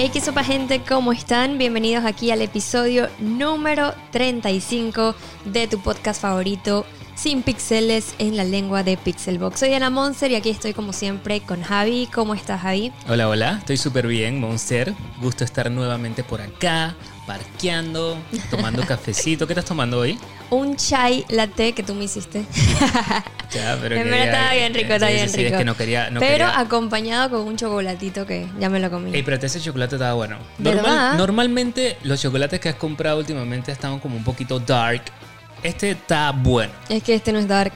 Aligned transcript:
Hey, 0.00 0.10
qué 0.12 0.20
sopa 0.20 0.44
gente, 0.44 0.80
¿cómo 0.88 1.12
están? 1.12 1.58
Bienvenidos 1.58 2.04
aquí 2.04 2.30
al 2.30 2.40
episodio 2.40 3.08
número 3.18 3.92
35 4.12 5.16
de 5.46 5.66
tu 5.66 5.80
podcast 5.80 6.22
favorito, 6.22 6.86
Sin 7.16 7.42
Pixeles 7.42 8.14
en 8.20 8.36
la 8.36 8.44
lengua 8.44 8.84
de 8.84 8.96
Pixelbox. 8.96 9.58
Soy 9.58 9.74
Ana 9.74 9.90
Monster 9.90 10.30
y 10.30 10.36
aquí 10.36 10.50
estoy 10.50 10.72
como 10.72 10.92
siempre 10.92 11.40
con 11.40 11.64
Javi. 11.64 12.08
¿Cómo 12.14 12.36
estás, 12.36 12.60
Javi? 12.60 12.92
Hola, 13.08 13.28
hola, 13.28 13.56
estoy 13.58 13.76
súper 13.76 14.06
bien, 14.06 14.38
Monster. 14.38 14.94
Gusto 15.20 15.42
estar 15.42 15.68
nuevamente 15.68 16.22
por 16.22 16.42
acá, 16.42 16.94
parqueando, 17.26 18.18
tomando 18.52 18.82
cafecito. 18.86 19.48
¿Qué 19.48 19.54
estás 19.54 19.64
tomando 19.64 19.98
hoy? 19.98 20.16
Un 20.50 20.76
chai 20.76 21.24
latte 21.28 21.72
que 21.72 21.82
tú 21.82 21.96
me 21.96 22.04
hiciste. 22.04 22.46
Ya, 23.50 23.78
pero 23.80 23.96
En 23.96 24.04
verdad 24.10 24.26
estaba 24.26 24.52
bien 24.52 24.74
rico, 24.74 24.92
está 24.92 25.06
sí, 25.08 25.14
bien 25.14 25.28
sí, 25.30 25.36
rico. 25.38 25.48
es 25.54 25.58
que 25.58 25.64
no 25.64 25.76
quería. 25.76 26.10
No 26.10 26.20
Pero 26.20 26.32
quería- 26.46 26.58
acompañado 26.60 27.30
con 27.30 27.40
un 27.48 27.56
chocolatito 27.56 28.26
que 28.26 28.46
ya 28.60 28.68
me 28.68 28.78
lo 28.78 28.90
comí. 28.90 29.14
Ey, 29.14 29.22
pero 29.22 29.38
ese 29.38 29.58
chocolate 29.60 29.94
estaba 29.96 30.12
bueno. 30.14 30.36
¿Verdad? 30.58 31.14
normalmente 31.16 31.96
los 32.02 32.20
chocolates 32.20 32.60
que 32.60 32.68
has 32.68 32.74
comprado 32.74 33.18
últimamente 33.18 33.72
están 33.72 33.98
como 34.00 34.16
un 34.16 34.24
poquito 34.24 34.58
dark. 34.60 35.02
Este 35.62 35.90
está 35.92 36.30
bueno. 36.32 36.72
Es 36.88 37.02
que 37.02 37.14
este 37.14 37.32
no 37.32 37.38
es 37.38 37.48
dark. 37.48 37.72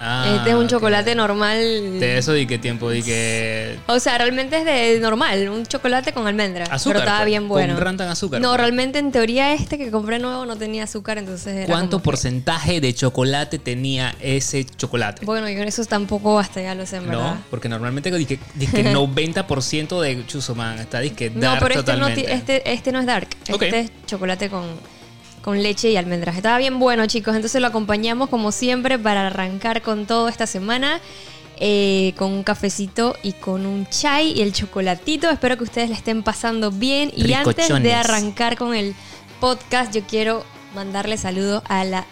Ah, 0.00 0.34
este 0.36 0.50
es 0.50 0.56
un 0.56 0.68
chocolate 0.68 1.14
normal. 1.14 1.58
De 2.00 2.18
eso 2.18 2.32
di 2.32 2.46
que 2.46 2.58
tiempo, 2.58 2.90
di 2.90 3.02
que. 3.02 3.78
O 3.86 3.98
sea, 4.00 4.18
realmente 4.18 4.58
es 4.58 4.64
de 4.64 5.00
normal, 5.00 5.48
un 5.48 5.64
chocolate 5.64 6.12
con 6.12 6.26
almendra. 6.26 6.64
Azúcar. 6.64 6.94
pero 6.94 6.98
estaba 7.00 7.18
pues, 7.20 7.26
bien 7.26 7.48
bueno. 7.48 7.74
Con 7.74 7.82
rantan 7.84 8.08
azúcar. 8.08 8.40
No, 8.40 8.48
pues. 8.50 8.60
realmente 8.60 8.98
en 8.98 9.12
teoría 9.12 9.54
este 9.54 9.78
que 9.78 9.90
compré 9.90 10.18
nuevo 10.18 10.44
no 10.46 10.56
tenía 10.56 10.84
azúcar, 10.84 11.18
entonces 11.18 11.54
era 11.56 11.66
¿Cuánto 11.66 11.98
que- 11.98 12.04
porcentaje 12.04 12.80
de 12.80 12.92
chocolate 12.94 13.58
tenía 13.58 14.14
ese 14.20 14.64
chocolate? 14.64 15.24
Bueno, 15.24 15.48
yo 15.48 15.62
eso 15.62 15.84
tampoco 15.84 16.38
hasta 16.38 16.60
ya 16.60 16.74
lo 16.74 16.86
sé, 16.86 16.96
en 16.96 17.06
verdad. 17.08 17.34
No, 17.34 17.44
porque 17.50 17.68
normalmente 17.68 18.10
dije, 18.10 18.38
dije 18.54 18.84
90% 18.92 20.00
de 20.00 20.26
Chusoman 20.26 20.78
está 20.78 21.00
disque 21.00 21.30
No, 21.30 21.40
dark 21.40 21.60
pero 21.60 21.80
este 21.80 21.92
no, 21.92 21.98
totalmente. 22.08 22.32
este, 22.34 22.72
este 22.72 22.92
no 22.92 23.00
es 23.00 23.06
dark. 23.06 23.28
Este 23.46 23.80
es 23.80 23.90
chocolate 24.06 24.50
con, 24.50 24.64
con 25.44 25.62
leche 25.62 25.90
y 25.90 25.96
almendras. 25.98 26.36
Estaba 26.36 26.56
bien 26.56 26.78
bueno, 26.78 27.04
chicos. 27.06 27.36
Entonces 27.36 27.60
lo 27.60 27.66
acompañamos 27.66 28.30
como 28.30 28.50
siempre 28.50 28.98
para 28.98 29.26
arrancar 29.26 29.82
con 29.82 30.06
todo 30.06 30.28
esta 30.28 30.46
semana. 30.46 31.00
eh, 31.60 32.14
con 32.16 32.32
un 32.32 32.42
cafecito 32.42 33.14
y 33.22 33.32
con 33.34 33.64
un 33.64 33.86
chai 33.88 34.32
y 34.32 34.42
el 34.42 34.52
chocolatito. 34.52 35.30
Espero 35.30 35.56
que 35.56 35.62
ustedes 35.62 35.88
le 35.88 35.94
estén 35.94 36.24
pasando 36.24 36.72
bien. 36.72 37.12
Y 37.14 37.32
antes 37.32 37.68
de 37.68 37.94
arrancar 37.94 38.56
con 38.56 38.74
el 38.74 38.92
podcast, 39.38 39.94
yo 39.94 40.02
quiero 40.02 40.44
mandarle 40.74 41.16
saludos 41.16 41.62
a 41.68 41.84
la 41.84 42.06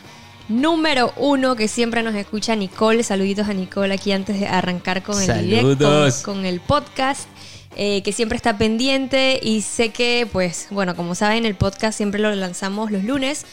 número 0.48 1.12
uno 1.17 1.56
que 1.56 1.67
siempre 1.67 2.02
nos 2.05 2.14
escucha, 2.14 2.55
Nicole. 2.55 3.02
Saluditos 3.02 3.48
a 3.48 3.52
Nicole 3.55 3.94
aquí 3.94 4.12
antes 4.12 4.39
de 4.39 4.46
arrancar 4.46 5.02
con 5.02 5.20
el 5.20 5.27
directo, 5.44 5.77
Saludos. 5.77 6.22
con 6.22 6.44
el 6.44 6.61
podcast. 6.61 7.27
Eh, 7.76 8.02
que 8.02 8.12
siempre 8.12 8.36
está 8.36 8.58
pendiente 8.58 9.40
y 9.42 9.62
sé 9.62 9.90
que, 9.90 10.28
pues, 10.30 10.68
bueno, 10.70 10.94
como 10.96 11.14
saben, 11.14 11.46
el 11.46 11.54
podcast 11.54 11.96
siempre 11.96 12.20
lo 12.20 12.34
lanzamos 12.34 12.90
los 12.90 13.04
lunes. 13.04 13.46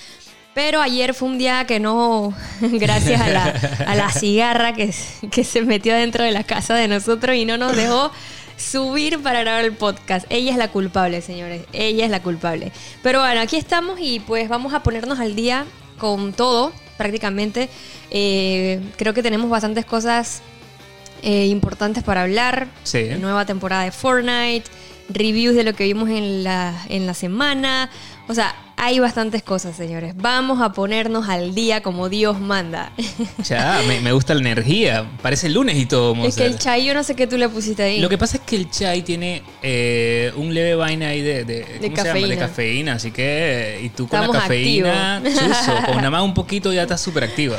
Pero 0.53 0.81
ayer 0.81 1.13
fue 1.13 1.29
un 1.29 1.37
día 1.37 1.65
que 1.65 1.79
no, 1.79 2.33
gracias 2.61 3.21
a 3.21 3.29
la, 3.29 3.53
a 3.87 3.95
la 3.95 4.11
cigarra 4.11 4.73
que, 4.73 4.93
que 5.31 5.43
se 5.43 5.61
metió 5.61 5.95
dentro 5.95 6.23
de 6.23 6.31
la 6.31 6.43
casa 6.43 6.75
de 6.75 6.87
nosotros 6.87 7.35
y 7.35 7.45
no 7.45 7.57
nos 7.57 7.75
dejó 7.75 8.11
subir 8.59 9.19
para 9.19 9.41
grabar 9.41 9.63
el 9.63 9.73
podcast. 9.73 10.25
Ella 10.29 10.51
es 10.51 10.57
la 10.57 10.69
culpable, 10.69 11.21
señores. 11.21 11.63
Ella 11.71 12.05
es 12.05 12.11
la 12.11 12.21
culpable. 12.21 12.71
Pero 13.01 13.19
bueno, 13.19 13.41
aquí 13.41 13.55
estamos 13.55 13.99
y 14.01 14.19
pues 14.19 14.49
vamos 14.49 14.73
a 14.73 14.83
ponernos 14.83 15.19
al 15.19 15.35
día 15.35 15.65
con 15.97 16.33
todo, 16.33 16.73
prácticamente. 16.97 17.69
Eh, 18.11 18.81
creo 18.97 19.13
que 19.13 19.23
tenemos 19.23 19.49
bastantes 19.49 19.85
cosas 19.85 20.41
eh, 21.21 21.47
importantes 21.47 22.03
para 22.03 22.23
hablar. 22.23 22.67
Sí. 22.83 23.09
Nueva 23.19 23.45
temporada 23.45 23.83
de 23.83 23.91
Fortnite, 23.91 24.65
reviews 25.09 25.55
de 25.55 25.63
lo 25.63 25.73
que 25.73 25.85
vimos 25.85 26.09
en 26.09 26.43
la, 26.43 26.73
en 26.89 27.05
la 27.05 27.13
semana. 27.13 27.89
O 28.29 28.35
sea, 28.35 28.53
hay 28.77 28.99
bastantes 28.99 29.41
cosas, 29.41 29.75
señores. 29.75 30.13
Vamos 30.15 30.61
a 30.61 30.71
ponernos 30.71 31.27
al 31.27 31.55
día 31.55 31.81
como 31.81 32.09
Dios 32.09 32.39
manda. 32.39 32.91
Ya, 33.43 33.81
me, 33.87 34.01
me 34.01 34.11
gusta 34.11 34.35
la 34.35 34.41
energía. 34.41 35.09
Parece 35.23 35.49
lunes 35.49 35.75
y 35.77 35.87
todo, 35.87 36.13
es 36.23 36.35
que 36.35 36.45
el 36.45 36.59
chai, 36.59 36.85
yo 36.85 36.93
no 36.93 37.03
sé 37.03 37.15
qué 37.15 37.25
tú 37.25 37.37
le 37.37 37.49
pusiste 37.49 37.81
ahí. 37.81 37.99
Lo 37.99 38.07
que 38.07 38.19
pasa 38.19 38.37
es 38.37 38.43
que 38.43 38.55
el 38.55 38.69
chai 38.69 39.01
tiene 39.01 39.41
eh, 39.63 40.31
un 40.35 40.53
leve 40.53 40.75
vaina 40.75 41.07
ahí 41.07 41.23
de, 41.23 41.43
de, 41.43 41.63
¿cómo 41.63 41.81
se 41.81 41.87
llama? 41.89 42.03
cafeína. 42.03 42.27
de 42.27 42.37
cafeína. 42.37 42.93
Así 42.93 43.09
que, 43.09 43.79
y 43.81 43.89
tú 43.89 44.07
con 44.07 44.19
Estamos 44.19 44.35
la 44.35 44.41
cafeína, 44.43 45.23
chuzo, 45.23 45.85
con 45.87 45.95
nada 45.95 46.11
más 46.11 46.21
un 46.21 46.35
poquito 46.35 46.71
ya 46.71 46.83
estás 46.83 47.01
súper 47.09 47.23
activa. 47.23 47.57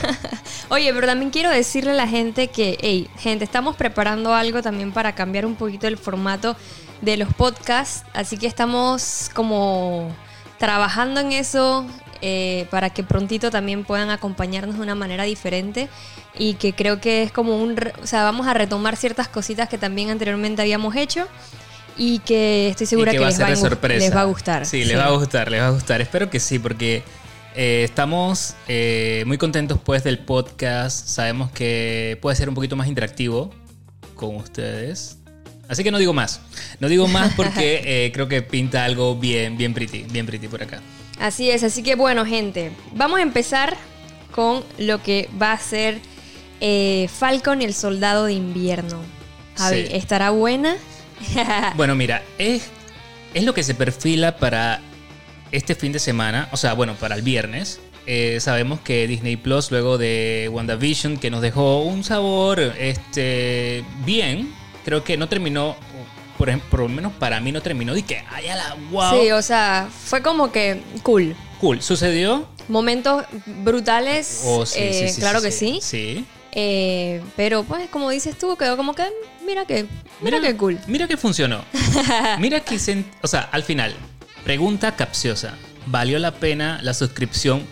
Oye, 0.69 0.94
pero 0.94 1.09
también 1.09 1.33
quiero 1.33 1.50
decirle 1.50 1.91
a 1.91 1.94
la 1.94 2.06
gente 2.06 2.47
que, 2.47 2.78
hey, 2.81 3.09
gente, 3.19 3.43
estamos 3.43 3.75
preparando 3.75 4.34
algo 4.34 4.62
también 4.62 4.93
para 4.93 5.17
cambiar 5.17 5.47
un 5.47 5.56
poquito 5.56 5.89
el 5.89 5.99
formato 5.99 6.56
de 7.00 7.17
los 7.17 7.34
podcasts. 7.34 8.05
Así 8.12 8.39
que 8.39 8.47
estamos 8.47 9.33
como 9.34 10.15
trabajando 10.60 11.21
en 11.21 11.32
eso 11.32 11.87
eh, 12.21 12.66
para 12.71 12.91
que 12.91 13.03
prontito 13.03 13.50
también 13.50 13.82
puedan 13.82 14.10
acompañarnos 14.10 14.76
de 14.76 14.82
una 14.82 14.94
manera 14.94 15.25
diferente. 15.25 15.88
Y 16.38 16.54
que 16.54 16.75
creo 16.75 17.00
que 17.00 17.25
es 17.25 17.32
como 17.32 17.56
un... 17.56 17.76
O 18.03 18.06
sea, 18.06 18.22
vamos 18.25 18.47
a 18.47 18.54
retomar 18.54 18.97
ciertas 18.97 19.26
cositas 19.26 19.69
que 19.69 19.78
también 19.78 20.10
anteriormente 20.10 20.62
habíamos 20.62 20.94
hecho. 20.94 21.26
Y 21.97 22.20
que 22.20 22.69
estoy 22.69 22.87
segura 22.87 23.10
que, 23.10 23.16
que 23.16 23.22
va 23.22 23.28
a 23.28 23.32
ser 23.32 23.49
va 23.82 23.88
les 23.88 24.15
va 24.15 24.20
a 24.20 24.25
gustar. 24.25 24.66
Sí, 24.66 24.84
les 24.84 24.97
va 24.97 25.06
a 25.06 25.10
gustar, 25.10 25.50
les 25.50 25.60
va 25.60 25.69
a 25.69 25.70
gustar. 25.70 26.00
Espero 26.00 26.31
que 26.31 26.38
sí, 26.38 26.59
porque 26.59 27.03
eh, 27.56 27.82
estamos 27.84 28.54
eh, 28.69 29.25
muy 29.26 29.38
contentos 29.38 29.81
pues 29.82 30.04
del 30.04 30.19
podcast. 30.19 31.09
Sabemos 31.09 31.50
que 31.50 32.19
puede 32.20 32.37
ser 32.37 32.49
un 32.50 32.54
poquito 32.54 32.76
más 32.76 32.87
interactivo 32.87 33.50
con 34.15 34.37
ustedes. 34.37 35.19
Así 35.70 35.84
que 35.84 35.91
no 35.91 35.98
digo 35.98 36.12
más. 36.12 36.41
No 36.81 36.88
digo 36.88 37.06
más 37.08 37.32
porque 37.36 37.82
eh, 37.84 38.12
creo 38.12 38.28
que 38.28 38.42
pinta 38.42 38.84
algo 38.84 39.14
bien, 39.16 39.56
bien 39.56 39.72
pretty, 39.72 40.03
bien 40.03 40.26
pretty 40.26 40.48
por 40.48 40.62
acá. 40.62 40.82
Así 41.19 41.50
es, 41.50 41.62
así 41.62 41.82
que 41.82 41.94
bueno, 41.94 42.26
gente, 42.26 42.72
vamos 42.92 43.20
a 43.20 43.22
empezar 43.22 43.76
con 44.32 44.64
lo 44.78 45.03
que 45.03 45.28
va 45.41 45.53
a 45.53 45.58
ser 45.58 45.98
eh, 46.60 47.08
Falcon 47.12 47.62
y 47.62 47.64
el 47.64 47.75
Soldado 47.75 48.26
de 48.26 48.32
Invierno. 48.34 49.00
Javi, 49.56 49.86
Sí. 49.86 49.92
¿estará 49.97 50.31
buena? 50.31 50.76
Bueno, 51.76 51.94
mira, 51.94 52.22
es, 52.38 52.64
es 53.34 53.44
lo 53.44 53.54
que 53.54 53.62
se 53.62 53.75
perfila 53.75 54.37
para 54.38 54.81
este 55.52 55.75
fin 55.75 55.92
de 55.92 55.98
semana, 55.98 56.48
o 56.52 56.56
sea, 56.56 56.72
bueno, 56.72 56.94
para 56.94 57.14
el 57.14 57.22
viernes. 57.22 57.81
Eh, 58.06 58.38
sabemos 58.41 58.81
que 58.81 59.06
Disney 59.06 59.37
Plus, 59.37 59.70
luego 59.70 59.98
de 59.98 60.48
WandaVision, 60.50 61.19
que 61.19 61.31
nos 61.31 61.42
dejó 61.42 61.82
un 61.82 62.02
sabor 62.02 62.60
este, 62.78 63.84
bien, 64.06 64.52
creo 64.85 65.05
que 65.05 65.17
no 65.17 65.29
terminó, 65.29 65.77
por, 66.39 66.49
ejemplo, 66.49 66.69
por 66.71 66.81
lo 66.81 66.89
menos 66.89 67.13
para 67.15 67.41
mí 67.41 67.53
no 67.53 67.61
terminó, 67.63 67.95
de 67.95 68.03
que, 68.03 68.25
ay, 68.31 68.49
a 68.49 68.57
la 68.57 68.77
wow. 68.91 69.21
Sí, 69.21 69.31
o 69.31 69.43
sea, 69.43 69.89
fue 70.05 70.23
como 70.23 70.51
que 70.53 70.83
cool. 71.03 71.35
cool, 71.61 71.83
sucedió. 71.83 72.49
Momentos 72.69 73.25
brutales, 73.47 74.43
Oh, 74.45 74.65
sí, 74.65 74.79
eh, 74.81 75.07
sí, 75.09 75.15
sí, 75.15 75.21
claro 75.21 75.43
que 75.43 75.51
sí. 75.51 75.81
Sí. 75.83 76.25
Eh, 76.53 77.23
pero 77.37 77.63
pues, 77.65 77.89
como 77.91 78.11
dices 78.11 78.37
tú, 78.39 78.57
quedó 78.57 78.77
como 78.77 78.95
que, 78.95 79.05
mira 79.47 79.65
que, 79.67 79.87
mira, 80.21 80.41
que 80.41 80.57
cool. 80.57 80.79
Mira 80.87 81.07
que 81.09 81.17
funcionó. 81.17 81.65
mira 82.39 82.61
que, 82.61 82.79
se- 82.79 83.05
o 83.23 83.29
sea, 83.29 83.49
al 83.53 83.62
final, 83.62 83.95
pregunta 84.45 84.95
capciosa. 84.97 85.55
¿Valió 85.87 86.19
la 86.19 86.33
pena 86.33 86.79
la 86.83 86.93
suscripción 86.95 87.65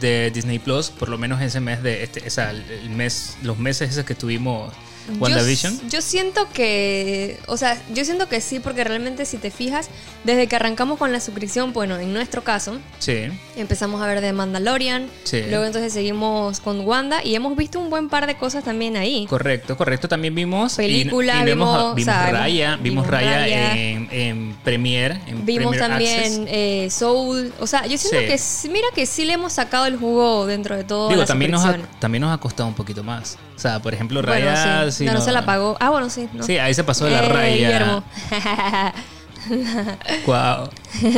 de 0.00 0.30
Disney 0.30 0.58
Plus, 0.58 0.90
por 0.90 1.08
lo 1.08 1.18
menos 1.18 1.40
ese 1.40 1.60
mes 1.60 1.82
de 1.82 2.02
este, 2.02 2.26
o 2.26 2.30
sea, 2.30 2.50
el 2.50 2.90
mes, 2.90 3.36
los 3.42 3.58
meses 3.58 3.90
esos 3.90 4.04
que 4.04 4.14
tuvimos 4.14 4.72
WandaVision? 5.18 5.80
Yo, 5.82 5.88
yo 5.88 6.02
siento 6.02 6.48
que, 6.52 7.38
o 7.46 7.56
sea, 7.56 7.80
yo 7.94 8.04
siento 8.04 8.28
que 8.28 8.40
sí, 8.40 8.60
porque 8.60 8.84
realmente 8.84 9.24
si 9.24 9.36
te 9.38 9.50
fijas, 9.50 9.88
desde 10.24 10.46
que 10.46 10.56
arrancamos 10.56 10.98
con 10.98 11.12
la 11.12 11.20
suscripción, 11.20 11.72
bueno, 11.72 11.98
en 11.98 12.12
nuestro 12.12 12.42
caso, 12.44 12.78
Sí. 12.98 13.28
empezamos 13.56 14.02
a 14.02 14.06
ver 14.06 14.20
de 14.20 14.32
Mandalorian, 14.32 15.08
Sí. 15.24 15.42
luego 15.48 15.64
entonces 15.64 15.92
seguimos 15.92 16.60
con 16.60 16.80
Wanda 16.80 17.22
y 17.24 17.34
hemos 17.34 17.56
visto 17.56 17.78
un 17.78 17.90
buen 17.90 18.08
par 18.08 18.26
de 18.26 18.36
cosas 18.36 18.64
también 18.64 18.96
ahí. 18.96 19.26
Correcto, 19.28 19.76
correcto. 19.76 20.08
También 20.08 20.34
vimos. 20.34 20.74
y- 20.74 20.76
Película, 20.76 21.42
y 21.42 21.44
vimos, 21.44 21.68
vimos, 21.76 21.94
vimos 21.96 22.14
o 22.14 22.18
sea, 22.18 22.30
Raya. 22.32 22.76
vimos- 22.76 22.82
Vimos, 22.82 23.04
vimos 23.06 23.06
Raya, 23.10 23.76
en, 23.76 24.08
en 24.10 24.56
Premiere. 24.64 25.20
En 25.26 25.44
Vimos 25.46 25.76
también 25.76 26.46
eh, 26.48 26.88
Soul, 26.90 27.52
o 27.60 27.66
sea, 27.66 27.86
yo 27.86 27.96
siento 27.98 28.20
Sí. 28.36 28.66
que 28.66 28.72
mira 28.72 28.86
que 28.94 29.06
sí 29.06 29.24
le 29.24 29.34
hemos 29.34 29.52
sacado 29.52 29.86
el 29.86 29.96
jugo 29.96 30.46
dentro 30.46 30.76
de 30.76 30.84
todo. 30.84 31.08
Digo, 31.08 31.20
la 31.20 31.26
también 31.26 31.50
nos, 31.50 31.64
ha, 31.64 31.76
también 31.98 32.22
nos 32.22 32.32
ha 32.34 32.38
costado 32.38 32.68
un 32.68 32.74
poquito 32.74 33.02
más. 33.04 33.36
O 33.56 33.58
sea, 33.58 33.80
por 33.80 33.94
ejemplo, 33.94 34.20
Bueno, 34.22 34.46
Raya. 34.50 34.90
sí. 34.92 35.04
no, 35.06 35.14
no 35.14 35.20
se 35.22 35.32
la 35.32 35.46
pagó. 35.46 35.76
Ah, 35.80 35.88
bueno, 35.90 36.10
sí. 36.10 36.28
No. 36.34 36.44
Sí, 36.44 36.58
ahí 36.58 36.74
se 36.74 36.84
pasó 36.84 37.06
de 37.06 37.12
la 37.12 37.24
Eh, 37.24 37.28
raya. 37.32 37.54
Guillermo. 37.54 38.04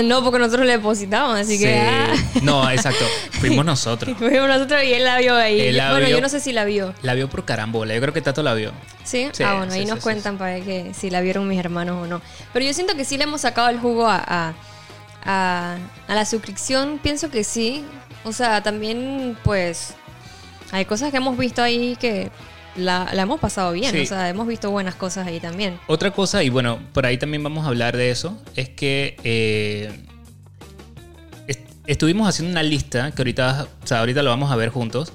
No, 0.04 0.22
porque 0.22 0.38
nosotros 0.38 0.66
le 0.66 0.72
depositamos, 0.72 1.38
así 1.38 1.58
que. 1.58 1.78
ah. 1.80 2.06
Sí. 2.34 2.40
No, 2.42 2.68
exacto. 2.70 3.04
Fuimos 3.32 3.64
nosotros. 3.64 4.16
Fuimos 4.18 4.48
nosotros 4.48 4.82
y 4.84 4.92
él 4.92 5.04
la 5.04 5.18
vio 5.18 5.34
ahí. 5.36 5.60
Él 5.60 5.76
la 5.76 5.90
bueno, 5.92 6.06
vio. 6.06 6.16
yo 6.16 6.20
no 6.22 6.28
sé 6.28 6.40
si 6.40 6.52
la 6.52 6.64
vio. 6.64 6.94
La 7.02 7.14
vio 7.14 7.28
por 7.30 7.44
carambola. 7.44 7.94
Yo 7.94 8.00
creo 8.00 8.12
que 8.12 8.20
Tato 8.20 8.42
la 8.42 8.54
vio. 8.54 8.72
¿Sí? 9.04 9.28
Sí, 9.32 9.42
ah, 9.44 9.54
bueno, 9.56 9.72
sí, 9.72 9.78
ahí 9.80 9.86
nos 9.86 10.00
cuentan 10.00 10.36
para 10.36 10.54
ver 10.54 10.62
que 10.62 10.92
si 10.94 11.10
la 11.10 11.20
vieron 11.20 11.46
mis 11.48 11.58
hermanos 11.58 12.02
o 12.02 12.06
no. 12.06 12.20
Pero 12.52 12.64
yo 12.66 12.74
siento 12.74 12.94
que 12.96 13.04
sí 13.04 13.16
le 13.16 13.24
hemos 13.24 13.40
sacado 13.40 13.68
el 13.70 13.78
jugo 13.78 14.06
a, 14.08 14.22
a, 14.26 14.52
a- 15.24 15.76
a 16.08 16.14
la 16.14 16.24
suscripción. 16.24 16.98
Pienso 17.02 17.30
que 17.30 17.44
sí. 17.44 17.84
O 18.24 18.32
sea, 18.32 18.62
también, 18.62 19.38
pues, 19.44 19.94
hay 20.72 20.84
cosas 20.84 21.10
que 21.10 21.16
hemos 21.18 21.36
visto 21.38 21.62
ahí 21.62 21.96
que 22.00 22.30
la, 22.76 23.10
la 23.12 23.22
hemos 23.22 23.40
pasado 23.40 23.72
bien, 23.72 23.90
Sí. 23.92 24.00
o 24.02 24.06
sea, 24.06 24.28
hemos 24.28 24.46
visto 24.46 24.70
buenas 24.70 24.94
cosas 24.94 25.26
ahí 25.26 25.40
también. 25.40 25.78
Otra 25.86 26.10
cosa, 26.12 26.42
y 26.44 26.48
bueno, 26.50 26.78
por 26.92 27.06
ahí 27.06 27.18
también 27.18 27.42
vamos 27.42 27.64
a 27.64 27.68
hablar 27.68 27.96
de 27.96 28.10
eso, 28.10 28.40
es 28.54 28.68
que 28.68 29.16
eh, 29.24 29.90
est- 31.46 31.66
estuvimos 31.86 32.28
haciendo 32.28 32.52
una 32.52 32.62
lista, 32.62 33.10
que 33.12 33.22
ahorita, 33.22 33.66
o 33.82 33.86
sea, 33.86 34.00
ahorita 34.00 34.22
lo 34.22 34.30
vamos 34.30 34.50
a 34.50 34.56
ver 34.56 34.68
juntos, 34.70 35.12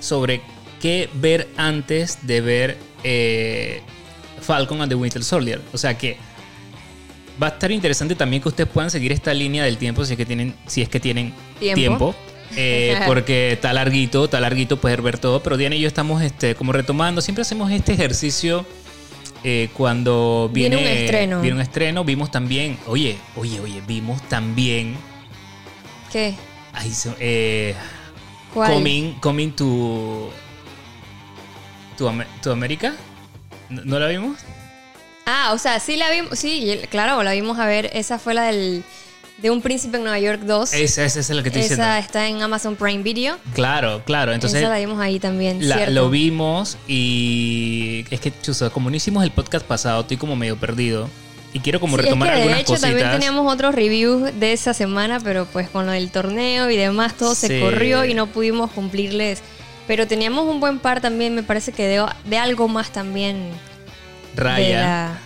sobre 0.00 0.40
qué 0.80 1.08
ver 1.14 1.48
antes 1.56 2.18
de 2.26 2.40
ver 2.40 2.76
eh, 3.04 3.82
Falcon 4.40 4.80
and 4.80 4.90
the 4.90 4.94
Winter 4.96 5.22
Soldier. 5.22 5.60
O 5.72 5.78
sea 5.78 5.96
que 5.98 6.16
va 7.42 7.48
a 7.48 7.50
estar 7.50 7.70
interesante 7.70 8.14
también 8.14 8.42
que 8.42 8.48
ustedes 8.48 8.68
puedan 8.70 8.90
seguir 8.90 9.12
esta 9.12 9.32
línea 9.34 9.64
del 9.64 9.76
tiempo 9.78 10.04
si 10.04 10.12
es 10.12 10.16
que 10.16 10.26
tienen, 10.26 10.54
si 10.66 10.82
es 10.82 10.88
que 10.88 11.00
tienen 11.00 11.32
Tiempo. 11.58 11.74
tiempo. 11.80 12.14
Eh, 12.56 12.98
porque 13.06 13.52
está 13.52 13.72
larguito, 13.72 14.24
está 14.26 14.40
larguito 14.40 14.80
poder 14.80 15.02
ver 15.02 15.18
todo, 15.18 15.42
pero 15.42 15.56
Diana 15.56 15.74
y 15.76 15.80
yo 15.80 15.88
estamos 15.88 16.22
este, 16.22 16.54
como 16.54 16.72
retomando, 16.72 17.20
siempre 17.20 17.42
hacemos 17.42 17.70
este 17.70 17.92
ejercicio 17.94 18.66
eh, 19.44 19.68
cuando 19.74 20.50
Viene 20.52 20.76
viene, 20.76 20.90
un 20.92 20.98
estreno. 20.98 21.40
viene 21.40 21.56
un 21.56 21.62
estreno, 21.62 22.04
vimos 22.04 22.30
también, 22.30 22.78
oye, 22.86 23.16
oye, 23.36 23.58
oye, 23.60 23.82
vimos 23.86 24.20
también, 24.28 24.96
¿Qué? 26.12 26.34
ay, 26.74 26.90
se- 26.92 27.14
eh, 27.18 27.74
¿Cuál? 28.52 28.72
coming, 28.74 29.12
coming 29.20 29.50
to, 29.50 30.30
to, 31.96 32.52
America, 32.52 32.94
¿No, 33.68 33.82
no 33.84 33.98
la 33.98 34.08
vimos? 34.08 34.38
Ah, 35.24 35.52
o 35.54 35.58
sea, 35.58 35.78
sí 35.80 35.96
la 35.96 36.10
vimos, 36.10 36.38
sí, 36.38 36.78
claro, 36.90 37.22
la 37.22 37.32
vimos 37.32 37.58
a 37.58 37.66
ver, 37.66 37.90
esa 37.94 38.18
fue 38.18 38.34
la 38.34 38.42
del 38.44 38.82
de 39.42 39.50
un 39.50 39.60
príncipe 39.60 39.96
en 39.96 40.04
Nueva 40.04 40.18
York 40.20 40.42
2. 40.42 40.72
Esa, 40.74 41.04
esa 41.04 41.20
es 41.20 41.28
la 41.30 41.42
que 41.42 41.48
estoy 41.48 41.62
diciendo. 41.62 41.84
Esa 41.84 41.98
está 41.98 42.28
en 42.28 42.40
Amazon 42.42 42.76
Prime 42.76 43.02
Video. 43.02 43.36
Claro, 43.54 44.02
claro, 44.04 44.32
entonces 44.32 44.60
Esa 44.60 44.68
la 44.70 44.78
vimos 44.78 45.00
ahí 45.00 45.18
también, 45.18 45.60
lo 45.94 46.08
vimos 46.10 46.78
y 46.86 48.04
es 48.10 48.20
que, 48.20 48.32
chusa, 48.40 48.70
como 48.70 48.88
no 48.90 48.96
hicimos 48.96 49.24
el 49.24 49.30
podcast 49.32 49.66
pasado, 49.66 50.02
estoy 50.02 50.16
como 50.16 50.36
medio 50.36 50.56
perdido 50.56 51.08
y 51.52 51.58
quiero 51.60 51.80
como 51.80 51.96
Sí, 51.96 52.04
retomar 52.04 52.28
es 52.28 52.32
que 52.34 52.36
algunas 52.40 52.56
de 52.58 52.62
hecho 52.62 52.72
cositas. 52.74 52.90
también 52.90 53.10
teníamos 53.12 53.52
otros 53.52 53.74
reviews 53.74 54.30
de 54.40 54.52
esa 54.52 54.72
semana, 54.72 55.20
pero 55.20 55.44
pues 55.46 55.68
con 55.68 55.84
lo 55.86 55.92
del 55.92 56.10
torneo 56.10 56.70
y 56.70 56.76
demás 56.76 57.14
todo 57.14 57.34
Sí. 57.34 57.48
se 57.48 57.60
corrió 57.60 58.04
y 58.04 58.14
no 58.14 58.26
pudimos 58.28 58.70
cumplirles. 58.70 59.40
Pero 59.88 60.06
teníamos 60.06 60.46
un 60.46 60.60
buen 60.60 60.78
par 60.78 61.00
también, 61.00 61.34
me 61.34 61.42
parece 61.42 61.72
que 61.72 61.86
de, 61.88 62.06
de 62.24 62.38
algo 62.38 62.68
más 62.68 62.90
también. 62.92 63.50
Raya. 64.36 65.18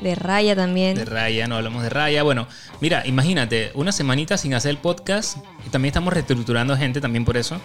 De 0.00 0.14
Raya 0.14 0.56
también. 0.56 0.94
De 0.94 1.04
Raya, 1.04 1.46
no 1.46 1.56
hablamos 1.56 1.82
de 1.82 1.90
Raya. 1.90 2.22
Bueno, 2.22 2.46
mira, 2.80 3.06
imagínate, 3.06 3.70
una 3.74 3.92
semanita 3.92 4.36
sin 4.36 4.54
hacer 4.54 4.70
el 4.70 4.78
podcast. 4.78 5.38
También 5.70 5.90
estamos 5.90 6.12
reestructurando 6.12 6.76
gente 6.76 7.00
también 7.00 7.24
por 7.24 7.36
eso. 7.36 7.60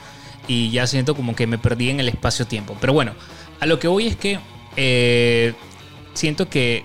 Y 0.48 0.70
ya 0.72 0.86
siento 0.88 1.16
como 1.16 1.36
que 1.36 1.48
me 1.48 1.58
perdí 1.58 1.90
en 1.90 2.00
el 2.00 2.10
espacio-tiempo. 2.10 2.78
Pero 2.80 2.94
bueno, 2.94 3.14
a 3.60 3.66
lo 3.66 3.80
que 3.80 3.88
voy 3.88 4.08
es 4.08 4.16
que 4.16 4.40
eh, 4.76 5.54
siento 6.14 6.50
que 6.50 6.84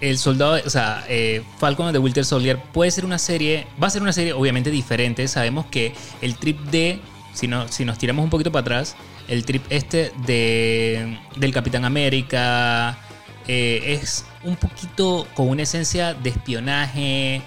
el 0.00 0.18
soldado, 0.18 0.58
o 0.64 0.70
sea, 0.70 1.04
eh, 1.08 1.42
Falcon 1.58 1.92
the 1.92 1.98
Winter 1.98 2.24
Soldier 2.24 2.58
puede 2.72 2.90
ser 2.90 3.04
una 3.04 3.18
serie, 3.18 3.66
va 3.82 3.88
a 3.88 3.90
ser 3.90 4.02
una 4.02 4.12
serie 4.12 4.32
obviamente 4.32 4.70
diferente. 4.70 5.26
Sabemos 5.28 5.66
que 5.66 5.94
el 6.22 6.36
trip 6.36 6.58
de, 6.70 7.00
si, 7.34 7.46
no, 7.46 7.68
si 7.68 7.84
nos 7.84 7.98
tiramos 7.98 8.24
un 8.24 8.30
poquito 8.30 8.50
para 8.50 8.62
atrás, 8.62 8.96
el 9.28 9.44
trip 9.44 9.62
este 9.70 10.12
de, 10.26 11.18
del 11.36 11.52
Capitán 11.52 11.84
América 11.84 12.98
eh, 13.46 13.98
es 14.00 14.24
un 14.44 14.56
poquito 14.56 15.26
con 15.34 15.48
una 15.48 15.62
esencia 15.62 16.14
de 16.14 16.30
espionaje, 16.30 17.42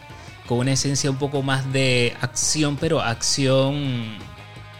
con 0.47 0.59
una 0.59 0.73
esencia 0.73 1.09
un 1.09 1.17
poco 1.17 1.41
más 1.41 1.71
de 1.71 2.15
acción, 2.21 2.77
pero 2.77 3.01
acción 3.01 4.17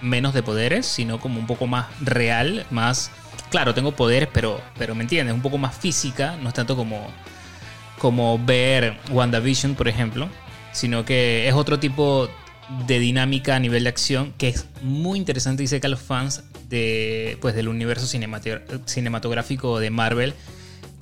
menos 0.01 0.33
de 0.33 0.43
poderes, 0.43 0.85
sino 0.85 1.19
como 1.19 1.39
un 1.39 1.47
poco 1.47 1.67
más 1.67 1.87
real, 2.01 2.65
más... 2.71 3.11
Claro, 3.49 3.73
tengo 3.73 3.95
poderes, 3.95 4.29
pero, 4.33 4.59
pero 4.77 4.95
me 4.95 5.03
entiendes, 5.03 5.33
un 5.33 5.41
poco 5.41 5.57
más 5.57 5.75
física, 5.77 6.35
no 6.41 6.49
es 6.49 6.55
tanto 6.55 6.75
como, 6.75 7.07
como 7.99 8.39
ver 8.43 8.97
WandaVision, 9.11 9.75
por 9.75 9.87
ejemplo, 9.87 10.27
sino 10.71 11.05
que 11.05 11.47
es 11.47 11.53
otro 11.53 11.79
tipo 11.79 12.27
de 12.87 12.99
dinámica 12.99 13.55
a 13.55 13.59
nivel 13.59 13.83
de 13.83 13.89
acción 13.89 14.33
que 14.37 14.49
es 14.49 14.65
muy 14.81 15.19
interesante 15.19 15.63
y 15.63 15.67
sé 15.67 15.79
que 15.79 15.87
a 15.87 15.89
los 15.89 16.01
fans 16.01 16.43
de, 16.69 17.37
pues, 17.41 17.53
del 17.55 17.67
universo 17.67 18.07
cinematográfico 18.07 19.79
de 19.79 19.89
Marvel 19.91 20.33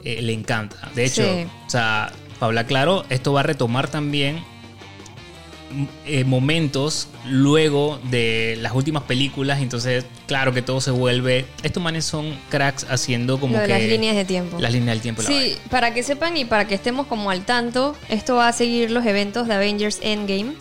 eh, 0.03 0.21
le 0.21 0.33
encanta. 0.33 0.89
De 0.95 1.06
hecho, 1.06 1.24
Sí. 1.24 1.45
o 1.68 1.69
sea, 1.69 2.12
para 2.39 2.48
hablar 2.48 2.65
claro, 2.65 3.06
esto 3.09 3.33
va 3.33 3.42
a 3.42 3.44
retomar 3.44 3.88
también 3.89 4.44
m- 5.71 5.88
eh, 6.06 6.24
momentos 6.25 7.07
luego 7.25 8.00
de 8.09 8.57
las 8.59 8.74
últimas 8.74 9.03
películas. 9.03 9.62
Entonces, 9.62 10.06
claro 10.27 10.53
que 10.53 10.62
todo 10.62 10.81
se 10.81 10.92
vuelve. 10.92 11.45
Estos 11.63 11.81
manes 11.81 12.03
son 12.06 12.36
cracks 12.50 12.86
haciendo 12.89 13.39
como 13.39 13.53
Lo 13.53 13.59
de 13.62 13.68
que. 13.68 13.74
las 13.74 13.81
líneas 13.83 14.15
de 14.15 14.25
tiempo. 14.25 14.59
Las 14.59 14.71
líneas 14.74 14.95
del 14.95 15.01
tiempo. 15.01 15.21
la 15.21 15.27
Sí, 15.30 15.56
para 15.69 15.94
que 15.94 16.04
sepan 16.04 16.36
y 16.36 16.45
para 16.45 16.68
que 16.68 16.75
estemos 16.75 17.07
como 17.07 17.30
al 17.31 17.45
tanto, 17.45 17.95
esto 18.09 18.36
va 18.36 18.47
a 18.50 18.54
seguir 18.54 18.92
los 18.92 19.06
eventos 19.06 19.47
de 19.47 19.54
Avengers 19.54 20.00
Endgame 20.01 20.54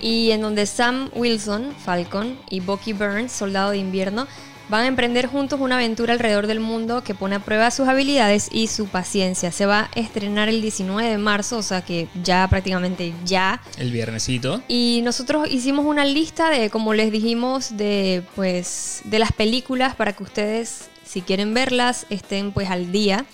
y 0.00 0.30
en 0.30 0.40
donde 0.42 0.66
Sam 0.66 1.10
Wilson, 1.14 1.74
Falcon, 1.84 2.38
y 2.50 2.60
Bucky 2.60 2.92
Burns, 2.92 3.32
Soldado 3.32 3.70
de 3.72 3.78
Invierno, 3.78 4.26
van 4.68 4.82
a 4.82 4.86
emprender 4.86 5.26
juntos 5.26 5.60
una 5.60 5.76
aventura 5.76 6.12
alrededor 6.12 6.46
del 6.46 6.60
mundo 6.60 7.02
que 7.04 7.14
pone 7.14 7.36
a 7.36 7.40
prueba 7.40 7.70
sus 7.70 7.88
habilidades 7.88 8.48
y 8.50 8.66
su 8.66 8.86
paciencia. 8.86 9.52
Se 9.52 9.66
va 9.66 9.90
a 9.94 9.98
estrenar 9.98 10.48
el 10.48 10.60
19 10.60 11.08
de 11.08 11.18
marzo, 11.18 11.58
o 11.58 11.62
sea 11.62 11.82
que 11.82 12.08
ya 12.22 12.46
prácticamente 12.48 13.12
ya. 13.24 13.60
El 13.78 13.92
viernesito. 13.92 14.62
Y 14.68 15.00
nosotros 15.04 15.48
hicimos 15.50 15.86
una 15.86 16.04
lista 16.04 16.50
de, 16.50 16.70
como 16.70 16.94
les 16.94 17.12
dijimos, 17.12 17.76
de 17.76 18.22
pues 18.34 19.02
de 19.04 19.18
las 19.18 19.32
películas 19.32 19.94
para 19.94 20.12
que 20.12 20.22
ustedes, 20.22 20.88
si 21.04 21.22
quieren 21.22 21.54
verlas, 21.54 22.06
estén 22.10 22.52
pues 22.52 22.70
al 22.70 22.92
día. 22.92 23.24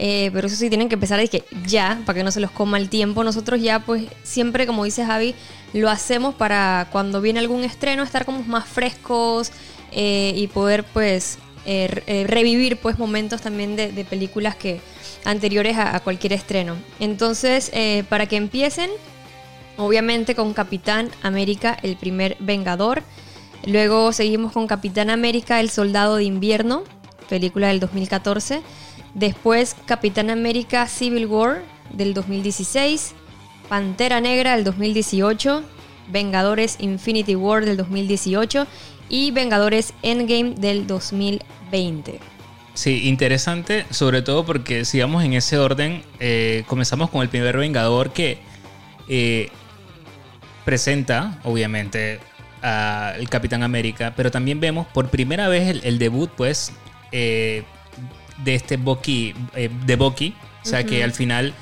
Eh, 0.00 0.30
pero 0.32 0.46
eso 0.46 0.54
sí 0.54 0.68
tienen 0.68 0.88
que 0.88 0.94
empezar 0.94 1.18
de 1.18 1.26
que 1.26 1.44
ya, 1.66 2.00
para 2.06 2.18
que 2.18 2.22
no 2.22 2.30
se 2.30 2.38
los 2.38 2.52
coma 2.52 2.78
el 2.78 2.88
tiempo. 2.88 3.24
Nosotros 3.24 3.60
ya 3.60 3.80
pues 3.80 4.04
siempre, 4.22 4.64
como 4.64 4.84
dice 4.84 5.04
Javi, 5.04 5.34
lo 5.72 5.90
hacemos 5.90 6.36
para 6.36 6.86
cuando 6.92 7.20
viene 7.20 7.40
algún 7.40 7.64
estreno 7.64 8.04
estar 8.04 8.24
como 8.24 8.44
más 8.44 8.64
frescos 8.64 9.50
eh, 9.92 10.32
y 10.36 10.46
poder 10.48 10.84
pues 10.84 11.38
eh, 11.66 12.02
eh, 12.06 12.24
revivir 12.26 12.78
pues 12.78 12.98
momentos 12.98 13.40
también 13.40 13.76
de, 13.76 14.06
películas 14.08 14.56
que 14.56 14.80
anteriores 15.24 15.76
a, 15.76 15.96
a 15.96 16.00
cualquier 16.00 16.32
estreno. 16.32 16.76
Entonces, 17.00 17.70
para 18.08 18.26
que 18.26 18.36
empiecen, 18.36 18.90
Obviamente 19.78 20.34
con 20.34 20.54
Capitán 20.54 21.08
América, 21.22 21.78
el 21.84 21.96
primer 21.96 22.36
Vengador. 22.40 23.04
Luego 23.64 24.12
seguimos 24.12 24.52
con 24.52 24.66
Capitán 24.66 25.08
América, 25.08 25.60
el 25.60 25.70
Soldado 25.70 26.16
de 26.16 26.24
Invierno, 26.24 26.82
película 27.28 27.68
del 27.68 27.78
2014. 27.78 28.62
Después 29.14 29.76
Capitán 29.86 30.30
América 30.30 30.88
Civil 30.88 31.26
War 31.26 31.62
del 31.92 32.12
2016. 32.12 33.14
Pantera 33.68 34.20
Negra 34.20 34.56
del 34.56 34.64
2018. 34.64 35.62
Vengadores 36.10 36.78
Infinity 36.80 37.36
War 37.36 37.64
del 37.64 37.76
2018. 37.76 38.66
Y 39.08 39.30
Vengadores 39.30 39.94
Endgame 40.02 40.54
del 40.56 40.86
2020. 40.86 42.20
Sí, 42.74 43.08
interesante, 43.08 43.86
sobre 43.90 44.22
todo 44.22 44.46
porque 44.46 44.84
si 44.84 45.00
vamos 45.00 45.24
en 45.24 45.32
ese 45.32 45.58
orden, 45.58 46.02
eh, 46.20 46.62
comenzamos 46.68 47.10
con 47.10 47.22
el 47.22 47.28
primer 47.28 47.56
Vengador 47.56 48.12
que 48.12 48.38
eh, 49.08 49.48
presenta, 50.64 51.40
obviamente, 51.42 52.20
al 52.62 53.28
Capitán 53.28 53.62
América, 53.62 54.12
pero 54.16 54.30
también 54.30 54.60
vemos 54.60 54.86
por 54.86 55.08
primera 55.08 55.48
vez 55.48 55.68
el, 55.68 55.80
el 55.84 55.98
debut, 55.98 56.30
pues, 56.36 56.72
eh, 57.10 57.64
de 58.44 58.54
este 58.54 58.76
Bucky, 58.76 59.34
de 59.84 59.96
Bucky, 59.96 60.34
o 60.62 60.68
sea 60.68 60.84
que 60.84 61.02
al 61.02 61.12
final, 61.12 61.54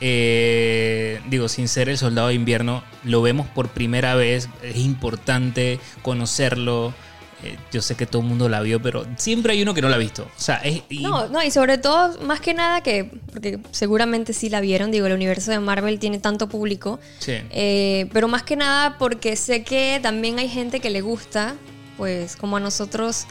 eh, 0.00 1.20
digo, 1.28 1.48
sin 1.48 1.68
ser 1.68 1.88
el 1.88 1.98
soldado 1.98 2.28
de 2.28 2.34
invierno, 2.34 2.82
lo 3.04 3.22
vemos 3.22 3.46
por 3.48 3.68
primera 3.68 4.14
vez, 4.14 4.48
es 4.62 4.76
importante 4.76 5.78
conocerlo. 6.02 6.94
Eh, 7.42 7.56
Yo 7.72 7.82
sé 7.82 7.94
que 7.94 8.06
todo 8.06 8.22
el 8.22 8.28
mundo 8.28 8.48
la 8.48 8.60
vio, 8.62 8.80
pero 8.80 9.04
siempre 9.16 9.52
hay 9.52 9.60
uno 9.62 9.74
que 9.74 9.82
no 9.82 9.88
la 9.90 9.96
ha 9.96 9.98
visto. 9.98 10.22
O 10.24 10.40
sea, 10.40 10.56
es, 10.58 10.82
y- 10.88 11.02
No, 11.02 11.28
no, 11.28 11.42
y 11.42 11.50
sobre 11.50 11.76
todo, 11.78 12.18
más 12.22 12.40
que 12.40 12.54
nada 12.54 12.80
que, 12.82 13.10
porque 13.32 13.58
seguramente 13.70 14.32
sí 14.32 14.48
la 14.48 14.60
vieron, 14.60 14.90
digo, 14.90 15.06
el 15.06 15.12
universo 15.12 15.50
de 15.50 15.60
Marvel 15.60 15.98
tiene 15.98 16.18
tanto 16.18 16.48
público, 16.48 17.00
Sí. 17.18 17.34
eh, 17.50 18.08
pero 18.12 18.28
más 18.28 18.42
que 18.44 18.56
nada 18.56 18.96
porque 18.98 19.36
sé 19.36 19.62
que 19.62 20.00
también 20.02 20.38
hay 20.38 20.48
gente 20.48 20.80
que 20.80 20.88
le 20.90 21.02
gusta, 21.02 21.54
pues 21.98 22.36
como 22.36 22.56
a 22.56 22.60
nosotros, 22.60 23.26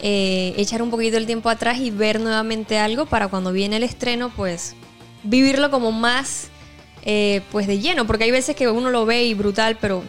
eh, 0.00 0.54
echar 0.56 0.82
un 0.82 0.90
poquito 0.90 1.16
el 1.16 1.26
tiempo 1.26 1.48
atrás 1.48 1.78
y 1.78 1.92
ver 1.92 2.18
nuevamente 2.18 2.78
algo 2.78 3.06
para 3.06 3.28
cuando 3.28 3.52
viene 3.52 3.76
el 3.76 3.84
estreno, 3.84 4.32
pues 4.34 4.74
vivirlo 5.22 5.70
como 5.70 5.92
más, 5.92 6.48
eh, 7.04 7.42
pues 7.50 7.66
de 7.66 7.78
lleno, 7.78 8.06
porque 8.06 8.24
hay 8.24 8.30
veces 8.30 8.56
que 8.56 8.68
uno 8.68 8.90
lo 8.90 9.06
ve 9.06 9.24
y 9.24 9.34
brutal, 9.34 9.76
pero 9.80 10.04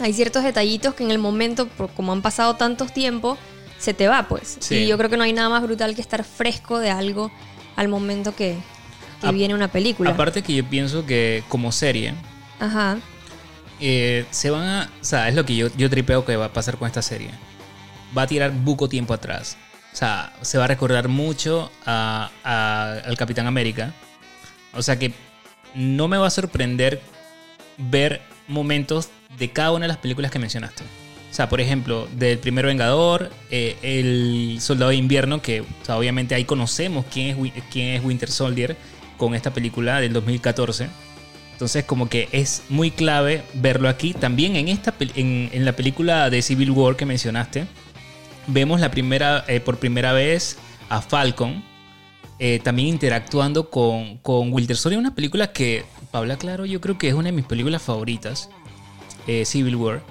hay 0.00 0.12
ciertos 0.12 0.42
detallitos 0.44 0.94
que 0.94 1.04
en 1.04 1.10
el 1.10 1.18
momento, 1.18 1.68
como 1.96 2.12
han 2.12 2.22
pasado 2.22 2.56
tantos 2.56 2.92
tiempos, 2.92 3.38
se 3.78 3.94
te 3.94 4.06
va, 4.08 4.28
pues. 4.28 4.56
Sí. 4.60 4.76
Y 4.76 4.86
yo 4.86 4.96
creo 4.98 5.10
que 5.10 5.16
no 5.16 5.24
hay 5.24 5.32
nada 5.32 5.48
más 5.48 5.62
brutal 5.62 5.94
que 5.94 6.00
estar 6.00 6.22
fresco 6.24 6.78
de 6.78 6.90
algo 6.90 7.30
al 7.76 7.88
momento 7.88 8.34
que, 8.34 8.56
que 9.20 9.26
A- 9.26 9.32
viene 9.32 9.54
una 9.54 9.68
película. 9.68 10.10
Aparte 10.10 10.42
que 10.42 10.54
yo 10.54 10.64
pienso 10.64 11.04
que 11.06 11.42
como 11.48 11.72
serie, 11.72 12.14
Ajá. 12.60 12.98
eh, 13.80 14.24
se 14.30 14.50
van 14.50 14.62
a... 14.64 14.90
O 15.00 15.04
sea, 15.04 15.28
es 15.28 15.34
lo 15.34 15.44
que 15.44 15.56
yo, 15.56 15.68
yo 15.76 15.90
tripeo 15.90 16.24
que 16.24 16.36
va 16.36 16.46
a 16.46 16.52
pasar 16.52 16.76
con 16.76 16.86
esta 16.86 17.02
serie. 17.02 17.30
Va 18.16 18.22
a 18.22 18.26
tirar 18.26 18.52
buco 18.52 18.88
tiempo 18.88 19.14
atrás. 19.14 19.56
O 19.92 19.96
sea, 19.96 20.32
se 20.42 20.58
va 20.58 20.64
a 20.64 20.68
recordar 20.68 21.08
mucho 21.08 21.70
a- 21.84 22.30
a- 22.44 22.92
al 23.04 23.16
Capitán 23.16 23.46
América. 23.46 23.92
O 24.74 24.82
sea 24.82 24.98
que 24.98 25.12
no 25.74 26.08
me 26.08 26.16
va 26.16 26.26
a 26.26 26.30
sorprender 26.30 27.00
ver 27.78 28.22
momentos 28.48 29.08
de 29.38 29.50
cada 29.50 29.72
una 29.72 29.84
de 29.84 29.88
las 29.88 29.98
películas 29.98 30.30
que 30.30 30.38
mencionaste. 30.38 30.84
O 31.30 31.34
sea, 31.34 31.48
por 31.48 31.62
ejemplo, 31.62 32.08
del 32.12 32.38
primer 32.38 32.66
Vengador, 32.66 33.30
eh, 33.50 33.76
el 33.82 34.58
Soldado 34.60 34.90
de 34.90 34.96
Invierno, 34.96 35.40
que 35.40 35.64
obviamente 35.88 36.34
ahí 36.34 36.44
conocemos 36.44 37.06
quién 37.10 37.28
es, 37.28 37.64
quién 37.70 37.88
es 37.88 38.04
Winter 38.04 38.30
Soldier 38.30 38.76
con 39.16 39.34
esta 39.34 39.50
película 39.50 40.00
del 40.00 40.12
2014. 40.12 40.88
Entonces, 41.52 41.84
como 41.84 42.10
que 42.10 42.28
es 42.32 42.64
muy 42.68 42.90
clave 42.90 43.44
verlo 43.54 43.88
aquí. 43.88 44.12
También 44.12 44.56
en, 44.56 44.68
esta, 44.68 44.94
en, 45.14 45.48
en 45.52 45.64
la 45.64 45.72
película 45.72 46.28
de 46.28 46.42
Civil 46.42 46.70
War 46.70 46.96
que 46.96 47.06
mencionaste, 47.06 47.66
vemos 48.46 48.80
la 48.80 48.90
primera, 48.90 49.44
eh, 49.48 49.60
por 49.60 49.78
primera 49.78 50.12
vez 50.12 50.58
a 50.88 51.00
Falcon 51.00 51.64
eh, 52.44 52.58
también 52.58 52.88
interactuando 52.88 53.70
con, 53.70 54.16
con 54.18 54.52
Winter 54.52 54.76
Soldier. 54.76 54.98
Una 54.98 55.14
película 55.14 55.52
que, 55.52 55.84
Paula 56.10 56.36
Claro, 56.36 56.66
yo 56.66 56.80
creo 56.80 56.98
que 56.98 57.06
es 57.06 57.14
una 57.14 57.26
de 57.26 57.32
mis 57.32 57.44
películas 57.44 57.80
favoritas, 57.82 58.50
eh, 59.28 59.44
Civil 59.44 59.76
War. 59.76 60.02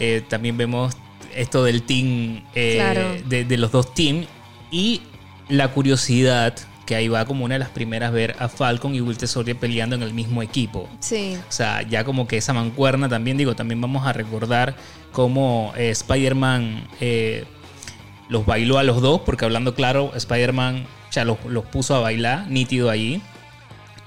Eh, 0.00 0.22
también 0.26 0.56
vemos 0.56 0.94
esto 1.34 1.62
del 1.64 1.82
team, 1.82 2.44
Claro. 2.54 3.16
de, 3.26 3.44
de 3.44 3.58
los 3.58 3.72
dos 3.72 3.92
teams. 3.92 4.26
Y 4.70 5.02
la 5.50 5.68
curiosidad, 5.68 6.54
que 6.86 6.94
ahí 6.94 7.08
va 7.08 7.26
como 7.26 7.44
una 7.44 7.56
de 7.56 7.58
las 7.58 7.68
primeras 7.68 8.10
ver 8.10 8.36
a 8.38 8.48
Falcon 8.48 8.94
y 8.94 9.02
Winter 9.02 9.28
Soldier 9.28 9.58
peleando 9.58 9.96
en 9.96 10.02
el 10.02 10.14
mismo 10.14 10.40
equipo. 10.42 10.88
Sí. 11.00 11.36
O 11.46 11.52
sea, 11.52 11.82
ya 11.82 12.04
como 12.04 12.26
que 12.26 12.38
esa 12.38 12.54
mancuerna 12.54 13.06
también, 13.10 13.36
digo, 13.36 13.54
también 13.54 13.82
vamos 13.82 14.06
a 14.06 14.14
recordar 14.14 14.76
cómo 15.12 15.74
Spider-Man 15.76 16.88
los 18.30 18.46
bailó 18.46 18.78
a 18.78 18.82
los 18.82 19.02
dos, 19.02 19.20
porque 19.26 19.44
hablando 19.44 19.74
claro, 19.74 20.12
Spider-Man 20.14 20.86
ya 21.16 21.24
los, 21.24 21.38
los 21.46 21.64
puso 21.64 21.94
a 21.96 22.00
bailar, 22.00 22.46
nítido 22.48 22.88
ahí. 22.90 23.20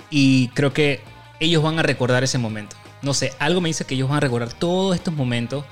Y 0.09 0.47
creo 0.49 0.73
que 0.73 1.01
ellos 1.39 1.61
van 1.61 1.77
a 1.79 1.83
recordar 1.83 2.23
ese 2.23 2.37
momento. 2.37 2.75
No 3.01 3.13
sé, 3.13 3.33
algo 3.39 3.61
me 3.61 3.69
dice 3.69 3.85
que 3.85 3.95
ellos 3.95 4.09
van 4.09 4.17
a 4.17 4.21
recordar 4.21 4.51
todos 4.53 4.95
estos 4.95 5.13
momentos 5.13 5.65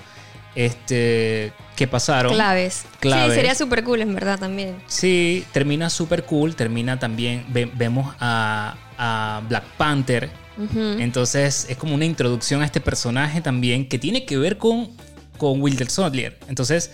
este, 0.55 1.53
que 1.75 1.87
pasaron. 1.87 2.33
Claves. 2.33 2.85
Claves. 2.99 3.29
Sí, 3.31 3.35
sería 3.35 3.55
súper 3.55 3.83
cool, 3.83 4.01
en 4.01 4.13
verdad, 4.13 4.39
también. 4.39 4.75
Sí, 4.87 5.45
termina 5.51 5.89
súper 5.89 6.23
cool. 6.25 6.55
Termina 6.55 6.99
también, 6.99 7.45
ve- 7.49 7.69
vemos 7.73 8.15
a, 8.19 8.75
a 8.97 9.41
Black 9.47 9.63
Panther. 9.77 10.29
Entonces 10.75 11.67
es 11.69 11.77
como 11.77 11.93
una 11.93 12.05
introducción 12.05 12.63
a 12.63 12.65
este 12.65 12.81
personaje 12.81 13.41
también 13.41 13.87
que 13.87 13.99
tiene 13.99 14.25
que 14.25 14.39
ver 14.39 14.57
con, 14.57 14.89
con 15.37 15.61
Winter 15.61 15.87
Soldier. 15.87 16.39
Entonces 16.47 16.89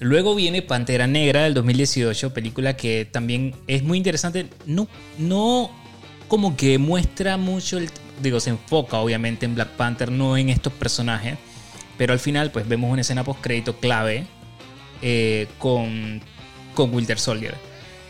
luego 0.00 0.34
viene 0.34 0.62
Pantera 0.62 1.06
Negra 1.06 1.44
del 1.44 1.54
2018, 1.54 2.34
película 2.34 2.76
que 2.76 3.06
también 3.10 3.54
es 3.66 3.82
muy 3.82 3.98
interesante. 3.98 4.46
No, 4.66 4.88
no 5.18 5.70
como 6.28 6.56
que 6.56 6.78
muestra 6.78 7.36
mucho, 7.36 7.78
el, 7.78 7.90
digo, 8.22 8.40
se 8.40 8.50
enfoca 8.50 8.98
obviamente 8.98 9.46
en 9.46 9.54
Black 9.54 9.70
Panther, 9.70 10.10
no 10.10 10.36
en 10.36 10.48
estos 10.48 10.72
personajes. 10.72 11.38
Pero 11.96 12.12
al 12.12 12.18
final 12.18 12.50
pues 12.50 12.66
vemos 12.66 12.90
una 12.90 13.02
escena 13.02 13.22
post 13.22 13.40
crédito 13.40 13.76
clave 13.76 14.26
eh, 15.02 15.46
con, 15.58 16.20
con 16.74 16.92
Winter 16.94 17.18
Soldier. 17.18 17.54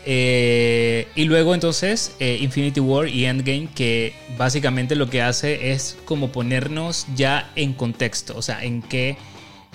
Eh, 0.07 1.07
y 1.15 1.23
luego 1.25 1.55
entonces 1.55 2.15
eh, 2.19 2.37
Infinity 2.39 2.79
War 2.79 3.07
y 3.07 3.25
Endgame 3.25 3.67
que 3.73 4.13
básicamente 4.37 4.95
lo 4.95 5.09
que 5.09 5.23
hace 5.23 5.71
es 5.71 5.97
como 6.05 6.31
ponernos 6.31 7.07
ya 7.15 7.51
en 7.55 7.73
contexto, 7.73 8.37
o 8.37 8.41
sea, 8.43 8.63
en 8.63 8.83
qué, 8.83 9.17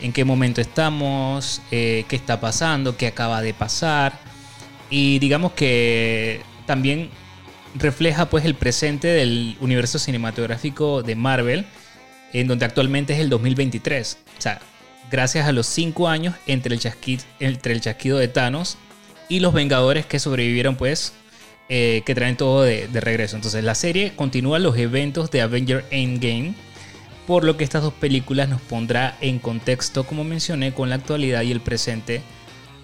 en 0.00 0.12
qué 0.12 0.25
momento 0.25 0.61
estamos, 0.61 1.62
eh, 1.71 2.04
qué 2.09 2.16
está 2.16 2.40
pasando, 2.40 2.97
qué 2.97 3.07
acaba 3.07 3.42
de 3.42 3.54
pasar. 3.54 4.19
Y 4.90 5.19
digamos 5.19 5.52
que 5.52 6.42
también 6.66 7.11
refleja 7.75 8.28
pues 8.28 8.45
el 8.45 8.54
presente 8.54 9.09
del 9.09 9.57
universo 9.61 9.99
cinematográfico 9.99 11.02
de 11.02 11.14
Marvel, 11.14 11.66
en 12.33 12.49
donde 12.49 12.64
actualmente 12.64 13.12
es 13.12 13.21
el 13.21 13.28
2023. 13.28 14.19
O 14.38 14.40
sea, 14.40 14.61
gracias 15.11 15.47
a 15.47 15.52
los 15.52 15.66
cinco 15.66 16.09
años 16.09 16.35
entre 16.47 16.75
el, 16.75 17.80
chasquido 17.80 18.19
de 18.19 18.28
Thanos 18.28 18.78
y 19.28 19.40
los 19.40 19.52
Vengadores 19.52 20.07
que 20.07 20.19
sobrevivieron, 20.19 20.76
pues, 20.76 21.12
eh, 21.69 22.02
que 22.04 22.14
traen 22.14 22.37
todo 22.37 22.62
de, 22.62 22.88
de 22.88 23.00
regreso. 23.00 23.37
Entonces, 23.37 23.62
la 23.62 23.76
serie 23.76 24.12
continúa 24.16 24.59
los 24.59 24.76
eventos 24.76 25.30
de 25.30 25.42
Avenger 25.42 25.85
Endgame, 25.90 26.54
por 27.31 27.45
lo 27.45 27.57
que 27.57 27.63
estas 27.63 27.85
dos 27.85 27.93
películas 27.93 28.49
nos 28.49 28.61
pondrá 28.61 29.17
en 29.21 29.39
contexto, 29.39 30.03
como 30.03 30.25
mencioné, 30.25 30.75
con 30.75 30.89
la 30.89 30.97
actualidad 30.97 31.43
y 31.43 31.53
el 31.53 31.61
presente 31.61 32.23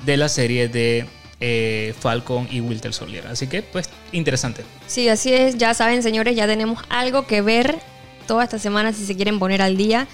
de 0.05 0.17
la 0.17 0.29
serie 0.29 0.69
de 0.69 1.05
eh, 1.41 1.93
Falcon 1.99 2.47
y 2.49 2.61
Winter 2.61 2.93
Soldier. 2.93 3.27
Así 3.27 3.49
que, 3.49 3.63
pues, 3.63 3.91
interesante. 4.13 4.63
Sí, 4.87 5.09
así 5.09 5.33
es. 5.33 5.59
Ya 5.59 5.75
saben, 5.75 6.01
señores, 6.05 6.37
ya 6.37 6.47
tenemos 6.47 6.79
algo 6.91 7.27
que 7.27 7.43
ver 7.43 7.81
toda 8.29 8.45
esta 8.45 8.61
semana 8.61 8.93
si 8.93 9.05
se 9.05 9.17
quieren 9.17 9.41
poner 9.41 9.63
al 9.63 9.77
día 9.77 10.07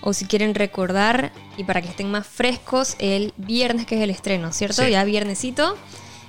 o 0.00 0.12
si 0.12 0.24
quieren 0.24 0.56
recordar 0.56 1.30
y 1.56 1.62
para 1.62 1.80
que 1.80 1.86
estén 1.86 2.10
más 2.10 2.26
frescos 2.26 2.96
el 2.98 3.34
viernes 3.36 3.86
que 3.86 3.94
es 3.94 4.00
el 4.00 4.10
estreno, 4.10 4.52
¿cierto? 4.52 4.82
Sí. 4.82 4.90
Ya 4.90 5.04
viernesito, 5.04 5.78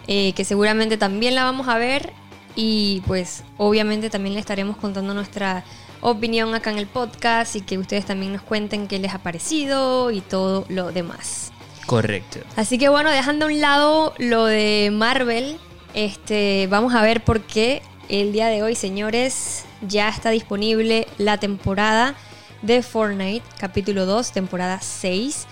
eh, 0.05 0.33
que 0.33 0.45
seguramente 0.45 0.95
también 0.97 1.33
la 1.33 1.43
vamos 1.43 1.67
a 1.69 1.79
ver 1.79 2.13
y 2.55 3.01
pues 3.07 3.43
obviamente 3.57 4.11
también 4.11 4.35
le 4.35 4.41
estaremos 4.41 4.77
contando 4.77 5.15
nuestra 5.15 5.65
opinión 6.01 6.53
acá 6.55 6.71
en 6.71 6.77
el 6.77 6.87
podcast 6.87 7.55
y 7.55 7.61
que 7.61 7.77
ustedes 7.77 8.05
también 8.05 8.33
nos 8.33 8.41
cuenten 8.41 8.87
qué 8.87 8.99
les 8.99 9.13
ha 9.13 9.19
parecido 9.19 10.11
y 10.11 10.21
todo 10.21 10.65
lo 10.69 10.91
demás. 10.91 11.51
Correcto. 11.85 12.39
Así 12.55 12.77
que 12.77 12.89
bueno, 12.89 13.09
dejando 13.11 13.45
a 13.45 13.47
un 13.47 13.61
lado 13.61 14.13
lo 14.17 14.45
de 14.45 14.89
Marvel, 14.91 15.57
este, 15.93 16.67
vamos 16.69 16.93
a 16.93 17.01
ver 17.01 17.23
por 17.23 17.41
qué 17.41 17.81
el 18.09 18.31
día 18.33 18.47
de 18.47 18.63
hoy, 18.63 18.75
señores, 18.75 19.65
ya 19.81 20.09
está 20.09 20.29
disponible 20.29 21.07
la 21.17 21.37
temporada 21.37 22.15
de 22.61 22.81
Fortnite, 22.81 23.45
capítulo 23.57 24.05
2, 24.05 24.31
temporada 24.31 24.79
6. 24.81 25.47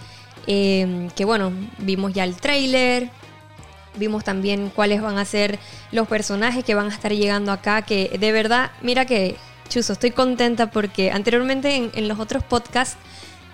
Eh, 0.48 1.10
que 1.16 1.26
bueno, 1.26 1.52
vimos 1.80 2.14
ya 2.14 2.24
el 2.24 2.36
trailer, 2.36 3.10
vimos 3.96 4.24
también 4.24 4.70
cuáles 4.70 5.02
van 5.02 5.18
a 5.18 5.26
ser 5.26 5.60
los 5.92 6.08
personajes 6.08 6.64
que 6.64 6.76
van 6.76 6.88
a 6.88 6.94
estar 6.94 7.12
llegando 7.14 7.52
acá, 7.52 7.82
que 7.82 8.16
de 8.20 8.32
verdad, 8.32 8.72
mira 8.82 9.06
que, 9.06 9.38
Chuso, 9.70 9.94
estoy 9.94 10.12
contenta 10.12 10.72
porque 10.72 11.12
anteriormente 11.12 11.76
en, 11.76 11.92
en 11.96 12.08
los 12.08 12.20
otros 12.20 12.44
podcasts 12.44 12.98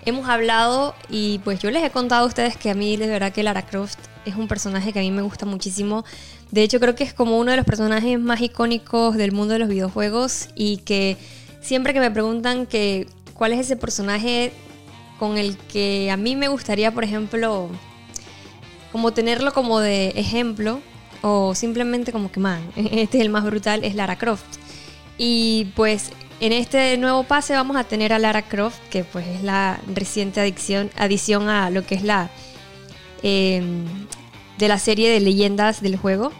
hemos 0.04 0.28
hablado 0.28 0.94
y 1.08 1.38
pues 1.40 1.60
yo 1.60 1.70
les 1.70 1.82
he 1.84 1.90
contado 1.90 2.24
a 2.24 2.26
ustedes 2.26 2.56
que 2.56 2.70
a 2.70 2.74
mí 2.74 2.96
de 2.96 3.06
verdad 3.06 3.32
que 3.32 3.42
Lara 3.42 3.62
Croft 3.62 3.98
es 4.24 4.36
un 4.36 4.48
personaje 4.48 4.92
que 4.92 4.98
a 4.98 5.02
mí 5.02 5.10
me 5.10 5.22
gusta 5.22 5.46
muchísimo. 5.46 6.04
De 6.50 6.62
hecho 6.62 6.80
creo 6.80 6.94
que 6.94 7.04
es 7.04 7.14
como 7.14 7.38
uno 7.38 7.50
de 7.50 7.56
los 7.56 7.66
personajes 7.66 8.18
más 8.18 8.40
icónicos 8.40 9.16
del 9.16 9.32
mundo 9.32 9.54
de 9.54 9.58
los 9.60 9.68
videojuegos 9.68 10.48
y 10.54 10.78
que 10.78 11.16
siempre 11.60 11.92
que 11.92 12.00
me 12.00 12.10
preguntan 12.10 12.66
que 12.66 13.06
cuál 13.34 13.52
es 13.52 13.60
ese 13.60 13.76
personaje 13.76 14.52
con 15.18 15.38
el 15.38 15.56
que 15.56 16.10
a 16.10 16.16
mí 16.16 16.36
me 16.36 16.48
gustaría, 16.48 16.92
por 16.92 17.04
ejemplo, 17.04 17.68
como 18.90 19.12
tenerlo 19.12 19.52
como 19.52 19.80
de 19.80 20.08
ejemplo 20.16 20.80
o 21.22 21.54
simplemente 21.54 22.12
como 22.12 22.30
que, 22.32 22.40
man, 22.40 22.60
este 22.76 23.18
es 23.18 23.24
el 23.24 23.30
más 23.30 23.44
brutal, 23.44 23.84
es 23.84 23.94
Lara 23.94 24.18
Croft. 24.18 24.61
Y 25.24 25.66
pues 25.76 26.10
en 26.40 26.52
este 26.52 26.98
nuevo 26.98 27.22
pase 27.22 27.52
vamos 27.52 27.76
a 27.76 27.84
tener 27.84 28.12
a 28.12 28.18
Lara 28.18 28.42
Croft, 28.42 28.80
que 28.90 29.04
pues 29.04 29.24
es 29.28 29.44
la 29.44 29.78
reciente 29.94 30.40
adicción, 30.40 30.90
adición 30.96 31.48
a 31.48 31.70
lo 31.70 31.86
que 31.86 31.94
es 31.94 32.02
la 32.02 32.28
eh, 33.22 33.62
de 34.58 34.66
la 34.66 34.80
serie 34.80 35.12
de 35.12 35.20
leyendas 35.20 35.80
del 35.80 35.96
juego. 35.96 36.32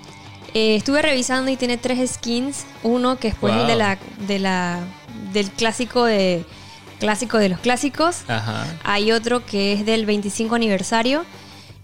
Eh, 0.53 0.75
estuve 0.75 1.01
revisando 1.01 1.49
y 1.49 1.57
tiene 1.57 1.77
tres 1.77 2.15
skins. 2.15 2.67
Uno 2.83 3.19
que 3.21 3.29
es 3.29 3.37
pues 3.37 3.55
el 3.55 3.69
de 3.69 3.77
la, 3.77 3.99
de 4.27 4.41
la, 4.41 4.81
del 5.33 5.49
clásico 5.53 6.05
de 6.05 6.45
clásico 6.99 7.39
de 7.39 7.51
los 7.51 7.61
clásicos. 7.61 8.23
Ajá. 8.27 8.67
Hay 8.83 9.13
otro 9.13 9.47
que 9.47 9.75
es 9.75 9.87
del 9.87 10.07
25 10.07 10.57
aniversario. 10.57 11.25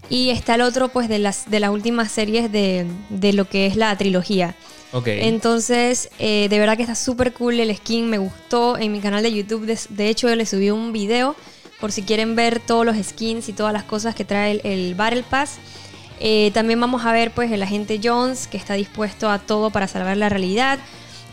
Y 0.09 0.31
está 0.31 0.55
el 0.55 0.61
otro, 0.61 0.89
pues, 0.89 1.07
de 1.07 1.19
las, 1.19 1.49
de 1.49 1.59
las 1.59 1.69
últimas 1.69 2.11
series 2.11 2.51
de, 2.51 2.87
de 3.09 3.31
lo 3.31 3.45
que 3.45 3.67
es 3.67 3.75
la 3.75 3.95
trilogía. 3.95 4.55
Ok. 4.91 5.07
Entonces, 5.07 6.09
eh, 6.19 6.47
de 6.49 6.59
verdad 6.59 6.75
que 6.75 6.83
está 6.83 6.95
súper 6.95 7.33
cool 7.33 7.59
el 7.59 7.75
skin, 7.75 8.09
me 8.09 8.17
gustó. 8.17 8.77
En 8.77 8.91
mi 8.91 8.99
canal 8.99 9.21
de 9.23 9.31
YouTube, 9.31 9.65
de, 9.65 9.77
de 9.89 10.09
hecho, 10.09 10.27
yo 10.29 10.35
le 10.35 10.45
subí 10.45 10.69
un 10.71 10.91
video 10.91 11.35
por 11.79 11.91
si 11.91 12.01
quieren 12.03 12.35
ver 12.35 12.59
todos 12.59 12.85
los 12.85 12.97
skins 12.97 13.47
y 13.49 13.53
todas 13.53 13.71
las 13.71 13.83
cosas 13.83 14.15
que 14.15 14.25
trae 14.25 14.51
el, 14.51 14.61
el 14.63 14.95
Battle 14.95 15.23
Pass. 15.29 15.57
Eh, 16.19 16.51
también 16.53 16.79
vamos 16.81 17.05
a 17.05 17.13
ver, 17.13 17.31
pues, 17.31 17.51
el 17.51 17.61
agente 17.63 17.99
Jones, 18.03 18.47
que 18.47 18.57
está 18.57 18.73
dispuesto 18.73 19.29
a 19.29 19.39
todo 19.39 19.69
para 19.69 19.87
salvar 19.87 20.17
la 20.17 20.27
realidad. 20.27 20.79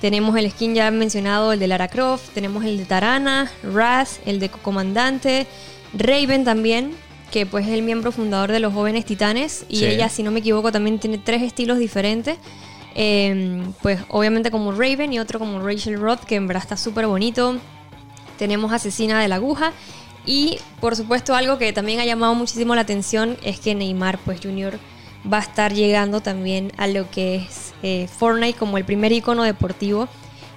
Tenemos 0.01 0.37
el 0.37 0.51
skin 0.51 0.75
ya 0.75 0.91
mencionado, 0.91 1.53
el 1.53 1.59
de 1.59 1.67
Lara 1.67 1.89
Croft. 1.89 2.29
Tenemos 2.35 2.65
el 2.65 2.77
de 2.77 2.85
Tarana, 2.85 3.51
Raz, 3.63 4.21
el 4.27 4.39
de 4.39 4.51
Comandante, 4.51 5.47
Raven 5.95 6.45
también, 6.45 6.93
que 7.33 7.47
pues 7.47 7.67
es 7.67 7.73
el 7.73 7.83
miembro 7.83 8.13
fundador 8.13 8.53
de 8.53 8.61
los 8.61 8.75
Jóvenes 8.75 9.07
Titanes. 9.07 9.65
Y 9.69 9.79
Sí. 9.79 9.87
ella, 9.87 10.09
si 10.11 10.23
no 10.23 10.31
me 10.31 10.41
equivoco, 10.41 10.71
también 10.71 10.99
tiene 10.99 11.17
tres 11.19 11.43
estilos 11.43 11.79
diferentes. 11.79 12.37
Eh, 12.99 13.63
pues 13.83 14.01
obviamente 14.09 14.51
como 14.51 14.73
Raven 14.73 15.13
y 15.13 15.19
otro 15.19 15.39
como 15.39 15.61
Rachel 15.61 16.01
Roth, 16.01 16.25
que 16.25 16.35
en 16.35 16.47
verdad 16.47 16.63
está 16.63 16.77
súper 16.79 17.07
bonito. 17.07 17.59
Tenemos 18.39 18.73
Asesina 18.73 19.21
de 19.21 19.29
la 19.29 19.37
Aguja. 19.37 19.73
Y 20.25 20.59
por 20.81 20.97
supuesto 20.97 21.35
algo 21.37 21.59
que 21.59 21.73
también 21.73 22.01
ha 22.01 22.05
llamado 22.05 22.35
muchísimo 22.35 22.75
la 22.75 22.81
atención 22.81 23.37
es 23.45 23.61
que 23.61 23.75
Neymar 23.75 24.19
pues 24.19 24.41
Junior 24.43 24.79
va 25.31 25.39
a 25.39 25.43
estar 25.43 25.73
llegando 25.73 26.21
también 26.21 26.73
a 26.79 26.87
lo 26.89 27.09
que 27.11 27.37
es 27.37 27.75
eh, 27.83 28.09
Fortnite 28.09 28.59
como 28.59 28.79
el 28.79 28.85
primer 28.85 29.13
icono 29.13 29.45
deportivo 29.45 30.09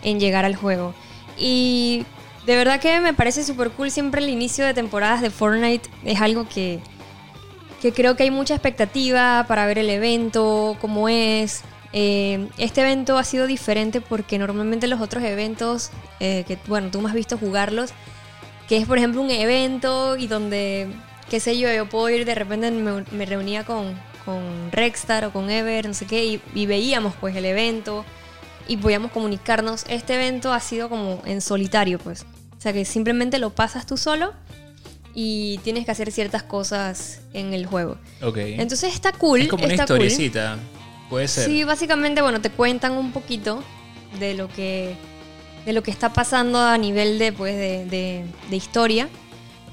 en 0.02 0.20
llegar 0.20 0.46
al 0.46 0.56
juego. 0.56 0.96
Y 1.38 2.06
de 2.46 2.56
verdad 2.56 2.80
que 2.80 3.00
me 3.00 3.14
parece 3.14 3.44
súper 3.44 3.70
cool 3.72 3.92
siempre 3.92 4.22
el 4.22 4.30
inicio 4.30 4.66
de 4.66 4.74
temporadas 4.74 5.22
de 5.22 5.30
Fortnite. 5.30 5.90
Es 6.04 6.22
algo 6.22 6.48
que, 6.48 6.80
que 7.82 7.92
creo 7.92 8.16
que 8.16 8.24
hay 8.24 8.32
mucha 8.32 8.56
expectativa 8.56 9.46
para 9.48 9.66
ver 9.66 9.78
el 9.78 9.90
evento, 9.90 10.78
cómo 10.80 11.10
es. 11.10 11.64
Eh, 11.92 12.48
este 12.58 12.82
evento 12.82 13.18
ha 13.18 13.24
sido 13.24 13.48
diferente 13.48 14.02
porque 14.02 14.38
normalmente 14.38 14.88
los 14.88 15.02
otros 15.02 15.24
eventos, 15.24 15.90
eh, 16.20 16.44
que 16.48 16.58
bueno, 16.68 16.90
tú 16.92 17.02
me 17.02 17.10
has 17.10 17.16
visto 17.16 17.38
jugarlos, 17.38 17.92
que 18.68 18.78
es 18.78 18.86
por 18.86 18.98
ejemplo 18.98 19.22
un 19.22 19.32
evento 19.32 20.16
y 20.16 20.28
donde, 20.28 20.88
qué 21.30 21.40
sé 21.40 21.58
yo, 21.58 21.72
yo 21.74 21.90
puedo 21.90 22.10
ir 22.10 22.26
de 22.26 22.36
repente 22.36 22.70
me, 22.72 23.04
me 23.12 23.26
reunía 23.26 23.66
con, 23.66 24.00
con 24.24 24.72
Rexstar 24.72 25.26
o 25.26 25.34
con 25.34 25.50
Ever, 25.50 25.88
no 25.88 25.94
sé 25.94 26.06
qué, 26.06 26.26
y, 26.26 26.42
y 26.54 26.66
veíamos 26.68 27.16
pues 27.20 27.36
el 27.36 27.46
evento 27.46 28.06
y 28.68 28.78
podíamos 28.78 29.12
comunicarnos. 29.12 29.86
Este 29.90 30.14
evento 30.14 30.54
ha 30.54 30.60
sido 30.60 30.90
como 30.90 31.22
en 31.26 31.42
solitario, 31.42 31.98
pues. 31.98 32.26
O 32.58 32.62
sea 32.62 32.72
que 32.72 32.86
simplemente 32.86 33.40
lo 33.40 33.50
pasas 33.50 33.86
tú 33.86 33.98
solo 33.98 34.34
y 35.16 35.60
tienes 35.64 35.86
que 35.86 35.92
hacer 35.92 36.12
ciertas 36.12 36.44
cosas 36.44 37.22
en 37.34 37.54
el 37.54 37.66
juego. 37.66 37.98
Ok. 38.22 38.38
Entonces 38.38 38.94
está 38.94 39.12
cool. 39.12 39.42
es 39.42 39.48
como 39.48 39.64
una 39.64 39.74
está 39.74 39.88
cool. 39.88 39.98
Puede 41.10 41.28
ser. 41.28 41.46
Sí, 41.46 41.64
básicamente, 41.64 42.22
bueno, 42.22 42.40
te 42.42 42.50
cuentan 42.50 42.94
un 42.94 43.12
poquito 43.12 43.64
de 44.20 44.34
lo 44.34 44.48
que 44.48 44.96
de 45.66 45.74
lo 45.74 45.84
que 45.84 45.92
está 45.92 46.14
pasando 46.14 46.58
a 46.60 46.78
nivel 46.78 47.20
de, 47.20 47.32
pues, 47.34 47.56
de, 47.56 47.86
de- 47.86 48.26
de 48.50 48.56
historia 48.56 49.10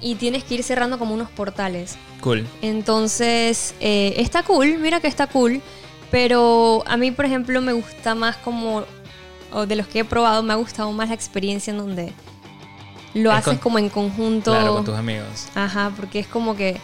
y 0.00 0.16
tienes 0.16 0.45
que 0.45 0.57
ir 0.57 0.62
cerrando 0.62 0.99
como 0.99 1.14
unos 1.14 1.31
portales. 1.31 1.97
Cool. 2.21 2.47
Entonces, 2.61 3.75
eh, 3.81 4.14
está 4.19 4.43
cool, 4.43 4.78
mira 4.78 5.00
que 5.00 5.07
está 5.07 5.26
cool, 5.26 5.62
pero 6.11 6.83
a 6.87 6.97
mí, 6.97 7.12
por 7.12 7.25
ejemplo, 7.25 7.61
me 7.62 7.73
gusta 7.73 8.14
más 8.14 8.37
como, 8.38 8.85
o 9.52 9.64
de 9.66 9.76
los 9.76 9.87
que 9.87 10.00
he 10.00 10.05
probado, 10.05 10.43
me 10.43 10.52
ha 10.52 10.57
gustado 10.57 10.90
más 10.93 11.09
la 11.09 11.14
experiencia 11.14 11.71
en 11.71 11.78
donde 11.78 12.12
lo 13.14 13.31
Es 13.31 13.38
haces 13.38 13.55
con- 13.55 13.59
como 13.59 13.78
en 13.78 13.88
conjunto. 13.88 14.50
Claro, 14.52 14.75
con 14.75 14.85
tus 14.85 14.97
amigos. 14.97 15.49
Ajá, 15.55 15.93
porque 15.97 16.19
es 16.19 16.26
como 16.26 16.57
que, 16.57 16.78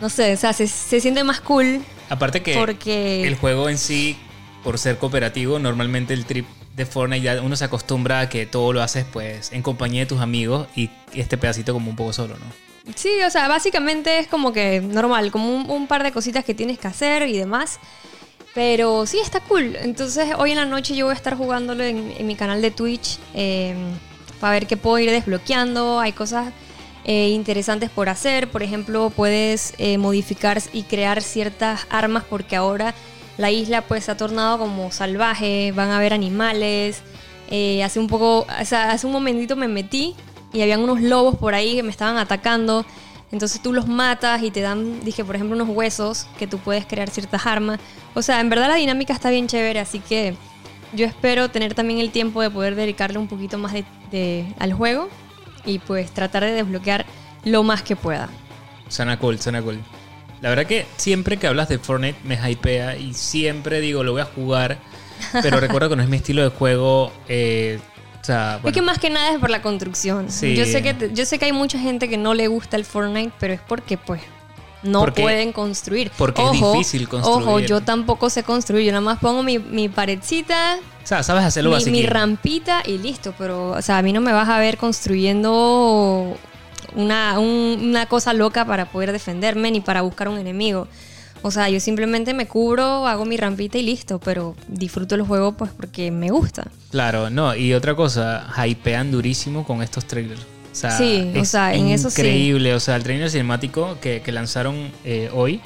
no 0.00 0.08
sé, 0.08 0.32
o 0.32 0.36
sea, 0.36 0.52
se, 0.52 0.66
se 0.66 1.00
siente 1.00 1.22
más 1.24 1.40
cool 1.40 1.82
Aparte 2.08 2.42
que 2.42 2.54
porque... 2.54 3.26
el 3.26 3.36
juego 3.36 3.68
en 3.68 3.78
sí, 3.78 4.16
por 4.62 4.78
ser 4.78 4.98
cooperativo, 4.98 5.58
normalmente 5.58 6.14
el 6.14 6.24
trip 6.24 6.46
de 6.76 6.86
Fortnite 6.86 7.22
ya 7.22 7.40
uno 7.40 7.56
se 7.56 7.64
acostumbra 7.64 8.20
a 8.20 8.28
que 8.28 8.46
todo 8.46 8.72
lo 8.72 8.82
haces 8.82 9.06
pues 9.12 9.52
en 9.52 9.62
compañía 9.62 10.00
de 10.00 10.06
tus 10.06 10.20
amigos 10.20 10.66
y 10.74 10.90
este 11.14 11.36
pedacito 11.38 11.72
como 11.72 11.90
un 11.90 11.96
poco 11.96 12.12
solo, 12.12 12.34
¿no? 12.36 12.92
Sí, 12.94 13.10
o 13.26 13.30
sea, 13.30 13.48
básicamente 13.48 14.18
es 14.18 14.26
como 14.26 14.52
que 14.52 14.80
normal, 14.80 15.30
como 15.30 15.54
un, 15.54 15.70
un 15.70 15.86
par 15.86 16.02
de 16.02 16.12
cositas 16.12 16.44
que 16.44 16.52
tienes 16.52 16.78
que 16.78 16.88
hacer 16.88 17.26
y 17.28 17.38
demás. 17.38 17.78
Pero 18.54 19.04
sí, 19.04 19.18
está 19.18 19.40
cool. 19.40 19.74
Entonces, 19.80 20.32
hoy 20.38 20.52
en 20.52 20.56
la 20.58 20.64
noche 20.66 20.94
yo 20.94 21.06
voy 21.06 21.12
a 21.12 21.16
estar 21.16 21.36
jugándolo 21.36 21.82
en, 21.82 22.14
en 22.16 22.26
mi 22.26 22.36
canal 22.36 22.62
de 22.62 22.70
Twitch 22.70 23.18
eh, 23.34 23.74
para 24.38 24.52
ver 24.52 24.66
qué 24.66 24.76
puedo 24.76 24.98
ir 25.00 25.10
desbloqueando. 25.10 25.98
Hay 25.98 26.12
cosas 26.12 26.52
eh, 27.04 27.28
interesantes 27.28 27.90
por 27.90 28.08
hacer. 28.08 28.50
Por 28.50 28.62
ejemplo, 28.62 29.10
puedes 29.10 29.74
eh, 29.78 29.98
modificar 29.98 30.60
y 30.72 30.84
crear 30.84 31.22
ciertas 31.22 31.86
armas 31.90 32.24
porque 32.28 32.56
ahora 32.56 32.94
la 33.36 33.50
isla 33.50 33.82
pues 33.82 34.04
se 34.04 34.10
ha 34.10 34.16
tornado 34.16 34.58
como 34.58 34.90
salvaje. 34.90 35.72
Van 35.72 35.90
a 35.90 35.98
haber 35.98 36.14
animales. 36.14 37.02
Eh, 37.50 37.84
hace 37.84 38.00
un 38.00 38.06
poco, 38.06 38.46
hace 38.48 39.06
un 39.06 39.12
momentito 39.12 39.54
me 39.54 39.68
metí 39.68 40.14
y 40.52 40.62
habían 40.62 40.80
unos 40.80 41.02
lobos 41.02 41.36
por 41.36 41.54
ahí 41.54 41.76
que 41.76 41.82
me 41.82 41.90
estaban 41.90 42.16
atacando. 42.16 42.86
Entonces 43.32 43.60
tú 43.60 43.72
los 43.72 43.86
matas 43.86 44.42
y 44.42 44.50
te 44.50 44.60
dan, 44.60 45.04
dije, 45.04 45.24
por 45.24 45.34
ejemplo, 45.34 45.56
unos 45.56 45.76
huesos 45.76 46.26
que 46.38 46.46
tú 46.46 46.58
puedes 46.58 46.86
crear 46.86 47.10
ciertas 47.10 47.44
armas. 47.46 47.80
O 48.14 48.22
sea, 48.22 48.40
en 48.40 48.48
verdad 48.48 48.68
la 48.68 48.76
dinámica 48.76 49.12
está 49.12 49.28
bien 49.28 49.46
chévere, 49.46 49.80
así 49.80 49.98
que 49.98 50.36
yo 50.94 51.04
espero 51.04 51.50
tener 51.50 51.74
también 51.74 51.98
el 51.98 52.12
tiempo 52.12 52.40
de 52.40 52.48
poder 52.48 52.76
dedicarle 52.76 53.18
un 53.18 53.26
poquito 53.26 53.58
más 53.58 53.74
al 54.58 54.72
juego 54.72 55.10
y 55.66 55.78
pues 55.78 56.10
tratar 56.12 56.44
de 56.44 56.52
desbloquear 56.52 57.04
lo 57.44 57.62
más 57.62 57.82
que 57.82 57.96
pueda. 57.96 58.28
Suena 58.88 59.18
cool, 59.18 59.38
suena 59.40 59.62
cool. 59.62 59.80
La 60.40 60.50
verdad 60.50 60.66
que 60.66 60.86
siempre 60.96 61.36
que 61.38 61.46
hablas 61.46 61.68
de 61.68 61.78
Fortnite 61.78 62.18
me 62.24 62.34
hypea 62.50 62.96
y 62.96 63.14
siempre 63.14 63.80
digo, 63.80 64.02
lo 64.04 64.12
voy 64.12 64.20
a 64.22 64.26
jugar, 64.26 64.78
pero 65.42 65.58
recuerdo 65.60 65.88
que 65.90 65.96
no 65.96 66.02
es 66.02 66.08
mi 66.08 66.18
estilo 66.18 66.42
de 66.42 66.48
juego. 66.50 67.12
eh, 67.28 67.80
o 68.20 68.24
sea, 68.24 68.60
Es 68.64 68.72
que 68.72 68.80
más 68.82 68.98
que 68.98 69.10
nada 69.10 69.32
es 69.34 69.38
por 69.38 69.50
la 69.50 69.60
construcción. 69.62 70.30
Sí. 70.30 70.54
Yo 70.56 70.64
sé 70.64 70.82
que 70.82 71.10
yo 71.12 71.26
sé 71.26 71.38
que 71.38 71.44
hay 71.46 71.52
mucha 71.52 71.78
gente 71.78 72.08
que 72.08 72.16
no 72.16 72.32
le 72.34 72.48
gusta 72.48 72.76
el 72.76 72.84
Fortnite, 72.86 73.32
pero 73.38 73.52
es 73.54 73.60
porque 73.60 73.98
pues 73.98 74.22
no 74.82 75.00
Porque- 75.00 75.22
pueden 75.22 75.52
construir. 75.52 76.10
porque 76.16 76.42
es 76.42 76.52
difícil 76.52 77.08
construir. 77.08 77.42
Ojo, 77.48 77.58
yo 77.60 77.80
tampoco 77.82 78.28
sé 78.30 78.42
construir. 78.42 78.84
Yo 78.86 78.92
nada 78.92 79.00
más 79.02 79.18
pongo 79.18 79.42
mi, 79.42 79.58
mi 79.58 79.88
paredcita, 79.90 80.76
o 81.04 81.06
sea, 81.06 81.22
sabes 81.22 81.44
hacerlo 81.44 81.76
mi, 81.84 81.90
mi 81.92 82.06
rampita 82.06 82.82
y 82.84 82.98
listo. 82.98 83.34
Pero, 83.38 83.70
o 83.72 83.82
sea, 83.82 83.98
a 83.98 84.02
mí 84.02 84.12
no 84.12 84.20
me 84.20 84.32
vas 84.32 84.48
a 84.48 84.58
ver 84.58 84.76
construyendo 84.78 86.36
una, 86.96 87.38
un- 87.38 87.78
una 87.82 88.06
cosa 88.06 88.32
loca 88.32 88.64
para 88.64 88.86
poder 88.86 89.12
defenderme 89.12 89.70
ni 89.70 89.80
para 89.80 90.02
buscar 90.02 90.28
un 90.28 90.38
enemigo. 90.38 90.88
O 91.42 91.50
sea, 91.50 91.68
yo 91.68 91.78
simplemente 91.78 92.32
me 92.32 92.46
cubro, 92.46 93.06
hago 93.06 93.26
mi 93.26 93.36
rampita 93.36 93.76
y 93.76 93.82
listo, 93.82 94.18
pero 94.18 94.56
disfruto 94.66 95.14
el 95.14 95.22
juego 95.22 95.52
pues 95.52 95.70
porque 95.76 96.10
me 96.10 96.30
gusta. 96.30 96.68
Claro, 96.90 97.28
no, 97.28 97.54
y 97.54 97.74
otra 97.74 97.94
cosa, 97.94 98.46
hypean 98.66 99.10
durísimo 99.10 99.64
con 99.66 99.82
estos 99.82 100.06
trailers. 100.06 100.40
O 100.40 100.74
sea, 100.76 100.90
Sí, 100.96 101.32
o 101.36 101.40
es 101.40 101.48
sea, 101.50 101.74
en 101.74 101.88
eso 101.88 102.08
sí. 102.10 102.22
increíble. 102.22 102.74
O 102.74 102.80
sea, 102.80 102.96
el 102.96 103.02
trailer 103.02 103.30
cinemático 103.30 103.98
que, 104.00 104.22
que 104.22 104.32
lanzaron 104.32 104.90
eh, 105.04 105.28
hoy 105.34 105.60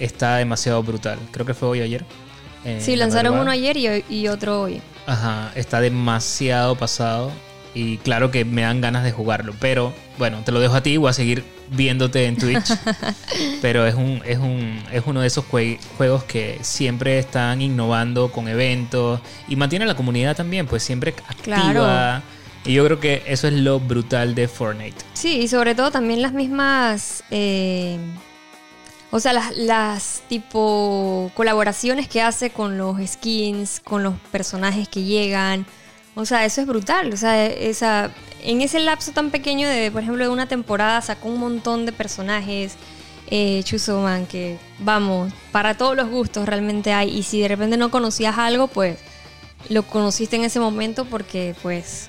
está 0.00 0.36
demasiado 0.36 0.82
brutal. 0.82 1.18
Creo 1.32 1.44
que 1.46 1.54
fue 1.54 1.68
hoy 1.68 1.80
o 1.80 1.84
ayer. 1.84 2.04
Eh, 2.64 2.80
Sí, 2.80 2.96
la 2.96 3.04
lanzaron 3.06 3.38
uno 3.38 3.50
ayer 3.50 3.76
y, 3.76 4.04
y 4.08 4.28
otro 4.28 4.62
hoy. 4.62 4.80
Ajá, 5.06 5.52
está 5.54 5.80
demasiado 5.80 6.76
pasado. 6.76 7.30
Y 7.76 7.98
claro 7.98 8.30
que 8.30 8.44
me 8.44 8.62
dan 8.62 8.80
ganas 8.80 9.02
de 9.04 9.10
jugarlo. 9.12 9.52
Pero 9.60 9.92
bueno, 10.16 10.42
te 10.44 10.52
lo 10.52 10.60
dejo 10.60 10.74
a 10.74 10.82
ti. 10.82 10.96
Voy 10.96 11.10
a 11.10 11.12
seguir 11.12 11.44
viéndote 11.70 12.26
en 12.26 12.36
Twitch. 12.36 12.70
pero 13.62 13.84
es 13.86 13.94
un, 13.96 14.22
es 14.24 14.38
un, 14.38 14.80
es 14.92 15.02
uno 15.06 15.20
de 15.20 15.26
esos 15.26 15.44
jue- 15.44 15.78
juegos 15.96 16.22
que 16.24 16.58
siempre 16.62 17.18
están 17.18 17.60
innovando 17.60 18.30
con 18.30 18.46
eventos. 18.48 19.20
Y 19.48 19.56
mantiene 19.56 19.84
a 19.84 19.88
la 19.88 19.96
comunidad 19.96 20.36
también, 20.36 20.66
pues 20.66 20.82
siempre 20.84 21.14
activa. 21.28 21.56
Claro. 21.72 22.22
Y 22.64 22.72
yo 22.74 22.84
creo 22.86 22.98
que 23.00 23.22
eso 23.26 23.46
es 23.48 23.54
lo 23.54 23.78
brutal 23.80 24.34
de 24.34 24.48
Fortnite. 24.48 24.96
Sí, 25.12 25.40
y 25.42 25.48
sobre 25.48 25.74
todo 25.74 25.90
también 25.90 26.22
las 26.22 26.32
mismas. 26.32 27.22
eh, 27.30 27.98
o 29.14 29.20
sea, 29.20 29.32
las, 29.32 29.56
las 29.56 30.22
tipo 30.28 31.30
colaboraciones 31.34 32.08
que 32.08 32.20
hace 32.20 32.50
con 32.50 32.76
los 32.76 32.96
skins, 33.06 33.78
con 33.78 34.02
los 34.02 34.14
personajes 34.32 34.88
que 34.88 35.04
llegan. 35.04 35.66
O 36.16 36.26
sea, 36.26 36.44
eso 36.44 36.62
es 36.62 36.66
brutal. 36.66 37.12
O 37.12 37.16
sea, 37.16 37.46
esa, 37.46 38.10
en 38.42 38.60
ese 38.60 38.80
lapso 38.80 39.12
tan 39.12 39.30
pequeño 39.30 39.68
de, 39.68 39.92
por 39.92 40.02
ejemplo, 40.02 40.24
de 40.24 40.30
una 40.30 40.48
temporada 40.48 41.00
sacó 41.00 41.28
un 41.28 41.38
montón 41.38 41.86
de 41.86 41.92
personajes. 41.92 42.74
Eh, 43.28 43.62
Chusoman, 43.62 44.26
que 44.26 44.58
vamos, 44.80 45.32
para 45.52 45.76
todos 45.76 45.94
los 45.94 46.08
gustos 46.08 46.48
realmente 46.48 46.92
hay. 46.92 47.16
Y 47.16 47.22
si 47.22 47.40
de 47.40 47.46
repente 47.46 47.76
no 47.76 47.92
conocías 47.92 48.36
algo, 48.36 48.66
pues 48.66 48.98
lo 49.68 49.84
conociste 49.84 50.34
en 50.34 50.42
ese 50.42 50.58
momento 50.58 51.04
porque 51.04 51.54
pues 51.62 52.08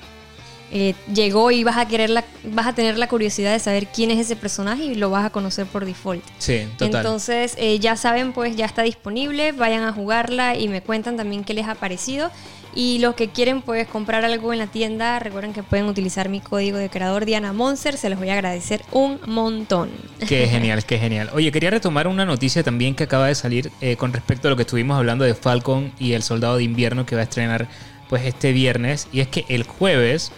eh, 0.72 0.94
llegó 1.12 1.50
y 1.50 1.62
vas 1.64 1.76
a 1.76 1.86
querer 1.86 2.10
la, 2.10 2.24
vas 2.44 2.66
a 2.66 2.72
tener 2.74 2.98
la 2.98 3.08
curiosidad 3.08 3.52
de 3.52 3.58
saber 3.58 3.86
quién 3.86 4.10
es 4.10 4.18
ese 4.18 4.36
personaje 4.36 4.84
y 4.84 4.94
lo 4.94 5.10
vas 5.10 5.24
a 5.24 5.30
conocer 5.30 5.66
por 5.66 5.84
default. 5.84 6.24
Sí, 6.38 6.66
total. 6.76 7.00
Entonces, 7.00 7.54
eh, 7.58 7.78
ya 7.78 7.96
saben, 7.96 8.32
pues 8.32 8.56
ya 8.56 8.66
está 8.66 8.82
disponible, 8.82 9.52
vayan 9.52 9.84
a 9.84 9.92
jugarla 9.92 10.56
y 10.56 10.68
me 10.68 10.82
cuentan 10.82 11.16
también 11.16 11.44
qué 11.44 11.54
les 11.54 11.68
ha 11.68 11.74
parecido. 11.74 12.30
Y 12.74 12.98
los 12.98 13.14
que 13.14 13.28
quieren 13.28 13.62
pues 13.62 13.88
comprar 13.88 14.22
algo 14.26 14.52
en 14.52 14.58
la 14.58 14.66
tienda, 14.66 15.18
recuerden 15.18 15.54
que 15.54 15.62
pueden 15.62 15.86
utilizar 15.86 16.28
mi 16.28 16.40
código 16.40 16.76
de 16.76 16.90
creador 16.90 17.24
Diana 17.24 17.54
Monster, 17.54 17.96
se 17.96 18.10
los 18.10 18.18
voy 18.18 18.28
a 18.28 18.34
agradecer 18.34 18.82
un 18.92 19.18
montón. 19.26 19.88
Qué 20.28 20.46
genial, 20.50 20.84
qué 20.84 20.98
genial. 20.98 21.30
Oye, 21.32 21.50
quería 21.50 21.70
retomar 21.70 22.06
una 22.06 22.26
noticia 22.26 22.62
también 22.62 22.94
que 22.94 23.04
acaba 23.04 23.28
de 23.28 23.34
salir 23.34 23.72
eh, 23.80 23.96
con 23.96 24.12
respecto 24.12 24.48
a 24.48 24.50
lo 24.50 24.56
que 24.56 24.62
estuvimos 24.64 24.98
hablando 24.98 25.24
de 25.24 25.34
Falcon 25.34 25.90
y 25.98 26.12
el 26.12 26.22
Soldado 26.22 26.58
de 26.58 26.64
Invierno 26.64 27.06
que 27.06 27.14
va 27.14 27.22
a 27.22 27.24
estrenar 27.24 27.66
pues 28.10 28.26
este 28.26 28.52
viernes. 28.52 29.08
Y 29.10 29.20
es 29.20 29.28
que 29.28 29.46
el 29.48 29.62
jueves 29.62 30.30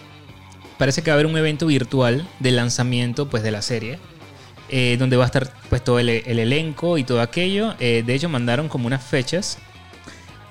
parece 0.79 1.03
que 1.03 1.11
va 1.11 1.15
a 1.15 1.17
haber 1.17 1.27
un 1.27 1.37
evento 1.37 1.67
virtual 1.67 2.27
de 2.41 2.51
lanzamiento 2.53 3.29
pues 3.29 3.43
de 3.43 3.51
la 3.51 3.63
serie. 3.63 3.99
eh, 4.71 4.97
donde 4.99 5.17
va 5.17 5.25
a 5.25 5.27
estar 5.27 5.51
pues 5.71 5.83
todo 5.83 5.99
el, 5.99 6.09
el 6.11 6.39
elenco 6.39 6.99
y 6.99 7.05
todo 7.05 7.21
aquello. 7.23 7.75
Eh, 7.81 8.03
de 8.05 8.15
hecho 8.15 8.29
mandaron 8.29 8.69
como 8.69 8.87
unas 8.87 9.03
fechas, 9.03 9.59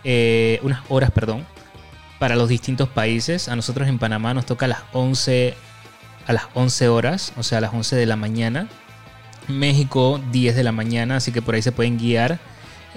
eh, 0.04 0.60
unas 0.64 0.82
horas, 0.90 1.12
perdón, 1.12 1.46
para 2.20 2.36
los 2.36 2.50
distintos 2.50 2.90
países. 2.90 3.48
A 3.48 3.56
nosotros 3.56 3.88
en 3.88 4.00
Panamá 4.00 4.34
nos 4.34 4.46
toca 4.46 4.66
a 4.66 4.70
las 4.70 4.80
11, 4.94 5.54
a 6.26 6.34
las 6.34 6.46
11 6.56 6.88
horas, 6.90 7.34
o 7.38 7.44
sea, 7.44 7.60
a 7.60 7.62
las 7.62 7.74
11 7.74 7.96
de 7.96 8.06
la 8.08 8.16
mañana. 8.16 8.68
México 9.48 10.20
10 10.32 10.56
de 10.56 10.64
la 10.64 10.72
mañana, 10.72 11.18
así 11.18 11.32
que 11.32 11.42
por 11.42 11.56
ahí 11.56 11.62
se 11.62 11.72
pueden 11.72 11.98
guiar. 11.98 12.40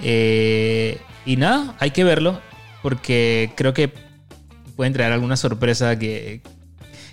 Y 0.03 1.37
nada, 1.37 1.75
hay 1.79 1.91
que 1.91 2.03
verlo 2.03 2.41
porque 2.83 3.53
creo 3.57 3.75
que 3.75 3.93
pueden 4.75 4.95
traer 4.95 5.13
alguna 5.13 5.37
sorpresa 5.37 5.99
que, 5.99 6.41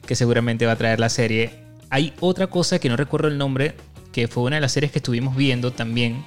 que 0.07 0.15
seguramente 0.15 0.65
va 0.65 0.71
a 0.71 0.75
traer 0.77 0.99
la 0.99 1.09
serie. 1.09 1.51
Hay 1.91 2.13
otra 2.19 2.47
cosa 2.47 2.79
que 2.79 2.89
no 2.89 2.97
recuerdo 2.97 3.27
el 3.27 3.37
nombre, 3.37 3.75
que 4.11 4.27
fue 4.27 4.43
una 4.43 4.55
de 4.55 4.61
las 4.61 4.71
series 4.71 4.91
que 4.91 4.97
estuvimos 4.99 5.35
viendo 5.35 5.71
también 5.71 6.23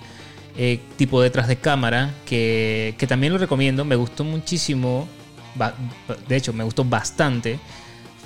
eh, 0.57 0.79
tipo 0.97 1.21
detrás 1.21 1.49
de 1.49 1.57
cámara, 1.57 2.12
que, 2.27 2.95
que 2.99 3.07
también 3.09 3.33
lo 3.33 3.38
recomiendo, 3.38 3.85
me 3.85 3.97
gustó 3.97 4.23
muchísimo, 4.25 5.09
de 6.29 6.37
hecho 6.37 6.53
me 6.53 6.62
gustó 6.64 6.85
bastante, 6.85 7.59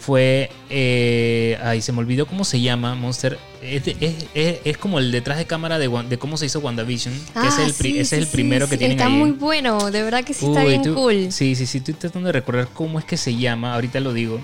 fue, 0.01 0.51
eh, 0.69 1.59
ay, 1.63 1.81
se 1.81 1.91
me 1.93 2.01
olvidó 2.01 2.27
cómo 2.27 2.45
se 2.45 2.61
llama, 2.61 2.95
Monster, 2.95 3.39
es, 3.63 3.87
es- 3.87 4.27
es- 4.35 4.59
es 4.65 4.77
como 4.77 4.99
el 4.99 5.11
detrás 5.11 5.39
de 5.39 5.47
cámara 5.47 5.79
de, 5.79 5.89
cómo 6.19 6.37
se 6.37 6.47
hizo 6.47 6.59
WandaVision, 6.61 7.15
que 7.41 7.47
es 7.49 7.59
Ah, 7.59 7.65
el, 7.65 7.73
sí, 7.73 7.99
ese 7.99 8.05
sí, 8.05 8.15
es 8.17 8.23
el 8.23 8.27
primero 8.29 8.67
sí, 8.67 8.73
que 8.73 8.77
tienen 8.79 8.99
Está 8.99 9.07
ahí. 9.11 9.17
muy 9.19 9.31
bueno, 9.31 9.91
de 9.91 10.03
verdad 10.03 10.23
que 10.25 10.35
sí 10.35 10.45
está 10.47 10.65
bien 10.65 10.83
tú- 10.83 10.95
cool. 10.95 11.33
Sí, 11.33 11.55
sí, 11.55 11.67
sí, 11.67 11.79
estoy 11.79 11.95
tratando 11.95 12.27
de 12.29 12.33
recordar 12.33 12.69
cómo 12.75 12.99
es 12.99 13.05
que 13.07 13.17
se 13.17 13.35
llama, 13.37 13.75
ahorita 13.75 14.01
lo 14.01 14.13
digo. 14.13 14.41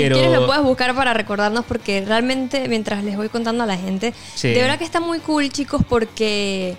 Pero 0.00 0.16
Si 0.16 0.20
quieres 0.22 0.40
lo 0.40 0.46
puedes 0.46 0.62
buscar 0.62 0.94
para 0.94 1.12
recordarnos 1.14 1.64
porque 1.64 2.04
realmente 2.06 2.68
mientras 2.68 3.04
les 3.04 3.16
voy 3.16 3.28
contando 3.28 3.64
a 3.64 3.66
la 3.66 3.76
gente, 3.76 4.14
Sí. 4.34 4.48
de 4.48 4.60
verdad 4.60 4.78
que 4.78 4.84
está 4.84 5.00
muy 5.00 5.18
cool 5.20 5.50
chicos 5.50 5.82
porque, 5.88 6.76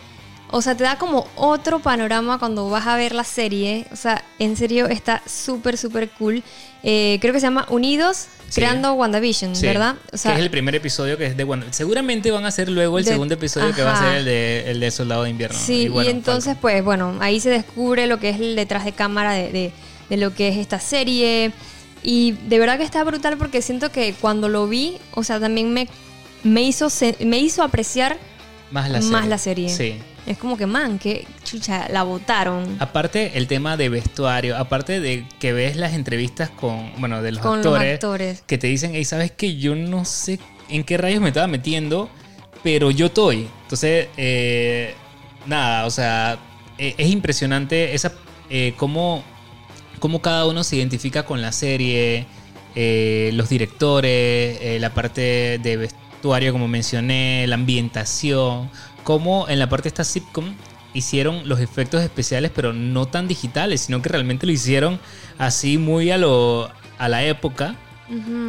o 0.51 0.61
sea, 0.61 0.75
te 0.75 0.83
da 0.83 0.97
como 0.97 1.27
otro 1.35 1.79
panorama 1.79 2.39
cuando 2.39 2.69
vas 2.69 2.87
a 2.87 2.95
ver 2.95 3.13
la 3.13 3.23
serie. 3.23 3.85
O 3.91 3.95
sea, 3.95 4.23
en 4.39 4.55
serio 4.57 4.87
está 4.87 5.21
súper, 5.25 5.77
súper 5.77 6.09
cool. 6.11 6.43
Eh, 6.83 7.17
creo 7.21 7.33
que 7.33 7.39
se 7.39 7.45
llama 7.45 7.65
Unidos 7.69 8.27
Sí. 8.49 8.59
creando 8.61 8.93
WandaVision, 8.93 9.55
Sí, 9.55 9.65
¿verdad? 9.65 9.95
O 10.11 10.17
sea, 10.17 10.33
que 10.33 10.39
es 10.39 10.43
el 10.43 10.51
primer 10.51 10.75
episodio 10.75 11.17
que 11.17 11.25
es 11.25 11.35
de 11.37 11.43
Wanda. 11.43 11.65
Seguramente 11.71 12.29
van 12.29 12.45
a 12.45 12.49
hacer 12.49 12.69
luego 12.69 12.99
el 12.99 13.05
De- 13.05 13.11
segundo 13.11 13.33
episodio 13.35 13.73
que 13.73 13.81
va 13.81 13.93
a 13.93 13.99
ser 13.99 14.15
el 14.17 14.25
de, 14.25 14.69
el 14.69 14.79
de 14.79 14.91
Soldado 14.91 15.23
de 15.23 15.29
Invierno. 15.31 15.57
Sí, 15.57 15.83
y, 15.83 15.87
bueno, 15.87 16.09
entonces, 16.11 16.45
Falcon. 16.53 16.61
pues 16.61 16.83
bueno, 16.83 17.17
ahí 17.19 17.39
se 17.39 17.49
descubre 17.49 18.05
lo 18.05 18.19
que 18.19 18.29
es 18.29 18.39
el 18.39 18.55
detrás 18.55 18.85
de 18.85 18.91
cámara 18.91 19.31
de, 19.33 19.51
de- 19.51 19.71
de 20.09 20.17
lo 20.17 20.35
que 20.35 20.49
es 20.49 20.57
esta 20.57 20.79
serie. 20.79 21.51
Y 22.03 22.33
de 22.47 22.59
verdad 22.59 22.77
que 22.77 22.83
está 22.83 23.03
brutal 23.03 23.37
porque 23.37 23.61
siento 23.61 23.91
que 23.91 24.13
cuando 24.19 24.49
lo 24.49 24.67
vi, 24.67 24.97
o 25.13 25.23
sea, 25.23 25.39
también 25.39 25.73
me, 25.73 25.87
me, 26.43 26.63
hizo, 26.63 26.87
me 27.21 27.39
hizo 27.39 27.63
apreciar 27.63 28.17
más 28.71 28.89
la 28.89 28.99
más 28.99 29.05
serie. 29.05 29.29
la 29.29 29.37
serie. 29.37 29.69
Sí. 29.69 29.95
Es 30.25 30.37
como 30.37 30.55
que, 30.57 30.65
man, 30.65 30.99
que 30.99 31.27
chucha, 31.43 31.89
la 31.89 32.03
votaron. 32.03 32.77
Aparte 32.79 33.37
el 33.37 33.47
tema 33.47 33.75
de 33.75 33.89
vestuario, 33.89 34.57
aparte 34.57 35.01
de 35.01 35.25
que 35.39 35.51
ves 35.51 35.75
las 35.75 35.93
entrevistas 35.93 36.49
con, 36.49 36.91
bueno, 36.97 37.21
de 37.21 37.33
los 37.33 37.41
Con 37.41 37.61
los 37.61 37.77
actores, 37.77 38.43
que 38.47 38.57
te 38.57 38.67
dicen, 38.67 38.91
hey, 38.93 39.03
sabes 39.03 39.31
que 39.31 39.57
yo 39.57 39.75
no 39.75 40.05
sé 40.05 40.39
en 40.69 40.83
qué 40.83 40.97
rayos 40.97 41.21
me 41.21 41.29
estaba 41.29 41.47
metiendo, 41.47 42.09
pero 42.63 42.89
yo 42.89 43.07
estoy. 43.07 43.49
Entonces, 43.63 44.07
eh, 44.15 44.95
nada, 45.45 45.85
o 45.85 45.91
sea, 45.91 46.37
eh, 46.77 46.95
es 46.97 47.09
impresionante 47.09 47.93
esa 47.93 48.13
eh, 48.49 48.73
cómo, 48.77 49.23
cómo 50.03 50.21
cada 50.21 50.45
uno 50.45 50.65
se 50.65 50.75
identifica 50.75 51.23
con 51.23 51.41
la 51.41 51.53
serie, 51.53 52.25
eh, 52.75 53.29
los 53.35 53.47
directores, 53.47 54.09
eh, 54.59 54.77
la 54.81 54.93
parte 54.93 55.59
de 55.63 55.77
vestuario, 55.77 56.51
como 56.51 56.67
mencioné, 56.67 57.47
la 57.47 57.55
ambientación, 57.55 58.69
cómo 59.05 59.47
en 59.47 59.59
la 59.59 59.69
parte 59.69 59.83
de 59.83 59.87
esta 59.87 60.03
sitcom 60.03 60.55
hicieron 60.93 61.47
los 61.47 61.61
efectos 61.61 62.03
especiales, 62.03 62.51
pero 62.53 62.73
no 62.73 63.05
tan 63.05 63.29
digitales, 63.29 63.79
sino 63.79 64.01
que 64.01 64.09
realmente 64.09 64.45
lo 64.45 64.51
hicieron 64.51 64.99
así 65.37 65.77
muy 65.77 66.11
a 66.11 66.17
lo 66.17 66.69
a 66.97 67.07
la 67.07 67.23
época 67.23 67.77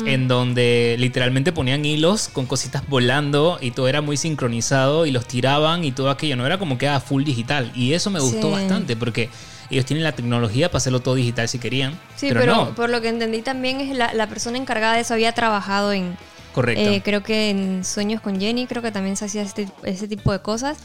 en 0.07 0.27
donde 0.27 0.97
literalmente 0.99 1.53
ponían 1.53 1.85
hilos 1.85 2.29
con 2.29 2.47
cositas 2.47 2.83
volando 2.89 3.59
y 3.61 3.71
todo 3.71 3.87
era 3.87 4.01
muy 4.01 4.17
sincronizado 4.17 5.07
y 5.07 5.13
los 5.13 5.27
tiraban 5.29 5.85
y 5.85 5.93
todo 5.93 6.11
aquello, 6.11 6.35
no 6.35 6.45
era 6.45 6.59
como 6.59 6.79
que 6.79 6.87
era 6.87 6.99
full 6.99 7.23
digital. 7.23 7.71
Y 7.77 7.93
eso 7.93 8.11
me 8.11 8.19
gustó 8.19 8.49
Sí. 8.49 8.53
bastante 8.53 8.97
porque 8.97 9.31
ellos 9.71 9.85
tienen 9.87 10.05
la 10.05 10.13
tecnología 10.13 10.69
para 10.69 10.79
hacerlo 10.79 11.01
todo 11.01 11.15
digital 11.15 11.49
si 11.49 11.59
querían. 11.59 11.93
Sí, 12.17 12.29
pero, 12.29 12.41
pero, 12.41 12.55
no, 12.57 12.75
por 12.75 12.91
lo 12.91 13.01
que 13.01 13.09
entendí 13.09 13.43
también 13.43 13.81
es 13.81 13.97
la, 13.97 14.13
la 14.15 14.27
persona 14.29 14.59
encargada 14.59 14.95
de 14.95 15.01
eso 15.01 15.15
había 15.15 15.33
trabajado 15.33 15.93
en, 15.93 16.17
correcto. 16.55 16.83
eh, 16.91 17.03
creo 17.05 17.23
que 17.23 17.51
en 17.51 17.85
Sueños 17.85 18.21
con 18.21 18.41
Jenny, 18.41 18.67
creo 18.67 18.83
que 18.83 18.91
también 18.93 19.17
se 19.17 19.25
hacía 19.25 19.43
este- 19.43 19.69
ese 19.85 20.09
tipo 20.09 20.33
de 20.33 20.41
cosas. 20.41 20.79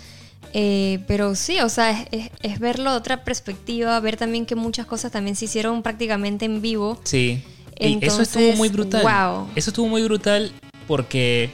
Eh, 0.53 0.99
pero 1.07 1.35
sí, 1.35 1.59
o 1.59 1.69
sea, 1.69 1.91
es, 1.91 2.07
es- 2.11 2.29
es 2.41 2.59
verlo 2.59 2.91
de 2.91 2.97
otra 2.97 3.23
perspectiva, 3.23 3.99
ver 3.99 4.17
también 4.17 4.45
que 4.45 4.55
muchas 4.55 4.85
cosas 4.85 5.11
también 5.11 5.35
se 5.35 5.45
hicieron 5.45 5.83
prácticamente 5.83 6.45
en 6.45 6.61
vivo. 6.61 6.99
Sí. 7.03 7.43
Y 7.79 7.97
eso 8.05 8.21
estuvo 8.23 8.41
Entonces, 8.43 8.57
muy 8.57 8.69
brutal. 8.69 9.03
wow. 9.03 9.47
Eso 9.55 9.69
estuvo 9.69 9.87
muy 9.87 10.01
brutal 10.03 10.51
porque 10.87 11.49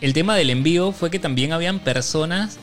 el 0.00 0.12
tema 0.12 0.36
del 0.36 0.50
envío 0.50 0.90
fue 0.92 1.10
que 1.10 1.18
también 1.18 1.52
habían 1.52 1.78
personas 1.80 2.58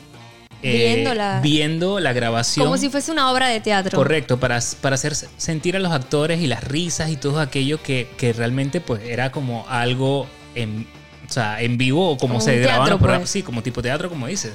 eh, 0.62 1.40
Viendo 1.42 1.98
la- 2.00 2.12
grabación. 2.12 2.66
Como 2.66 2.78
si 2.78 2.88
fuese 2.88 3.10
una 3.12 3.30
obra 3.32 3.48
de 3.48 3.60
teatro. 3.60 3.96
Correcto, 3.96 4.38
para, 4.38 4.60
para 4.80 4.94
hacer 4.94 5.14
sentir 5.14 5.76
a 5.76 5.78
los 5.80 5.92
actores 5.92 6.40
y 6.40 6.46
las 6.46 6.62
risas 6.64 7.10
y 7.10 7.16
todo 7.16 7.40
aquello 7.40 7.82
que, 7.82 8.08
que 8.16 8.32
realmente 8.32 8.80
pues 8.80 9.02
era 9.04 9.32
como 9.32 9.66
algo 9.68 10.26
en, 10.54 10.86
o 11.28 11.32
sea, 11.32 11.60
en 11.62 11.78
vivo 11.78 12.10
o 12.10 12.16
como, 12.16 12.34
Como 12.34 12.40
se 12.44 12.58
grababan 12.58 12.90
los 12.90 12.98
programas, 12.98 13.22
pues. 13.22 13.30
sí, 13.30 13.42
como 13.42 13.62
tipo 13.62 13.82
teatro, 13.82 14.08
como 14.08 14.26
dices. 14.26 14.54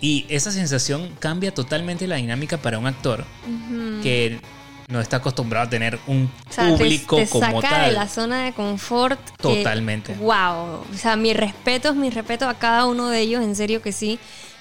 Y 0.00 0.26
esa 0.28 0.50
sensación 0.52 1.10
cambia 1.18 1.52
totalmente 1.52 2.06
la 2.06 2.16
dinámica 2.16 2.56
para 2.58 2.78
un 2.78 2.86
actor 2.86 3.24
Ujú. 3.46 4.00
que 4.02 4.40
no 4.88 5.00
está 5.00 5.18
acostumbrado 5.18 5.66
a 5.66 5.70
tener 5.70 5.98
un 6.06 6.30
O 6.48 6.52
sea, 6.52 6.64
te- 6.66 6.70
público 6.78 7.16
te, 7.16 7.28
como 7.28 7.60
saca 7.60 7.68
tal. 7.68 7.86
de 7.90 7.92
la 7.92 8.08
zona 8.08 8.44
de 8.44 8.52
confort. 8.52 9.20
que- 9.22 9.42
Totalmente. 9.42 10.14
wow. 10.14 10.82
O 10.92 10.96
sea, 10.96 11.16
mi 11.16 11.34
respeto 11.34 11.90
es 11.90 11.94
mi 11.94 12.10
respeto 12.10 12.48
a 12.48 12.54
cada 12.54 12.86
uno 12.86 13.08
de 13.08 13.20
ellos, 13.20 13.42
en 13.42 13.54
serio 13.54 13.82
que 13.82 13.92
sí. 13.92 14.18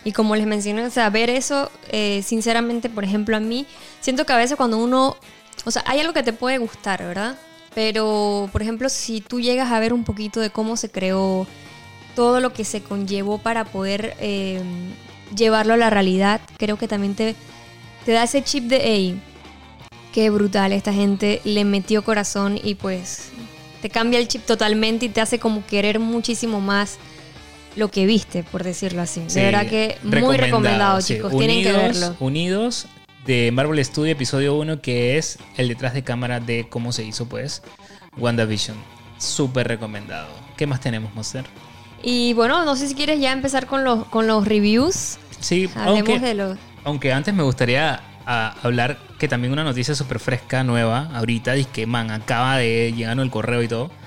Y 0.07 0.13
como 0.13 0.37
les 0.37 0.47
mencioné, 0.47 0.85
o 0.85 0.89
sea, 0.89 1.09
ver 1.09 1.29
eso, 1.29 1.69
eh, 1.89 2.21
sinceramente, 2.25 2.89
por 2.89 3.03
ejemplo, 3.03 3.35
a 3.35 3.41
mí, 3.41 3.65
siento 3.99 4.25
que 4.25 4.31
a 4.31 4.37
veces 4.37 4.55
cuando 4.55 4.77
uno. 4.77 5.17
O 5.65 5.71
sea, 5.71 5.83
hay 5.85 5.99
algo 5.99 6.13
que 6.13 6.23
te 6.23 6.31
puede 6.31 6.59
gustar, 6.59 7.03
¿verdad? 7.03 7.37
Pero, 7.75 8.47
por 8.53 8.61
ejemplo, 8.61 8.87
si 8.87 9.19
tú 9.19 9.41
llegas 9.41 9.69
a 9.69 9.81
ver 9.81 9.91
un 9.91 10.05
poquito 10.05 10.39
de 10.39 10.49
cómo 10.49 10.77
se 10.77 10.89
creó 10.89 11.45
todo 12.15 12.39
lo 12.39 12.53
que 12.53 12.63
se 12.63 12.81
conllevó 12.81 13.39
para 13.39 13.65
poder 13.65 14.15
eh, 14.21 14.61
llevarlo 15.35 15.73
a 15.73 15.77
la 15.77 15.89
realidad, 15.89 16.39
creo 16.57 16.77
que 16.77 16.87
también 16.87 17.13
te, 17.13 17.35
te 18.05 18.13
da 18.13 18.23
ese 18.23 18.41
chip 18.41 18.63
de, 18.63 18.79
hey, 18.81 19.21
qué 20.13 20.29
brutal, 20.29 20.71
esta 20.71 20.93
gente 20.93 21.41
le 21.43 21.65
metió 21.65 22.01
corazón 22.05 22.57
y 22.63 22.75
pues 22.75 23.31
te 23.81 23.89
cambia 23.89 24.19
el 24.19 24.29
chip 24.29 24.45
totalmente 24.45 25.07
y 25.07 25.09
te 25.09 25.19
hace 25.19 25.37
como 25.37 25.65
querer 25.65 25.99
muchísimo 25.99 26.61
más 26.61 26.97
lo 27.77 27.89
que 27.89 28.05
viste, 28.05 28.43
por 28.43 28.63
decirlo 28.63 29.01
así. 29.01 29.23
Sí, 29.27 29.39
de 29.39 29.45
verdad 29.45 29.67
que 29.67 29.97
muy 30.03 30.35
recomendado, 30.35 30.99
chicos, 31.01 31.31
tienen 31.37 31.63
que 31.63 31.71
verlo. 31.71 32.15
Unidos 32.19 32.87
de 33.25 33.51
Marvel 33.51 33.83
Studio, 33.85 34.11
episodio 34.11 34.55
1, 34.55 34.81
que 34.81 35.17
es 35.17 35.37
el 35.57 35.67
detrás 35.67 35.93
de 35.93 36.03
cámara 36.03 36.39
de 36.39 36.67
cómo 36.69 36.91
se 36.91 37.03
hizo, 37.03 37.27
pues, 37.27 37.61
WandaVision. 38.17 38.77
Súper 39.17 39.67
recomendado. 39.67 40.27
¿Qué 40.55 40.65
más 40.65 40.79
tenemos, 40.79 41.13
Monster? 41.13 41.45
Y 42.01 42.33
bueno, 42.33 42.65
no 42.65 42.75
sé 42.75 42.87
si 42.87 42.95
quieres 42.95 43.19
ya 43.19 43.31
empezar 43.31 43.67
con 43.67 43.83
los, 43.83 44.05
con 44.05 44.27
los 44.27 44.47
reviews. 44.47 45.17
Sí, 45.39 45.69
Hablemos 45.75 46.09
aunque, 46.09 46.19
de 46.19 46.33
los... 46.33 46.57
aunque 46.83 47.13
antes 47.13 47.33
me 47.33 47.43
gustaría 47.43 48.01
hablar 48.25 48.97
que 49.19 49.27
también 49.27 49.53
una 49.53 49.63
noticia 49.63 49.93
súper 49.93 50.19
fresca, 50.19 50.63
nueva, 50.63 51.09
ahorita, 51.13 51.53
dice 51.53 51.69
que, 51.71 51.85
man, 51.85 52.11
acaba 52.11 52.57
de 52.57 52.93
llegar 52.95 53.19
el 53.19 53.29
correo 53.29 53.61
y 53.61 53.67
todo. 53.67 53.91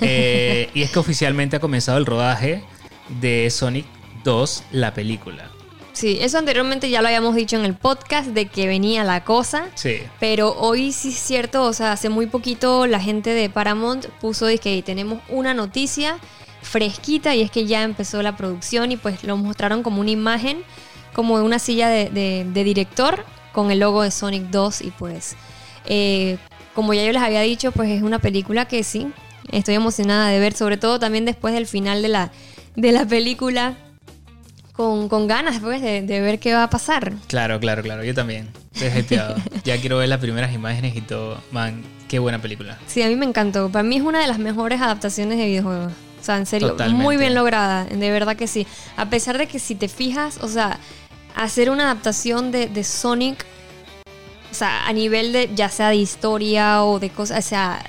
Eh, 0.00 0.68
y 0.74 0.82
es 0.82 0.90
que 0.90 0.98
oficialmente 0.98 1.54
ha 1.54 1.60
comenzado 1.60 1.96
el 1.98 2.06
rodaje 2.06 2.64
de 3.08 3.48
Sonic 3.50 3.86
2, 4.24 4.64
la 4.72 4.94
película. 4.94 5.50
Sí, 5.92 6.18
eso 6.20 6.36
anteriormente 6.36 6.90
ya 6.90 7.00
lo 7.00 7.08
habíamos 7.08 7.34
dicho 7.34 7.56
en 7.56 7.64
el 7.64 7.74
podcast 7.74 8.28
de 8.28 8.46
que 8.46 8.66
venía 8.66 9.02
la 9.02 9.24
cosa. 9.24 9.68
Sí. 9.76 9.96
Pero 10.20 10.54
hoy 10.58 10.92
sí 10.92 11.08
es 11.08 11.14
cierto, 11.18 11.62
o 11.64 11.72
sea, 11.72 11.92
hace 11.92 12.10
muy 12.10 12.26
poquito 12.26 12.86
la 12.86 13.00
gente 13.00 13.30
de 13.30 13.48
Paramount 13.48 14.06
puso 14.20 14.46
que 14.60 14.82
tenemos 14.82 15.20
una 15.30 15.54
noticia 15.54 16.18
fresquita 16.60 17.34
y 17.34 17.40
es 17.42 17.50
que 17.50 17.64
ya 17.66 17.82
empezó 17.82 18.22
la 18.22 18.36
producción 18.36 18.92
y 18.92 18.96
pues 18.96 19.24
lo 19.24 19.36
mostraron 19.38 19.82
como 19.82 20.00
una 20.00 20.10
imagen, 20.10 20.58
como 21.14 21.38
de 21.38 21.44
una 21.44 21.58
silla 21.58 21.88
de, 21.88 22.10
de- 22.10 22.44
de 22.52 22.64
director 22.64 23.24
con 23.52 23.70
el 23.70 23.78
logo 23.78 24.02
de 24.02 24.10
Sonic 24.10 24.50
2 24.50 24.82
y 24.82 24.90
pues 24.90 25.34
eh, 25.86 26.36
como 26.74 26.92
ya 26.92 27.04
yo 27.06 27.12
les 27.12 27.22
había 27.22 27.40
dicho, 27.40 27.72
pues 27.72 27.88
es 27.88 28.02
una 28.02 28.18
película 28.18 28.66
que 28.68 28.84
sí, 28.84 29.06
estoy 29.50 29.76
emocionada 29.76 30.28
de 30.28 30.38
ver, 30.40 30.52
sobre 30.54 30.76
todo 30.76 30.98
también 30.98 31.24
después 31.24 31.54
del 31.54 31.66
final 31.66 32.02
de 32.02 32.08
la, 32.08 32.32
de 32.76 32.92
la 32.92 33.04
película. 33.06 33.74
Con, 34.72 35.08
con 35.08 35.26
ganas 35.26 35.58
pues, 35.60 35.80
de, 35.80 36.02
de 36.02 36.20
ver 36.20 36.38
qué 36.38 36.52
va 36.52 36.64
a 36.64 36.70
pasar. 36.70 37.14
Claro, 37.28 37.58
claro, 37.58 37.82
claro. 37.82 38.04
Yo 38.04 38.14
también. 38.14 38.50
Estoy 38.74 39.16
ya 39.64 39.80
quiero 39.80 39.96
ver 39.96 40.08
las 40.10 40.20
primeras 40.20 40.52
imágenes 40.52 40.94
y 40.94 41.00
todo. 41.00 41.40
Man, 41.50 41.82
qué 42.08 42.18
buena 42.18 42.42
película. 42.42 42.78
Sí, 42.86 43.00
a 43.00 43.08
mí 43.08 43.16
me 43.16 43.24
encantó. 43.24 43.70
Para 43.70 43.82
mí 43.82 43.96
es 43.96 44.02
una 44.02 44.20
de 44.20 44.26
las 44.26 44.38
mejores 44.38 44.82
adaptaciones 44.82 45.38
de 45.38 45.46
videojuegos. 45.46 45.92
O 46.20 46.24
sea, 46.24 46.36
en 46.36 46.44
serio, 46.44 46.68
Totalmente. 46.68 47.02
muy 47.02 47.16
bien 47.16 47.34
lograda. 47.34 47.86
De 47.86 48.10
verdad 48.10 48.36
que 48.36 48.46
sí. 48.46 48.66
A 48.96 49.08
pesar 49.08 49.38
de 49.38 49.46
que 49.46 49.58
si 49.58 49.76
te 49.76 49.88
fijas, 49.88 50.38
o 50.42 50.48
sea, 50.48 50.78
hacer 51.34 51.70
una 51.70 51.84
adaptación 51.84 52.52
de, 52.52 52.66
de 52.66 52.84
Sonic, 52.84 53.46
o 54.50 54.54
sea, 54.54 54.86
a 54.86 54.92
nivel 54.92 55.32
de 55.32 55.50
ya 55.54 55.70
sea 55.70 55.88
de 55.88 55.96
historia 55.96 56.84
o 56.84 56.98
de 56.98 57.08
cosas, 57.10 57.44
o 57.46 57.48
sea, 57.48 57.82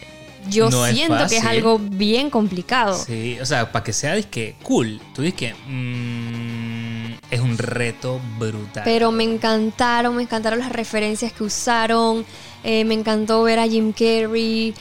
yo 0.49 0.69
No 0.69 0.85
es 0.85 0.95
siento 0.95 1.27
que 1.27 1.37
es 1.37 1.45
algo 1.45 1.79
bien 1.79 2.29
complicado. 2.29 2.93
Sí, 2.95 3.37
o 3.41 3.45
sea, 3.45 3.71
para 3.71 3.83
que 3.83 3.93
sea 3.93 4.13
disque 4.15 4.55
cool. 4.63 4.99
Tú 5.13 5.21
dices 5.21 5.37
que 5.37 5.53
mm, 5.53 7.13
es 7.31 7.39
un 7.39 7.57
reto 7.57 8.19
brutal. 8.37 8.83
Pero 8.85 9.11
me 9.11 9.23
encantaron, 9.23 10.15
me 10.15 10.21
encantaron 10.23 10.59
las 10.59 10.71
referencias 10.71 11.31
que 11.33 11.43
usaron. 11.43 12.25
eh, 12.63 12.83
me 12.85 12.93
encantó 12.95 13.43
ver 13.43 13.59
a 13.59 13.67
Jim 13.67 13.91
Carrey. 13.93 14.73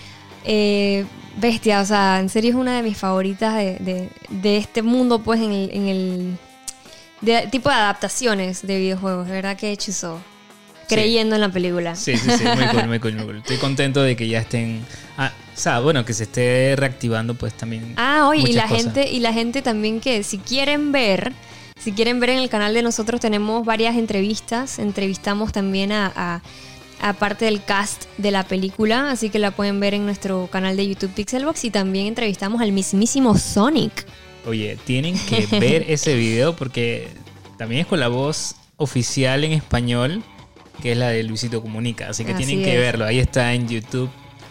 eh, 0.44 1.04
bestia, 1.38 1.80
o 1.80 1.84
sea, 1.84 2.18
en 2.20 2.28
serio 2.30 2.50
es 2.50 2.56
una 2.56 2.76
de 2.76 2.82
mis 2.82 2.96
favoritas 2.96 3.54
de, 3.56 3.74
de- 3.80 4.08
de 4.30 4.56
este 4.56 4.80
mundo, 4.82 5.18
pues, 5.22 5.40
en 5.40 5.52
el, 5.52 5.70
en 5.72 5.88
el- 5.88 6.38
de 7.20 7.46
tipo 7.48 7.68
de 7.68 7.74
adaptaciones 7.74 8.66
de 8.66 8.78
videojuegos. 8.78 9.26
De 9.26 9.32
verdad 9.34 9.56
que 9.56 9.70
hechizo. 9.72 10.20
Creyendo 10.88 11.34
en 11.34 11.40
la 11.40 11.48
película. 11.50 11.94
Sí, 11.96 12.16
sí, 12.16 12.30
sí, 12.38 12.44
muy 12.44 12.66
cool, 12.68 12.86
muy 12.88 13.00
cool, 13.00 13.12
muy 13.16 13.24
cool. 13.24 13.36
Estoy 13.38 13.56
contento 13.58 14.02
de 14.02 14.14
que 14.16 14.28
ya 14.28 14.38
estén. 14.38 14.84
Ah, 15.18 15.32
o 15.56 15.58
sea, 15.58 15.80
bueno, 15.80 16.04
que 16.04 16.12
se 16.12 16.24
esté 16.24 16.74
reactivando, 16.76 17.34
pues 17.34 17.54
también. 17.54 17.94
Ah, 17.96 18.26
oye, 18.28 18.50
y 18.50 18.52
la 18.52 18.64
cosas. 18.68 18.82
gente, 18.82 19.10
y 19.10 19.20
la 19.20 19.32
gente 19.32 19.62
también 19.62 20.00
que 20.00 20.22
si 20.22 20.38
quieren 20.38 20.92
ver, 20.92 21.32
si 21.82 21.92
quieren 21.92 22.20
ver 22.20 22.30
en 22.30 22.38
el 22.38 22.48
canal 22.48 22.74
de 22.74 22.82
nosotros 22.82 23.20
tenemos 23.20 23.64
varias 23.64 23.96
entrevistas. 23.96 24.78
Entrevistamos 24.78 25.52
también 25.52 25.92
a, 25.92 26.12
a- 26.14 26.42
a 26.98 27.12
parte 27.12 27.44
del 27.44 27.62
cast 27.62 28.04
de 28.16 28.30
la 28.30 28.44
película, 28.44 29.10
así 29.10 29.28
que 29.28 29.38
la 29.38 29.50
pueden 29.50 29.80
ver 29.80 29.92
en 29.92 30.06
nuestro 30.06 30.48
canal 30.50 30.78
de 30.78 30.88
YouTube 30.88 31.10
Pixelbox 31.12 31.64
y 31.66 31.70
también 31.70 32.06
entrevistamos 32.06 32.62
al 32.62 32.72
mismísimo 32.72 33.36
Sonic. 33.36 34.06
Oye, 34.46 34.78
tienen 34.86 35.18
que 35.18 35.46
ver 35.60 35.84
ese 35.88 36.14
video 36.14 36.56
porque 36.56 37.08
también 37.58 37.82
es 37.82 37.86
con 37.86 38.00
la 38.00 38.08
voz 38.08 38.56
oficial 38.78 39.44
en 39.44 39.52
español, 39.52 40.22
que 40.82 40.92
es 40.92 40.98
la 40.98 41.08
de 41.08 41.22
Luisito 41.22 41.60
Comunica. 41.60 42.08
Así 42.08 42.24
que 42.24 42.32
Así 42.32 42.44
tienen 42.46 42.64
que 42.64 42.78
verlo. 42.78 43.04
Ahí 43.04 43.18
está 43.18 43.52
en 43.52 43.68
YouTube, 43.68 44.08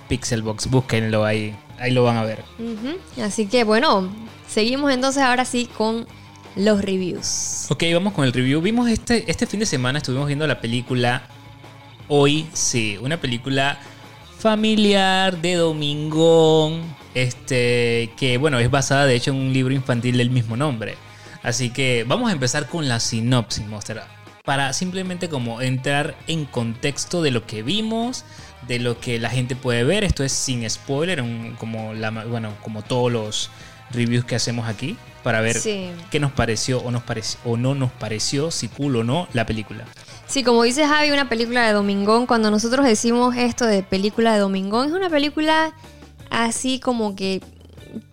Pixelbox. 0.08 0.70
Búsquenlo 0.70 1.26
ahí. 1.26 1.56
Ahí 1.80 1.92
lo 1.92 2.04
van 2.04 2.18
a 2.18 2.24
ver. 2.24 2.44
Así 3.22 3.48
que 3.48 3.64
bueno, 3.64 4.10
seguimos 4.48 4.92
entonces 4.92 5.24
ahora 5.24 5.46
sí 5.46 5.70
con 5.78 6.08
los 6.56 6.82
reviews. 6.82 7.68
Ok, 7.70 7.84
vamos 7.94 8.14
con 8.14 8.26
el 8.26 8.34
review. 8.34 8.62
Vimos 8.62 8.90
este, 8.90 9.30
este 9.30 9.46
fin 9.46 9.60
de 9.60 9.66
semana, 9.66 9.98
estuvimos 9.98 10.28
viendo 10.28 10.48
la 10.48 10.62
película 10.62 11.28
Hoy 12.08 12.48
sí, 12.54 13.00
una 13.02 13.20
película 13.20 13.80
familiar 14.38 15.42
de 15.42 15.56
Domingón, 15.56 16.84
este, 17.16 18.12
que 18.16 18.38
bueno, 18.38 18.60
es 18.60 18.70
basada 18.70 19.08
de 19.08 19.16
hecho 19.16 19.32
en 19.32 19.38
un 19.38 19.54
libro 19.54 19.74
infantil 19.74 20.18
del 20.18 20.30
mismo 20.30 20.56
nombre. 20.56 20.98
Así 21.42 21.72
que 21.72 22.06
vamos 22.08 22.30
a 22.30 22.34
empezar 22.34 22.70
con 22.70 22.88
la 22.88 23.00
sinopsis, 23.00 23.66
Monster, 23.66 24.02
para 24.44 24.72
simplemente 24.74 25.30
como 25.30 25.62
entrar 25.62 26.16
en 26.28 26.46
contexto 26.46 27.24
de 27.24 27.32
lo 27.32 27.48
que 27.48 27.64
vimos, 27.64 28.24
de 28.68 28.80
lo 28.80 29.00
que 29.00 29.20
la 29.20 29.30
gente 29.30 29.56
puede 29.56 29.84
ver. 29.84 30.04
Esto 30.04 30.24
es 30.24 30.32
sin 30.32 30.68
spoiler, 30.70 31.22
un- 31.22 31.56
como, 31.60 31.94
la, 31.94 32.10
bueno, 32.12 32.54
como 32.64 32.82
todos 32.82 33.12
los 33.12 33.50
reviews 33.92 34.26
que 34.26 34.36
hacemos 34.36 34.68
aquí, 34.68 34.98
para 35.24 35.42
ver 35.42 35.58
Sí. 35.58 35.90
qué 36.12 36.20
nos 36.20 36.32
pareció 36.32 36.80
o, 36.80 36.92
nos 36.92 37.04
pareció, 37.04 37.40
o 37.46 37.58
no 37.58 37.74
nos 37.76 37.92
pareció, 37.92 38.52
si 38.52 38.68
cool 38.68 38.98
o 38.98 39.04
no, 39.04 39.28
la 39.34 39.46
película. 39.46 39.86
Sí, 40.28 40.44
como 40.44 40.64
dice 40.64 40.88
Javi, 40.88 41.12
una 41.12 41.30
película 41.30 41.66
de 41.68 41.74
Domingón. 41.74 42.26
Cuando 42.26 42.50
nosotros 42.52 42.86
decimos 42.86 43.36
esto 43.36 43.66
de 43.66 43.84
película 43.84 44.34
de 44.34 44.40
Domingón, 44.40 44.88
es 44.88 44.94
una 44.94 45.10
película 45.10 45.74
así 46.30 46.80
como 46.80 47.16
que 47.16 47.42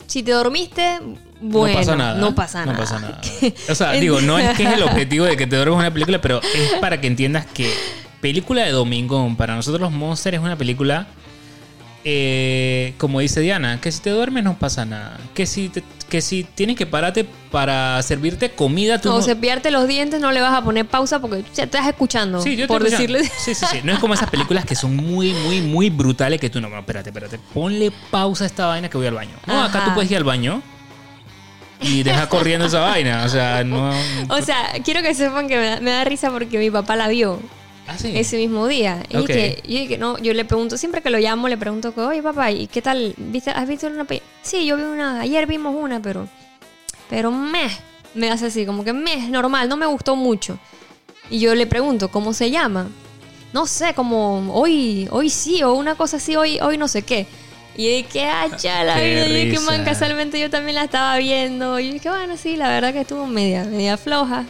si 0.06 0.22
te 0.22 0.32
dormiste, 0.32 0.98
bueno, 1.40 1.72
no 1.74 1.80
pasa 1.80 1.96
nada. 1.96 2.20
No 2.20 2.34
pasa 2.34 2.58
nada. 2.66 2.72
No 2.72 2.78
pasa 2.78 2.98
nada. 3.00 3.20
O 3.70 3.74
sea, 3.74 3.92
digo, 3.92 4.20
no 4.20 4.38
es 4.38 4.56
que 4.56 4.64
es 4.64 4.72
el 4.74 4.82
objetivo 4.84 5.24
de 5.24 5.36
que 5.36 5.46
te 5.46 5.56
duermas 5.56 5.78
una 5.80 5.90
película, 5.92 6.20
pero 6.20 6.40
es 6.42 6.74
para 6.80 7.00
que 7.00 7.06
entiendas 7.08 7.46
que 7.46 7.72
película 8.22 8.62
de 8.62 8.70
Domingón, 8.70 9.36
para 9.36 9.54
nosotros 9.54 9.82
los 9.82 9.92
Monsters, 9.92 10.38
es 10.38 10.42
una 10.42 10.56
película, 10.56 11.08
eh, 12.04 12.94
como 12.96 13.20
dice 13.20 13.40
Diana, 13.40 13.80
que 13.80 13.92
si 13.92 14.00
te 14.00 14.10
duermes 14.10 14.44
no 14.44 14.56
pasa 14.56 14.86
nada. 14.86 15.18
Que 15.34 15.44
si, 15.44 15.68
te- 15.68 15.84
que 16.08 16.20
si 16.22 16.44
tienes 16.44 16.76
que 16.76 16.86
pararte 16.86 17.26
para 17.50 18.00
servirte 18.02 18.50
comida, 18.52 19.00
tú 19.00 19.10
o 19.10 19.16
no... 19.18 19.22
cepillarte 19.22 19.70
los 19.70 19.86
dientes, 19.88 20.20
no 20.20 20.30
le 20.32 20.40
vas 20.40 20.54
a 20.54 20.62
poner 20.62 20.86
pausa 20.86 21.20
porque 21.20 21.44
ya 21.54 21.64
estás 21.64 21.86
escuchando. 21.86 22.40
Sí, 22.40 22.56
yo 22.56 22.64
te 22.66 22.68
por 22.68 22.82
decirle. 22.82 23.24
Sí, 23.24 23.54
sí, 23.54 23.66
sí. 23.70 23.78
No 23.82 23.92
es 23.92 23.98
como 23.98 24.14
esas 24.14 24.30
películas 24.30 24.64
que 24.64 24.74
son 24.76 24.96
muy, 24.96 25.32
muy, 25.32 25.60
muy 25.60 25.90
brutales 25.90 26.40
que 26.40 26.48
tú 26.48 26.60
no, 26.60 26.68
no, 26.68 26.78
espérate, 26.78 27.10
espérate. 27.10 27.38
Ponle 27.52 27.92
pausa 28.10 28.44
a 28.44 28.46
esta 28.46 28.66
vaina 28.66 28.88
que 28.88 28.96
voy 28.96 29.06
al 29.08 29.14
baño. 29.14 29.34
No, 29.46 29.62
acá 29.62 29.84
tú 29.84 29.94
puedes 29.94 30.10
ir 30.10 30.16
al 30.16 30.24
baño 30.24 30.62
y 31.80 32.04
deja 32.04 32.28
corriendo 32.28 32.66
esa 32.66 32.80
vaina. 32.80 33.24
O 33.24 33.28
sea, 33.28 33.64
no. 33.64 33.92
O 34.28 34.40
sea, 34.42 34.70
quiero 34.84 35.02
que 35.02 35.12
sepan 35.14 35.48
que 35.48 35.56
me 35.56 35.66
da, 35.66 35.80
me 35.80 35.90
da 35.90 36.04
risa 36.04 36.30
porque 36.30 36.58
mi 36.58 36.70
papá 36.70 36.94
la 36.94 37.08
vio 37.08 37.40
Ah, 37.86 37.98
sí. 37.98 38.12
ese 38.14 38.36
mismo 38.36 38.68
día. 38.68 39.02
Y 39.10 39.16
Ok. 39.16 39.26
que, 39.26 39.62
y 39.66 39.88
que 39.88 39.98
no, 39.98 40.18
yo 40.18 40.32
le 40.34 40.44
pregunto, 40.44 40.76
siempre 40.76 41.02
que 41.02 41.10
lo 41.10 41.18
llamo, 41.18 41.48
le 41.48 41.56
pregunto, 41.56 41.94
que, 41.94 42.00
oye 42.00 42.22
papá, 42.22 42.50
¿y 42.50 42.66
qué 42.68 42.80
tal? 42.82 43.14
¿Viste, 43.16 43.50
¿Has 43.50 43.66
visto 43.68 43.86
una 43.88 44.04
película? 44.04 44.30
Sí, 44.42 44.64
yo 44.66 44.76
vi 44.76 44.82
una, 44.84 45.20
ayer 45.20 45.46
vimos 45.46 45.74
una, 45.76 46.00
pero, 46.00 46.28
pero 47.10 47.30
me, 47.30 47.68
me 48.14 48.30
hace 48.30 48.46
así, 48.46 48.64
como 48.66 48.84
que 48.84 48.92
me, 48.92 49.14
es 49.14 49.28
normal, 49.28 49.68
no 49.68 49.76
me 49.76 49.86
gustó 49.86 50.14
mucho. 50.16 50.58
Y 51.30 51.40
yo 51.40 51.54
le 51.54 51.66
pregunto, 51.66 52.08
¿cómo 52.10 52.32
se 52.32 52.50
llama? 52.50 52.88
No 53.52 53.66
sé, 53.66 53.94
como 53.94 54.52
hoy, 54.54 55.08
hoy 55.10 55.28
sí, 55.28 55.62
o 55.62 55.72
una 55.74 55.94
cosa 55.94 56.16
así, 56.18 56.36
hoy, 56.36 56.58
hoy 56.60 56.78
no 56.78 56.88
sé 56.88 57.02
qué. 57.02 57.26
Y 57.76 57.84
yo 57.84 57.90
dije, 57.96 58.26
hacha 58.28 58.84
la 58.84 58.96
vida, 59.00 59.26
y 59.26 59.46
dije, 59.46 59.60
man, 59.60 59.82
casualmente 59.84 60.38
yo 60.38 60.50
también 60.50 60.74
la 60.76 60.84
estaba 60.84 61.16
viendo. 61.16 61.78
Y 61.80 61.86
yo 61.88 61.92
dije, 61.94 62.08
bueno, 62.10 62.36
sí, 62.36 62.56
la 62.56 62.68
verdad 62.68 62.92
que 62.92 63.00
estuvo 63.00 63.26
media, 63.26 63.64
media 63.64 63.96
floja. 63.96 64.44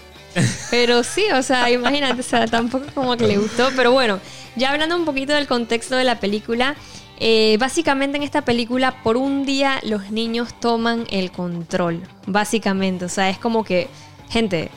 Pero 0.70 1.02
sí, 1.02 1.24
o 1.34 1.42
sea, 1.42 1.70
imagínate, 1.70 2.20
o 2.20 2.24
sea, 2.24 2.46
tampoco 2.46 2.86
como 2.94 3.16
que 3.16 3.26
le 3.26 3.36
gustó. 3.36 3.70
Pero 3.76 3.92
bueno, 3.92 4.20
ya 4.56 4.70
hablando 4.70 4.96
un 4.96 5.04
poquito 5.04 5.32
del 5.32 5.46
contexto 5.46 5.96
de 5.96 6.04
la 6.04 6.20
película, 6.20 6.76
eh, 7.18 7.56
básicamente 7.58 8.16
en 8.16 8.22
esta 8.22 8.42
película, 8.42 9.02
por 9.02 9.16
un 9.16 9.44
día 9.44 9.78
los 9.82 10.10
niños 10.10 10.58
toman 10.58 11.06
el 11.10 11.30
control. 11.30 12.02
Básicamente, 12.26 13.04
o 13.04 13.08
sea, 13.08 13.30
es 13.30 13.38
como 13.38 13.64
que, 13.64 13.88
gente, 14.28 14.70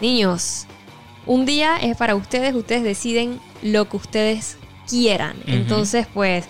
niños, 0.00 0.66
un 1.26 1.46
día 1.46 1.76
es 1.76 1.96
para 1.96 2.14
ustedes, 2.16 2.54
ustedes 2.54 2.82
deciden 2.82 3.40
lo 3.62 3.88
que 3.88 3.96
ustedes 3.96 4.58
quieran. 4.88 5.36
Entonces, 5.46 6.06
pues, 6.12 6.46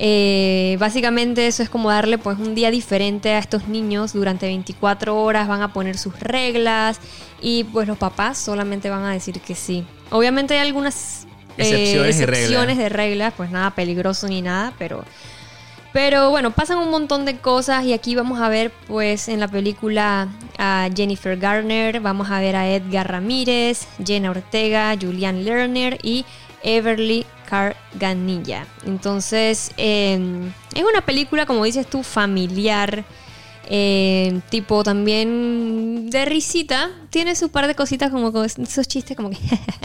eh, 0.00 0.76
básicamente 0.78 1.48
eso 1.48 1.60
es 1.64 1.68
como 1.68 1.90
darle 1.90 2.18
pues 2.18 2.38
un 2.38 2.54
día 2.54 2.70
diferente 2.70 3.32
a 3.32 3.38
estos 3.38 3.66
niños 3.66 4.12
durante 4.12 4.46
24 4.46 5.20
horas, 5.20 5.48
van 5.48 5.60
a 5.60 5.72
poner 5.72 5.98
sus 5.98 6.20
reglas 6.20 7.00
y 7.42 7.64
pues 7.64 7.88
los 7.88 7.98
papás 7.98 8.38
solamente 8.38 8.90
van 8.90 9.04
a 9.04 9.12
decir 9.12 9.40
que 9.40 9.56
sí. 9.56 9.84
Obviamente 10.10 10.54
hay 10.54 10.60
algunas 10.60 11.26
eh, 11.56 11.62
Excepciones 11.96 12.78
de 12.78 12.88
reglas, 12.88 13.34
pues 13.36 13.50
nada 13.50 13.72
peligroso 13.72 14.28
ni 14.28 14.40
nada, 14.40 14.72
pero... 14.78 15.04
Pero 15.92 16.30
bueno, 16.30 16.52
pasan 16.52 16.78
un 16.78 16.90
montón 16.90 17.24
de 17.24 17.38
cosas 17.38 17.84
y 17.84 17.94
aquí 17.94 18.14
vamos 18.14 18.40
a 18.40 18.48
ver 18.48 18.70
pues 18.86 19.26
en 19.26 19.40
la 19.40 19.48
película 19.48 20.28
a 20.58 20.88
Jennifer 20.94 21.36
Garner, 21.36 21.98
vamos 22.00 22.30
a 22.30 22.38
ver 22.40 22.54
a 22.56 22.68
Edgar 22.68 23.10
Ramírez, 23.10 23.88
Jenna 24.04 24.30
Ortega, 24.30 24.94
Julian 25.00 25.44
Lerner 25.44 25.98
y 26.02 26.26
Everly 26.62 27.24
Carganilla. 27.48 28.66
Entonces, 28.86 29.72
eh, 29.76 30.50
es 30.74 30.82
una 30.82 31.00
película, 31.02 31.46
como 31.46 31.64
dices 31.64 31.86
tú, 31.88 32.02
familiar. 32.02 33.04
eh, 33.70 34.40
tipo 34.50 34.82
también 34.82 36.08
de 36.10 36.24
risita. 36.24 36.90
Tiene 37.10 37.36
su 37.36 37.50
par 37.50 37.66
de 37.66 37.74
cositas 37.74 38.10
como 38.10 38.32
con 38.32 38.46
esos 38.46 38.88
chistes 38.88 39.14
como 39.16 39.28
que... 39.30 39.36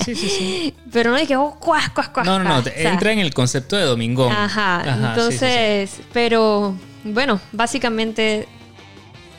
Sí, 0.05 0.15
sí, 0.15 0.29
sí. 0.29 0.73
Pero 0.91 1.11
no 1.11 1.17
es 1.17 1.27
que... 1.27 1.35
Oh, 1.35 1.55
cuas, 1.59 1.89
cuas, 1.89 2.07
cuas, 2.09 2.25
No, 2.25 2.37
no, 2.39 2.45
no. 2.45 2.49
cuas. 2.51 2.63
te- 2.65 2.69
O 2.71 2.81
sea, 2.81 2.93
entra 2.93 3.11
en 3.11 3.19
el 3.19 3.33
concepto 3.33 3.75
de 3.75 3.83
Domingón. 3.83 4.31
Ajá, 4.31 4.81
sí, 4.83 4.89
sí, 4.89 4.97
sí. 4.99 5.05
entonces, 5.05 6.01
pero 6.13 6.75
bueno, 7.03 7.41
básicamente 7.51 8.47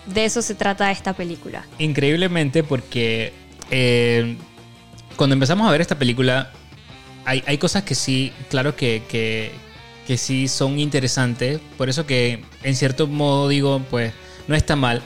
de 0.07 0.25
eso 0.27 0.43
se 0.43 0.55
trata 0.55 0.91
esta 0.91 1.15
película. 1.15 1.65
Increíblemente 1.79 2.63
porque 2.65 3.33
eh, 3.71 4.37
cuando 5.17 5.33
empezamos 5.35 5.67
a 5.67 5.71
ver 5.73 5.81
esta 5.81 5.99
película 5.99 6.51
hay, 7.25 7.43
hay 7.47 7.59
cosas 7.59 7.83
que 7.83 7.95
sí, 7.95 8.33
claro 8.51 8.77
que, 8.77 9.03
que, 9.09 9.53
que 10.07 10.17
sí 10.17 10.49
son 10.49 10.79
interesantes. 10.79 11.61
Por 11.77 11.89
eso 11.89 12.07
que 12.07 12.45
en 12.63 12.77
cierto 12.77 13.07
modo 13.07 13.49
digo, 13.49 13.83
pues 13.91 14.13
no 14.49 14.55
está 14.55 14.77
mal. 14.77 15.03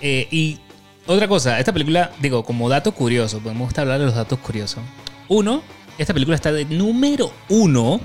Eh, 0.00 0.28
y 0.30 0.58
otra 1.06 1.28
cosa, 1.28 1.58
esta 1.58 1.72
película, 1.72 2.12
digo, 2.20 2.44
como 2.44 2.68
dato 2.68 2.92
curioso, 2.92 3.40
podemos 3.40 3.76
hablar 3.76 3.98
de 3.98 4.06
los 4.06 4.14
datos 4.14 4.38
curiosos. 4.38 4.82
Uno, 5.28 5.62
esta 5.98 6.14
película 6.14 6.36
está 6.36 6.52
de 6.52 6.64
número 6.64 7.32
uno. 7.48 8.00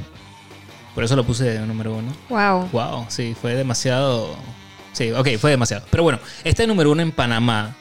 Por 0.93 1.03
eso 1.03 1.15
lo 1.15 1.25
puse 1.25 1.43
de 1.43 1.59
número 1.59 1.93
uno. 1.93 2.13
Wow. 2.29 2.69
Wow, 2.71 3.05
sí, 3.09 3.35
fue 3.39 3.53
demasiado. 3.55 4.35
Sí, 4.93 5.11
ok, 5.11 5.37
fue 5.37 5.51
demasiado. 5.51 5.85
Pero 5.91 6.03
bueno, 6.03 6.19
está 6.43 6.63
de 6.63 6.67
número 6.67 6.91
uno 6.91 7.01
en 7.01 7.11
Panamá. 7.11 7.75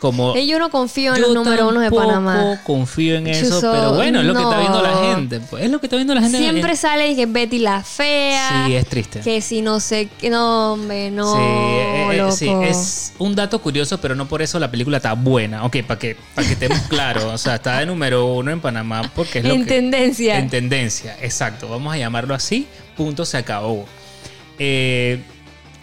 Como. 0.00 0.34
yo 0.34 0.58
no 0.58 0.70
confío 0.70 1.14
en 1.14 1.20
Yo 1.20 1.26
los 1.26 1.34
número 1.34 1.68
uno 1.68 1.80
de 1.80 1.90
Panamá. 1.90 2.60
confío 2.64 3.16
en 3.16 3.26
eso, 3.26 3.60
pero 3.60 3.92
bueno, 3.94 4.20
es 4.20 4.26
lo 4.26 4.34
que 4.34 4.40
está 4.42 4.58
viendo 4.58 4.82
la 4.82 4.96
gente. 5.14 5.40
Pues, 5.40 5.64
es 5.64 5.70
lo 5.70 5.78
que 5.78 5.86
está 5.86 5.96
viendo 5.96 6.14
la 6.14 6.22
gente. 6.22 6.38
Siempre 6.38 6.70
en- 6.70 6.76
sale 6.76 7.14
que 7.14 7.26
Betty 7.26 7.58
la 7.58 7.82
fea. 7.84 8.64
Sí, 8.66 8.74
es 8.74 8.86
triste. 8.86 9.20
Que 9.20 9.42
si 9.42 9.60
no 9.60 9.78
sé 9.78 10.08
qué. 10.18 10.30
No, 10.30 10.72
hombre, 10.72 11.10
no. 11.10 11.34
sí, 11.34 11.40
eh, 11.42 12.08
eh, 12.12 12.16
loco. 12.16 12.32
sí, 12.32 12.48
es 12.62 13.12
un 13.18 13.34
dato 13.34 13.60
curioso, 13.60 14.00
pero 14.00 14.14
no 14.14 14.26
por 14.26 14.40
eso 14.40 14.58
la 14.58 14.70
película 14.70 14.96
está 14.96 15.12
buena. 15.12 15.64
Ok, 15.66 15.76
para 15.86 15.98
que, 16.00 16.16
para 16.34 16.46
que 16.46 16.54
estemos 16.54 16.78
claros. 16.88 17.24
O 17.24 17.36
sea, 17.38 17.56
está 17.56 17.78
de 17.80 17.86
número 17.86 18.24
uno 18.34 18.50
en 18.50 18.60
Panamá 18.60 19.02
porque 19.14 19.40
es 19.40 19.44
lo 19.44 19.52
En 19.52 19.64
que. 19.66 19.74
tendencia. 19.74 20.38
En 20.38 20.48
tendencia, 20.48 21.16
exacto. 21.20 21.68
Vamos 21.68 21.92
a 21.92 21.98
llamarlo 21.98 22.34
así. 22.34 22.66
Punto, 22.96 23.26
se 23.26 23.36
acabó. 23.36 23.84
Eh, 24.58 25.20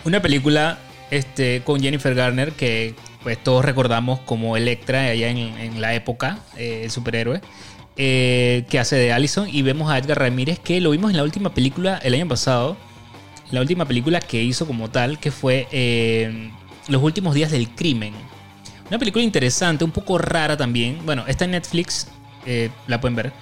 una 0.05 0.21
película 0.21 0.79
este, 1.11 1.61
con 1.63 1.79
Jennifer 1.81 2.13
Garner 2.15 2.51
que 2.53 2.95
pues 3.27 3.43
todos 3.43 3.65
recordamos 3.65 4.21
como 4.21 4.55
Electra 4.55 5.01
allá 5.01 5.27
en, 5.27 5.37
en 5.37 5.81
la 5.81 5.93
época, 5.93 6.39
eh, 6.55 6.83
el 6.85 6.91
superhéroe, 6.91 7.41
eh, 7.97 8.63
que 8.69 8.79
hace 8.79 8.95
de 8.95 9.11
Allison. 9.11 9.49
Y 9.51 9.63
vemos 9.63 9.91
a 9.91 9.97
Edgar 9.97 10.17
Ramírez 10.19 10.59
que 10.59 10.79
lo 10.79 10.91
vimos 10.91 11.11
en 11.11 11.17
la 11.17 11.23
última 11.23 11.53
película 11.53 11.99
el 12.03 12.13
año 12.13 12.25
pasado. 12.25 12.77
La 13.51 13.59
última 13.59 13.83
película 13.83 14.21
que 14.21 14.41
hizo 14.41 14.65
como 14.65 14.89
tal, 14.89 15.19
que 15.19 15.31
fue 15.31 15.67
eh, 15.73 16.51
Los 16.87 17.03
últimos 17.03 17.35
días 17.35 17.51
del 17.51 17.67
crimen. 17.67 18.13
Una 18.87 18.97
película 18.97 19.25
interesante, 19.25 19.83
un 19.83 19.91
poco 19.91 20.17
rara 20.17 20.55
también. 20.55 20.99
Bueno, 21.05 21.25
está 21.27 21.43
en 21.43 21.51
Netflix, 21.51 22.07
eh, 22.45 22.69
la 22.87 23.01
pueden 23.01 23.17
ver. 23.17 23.33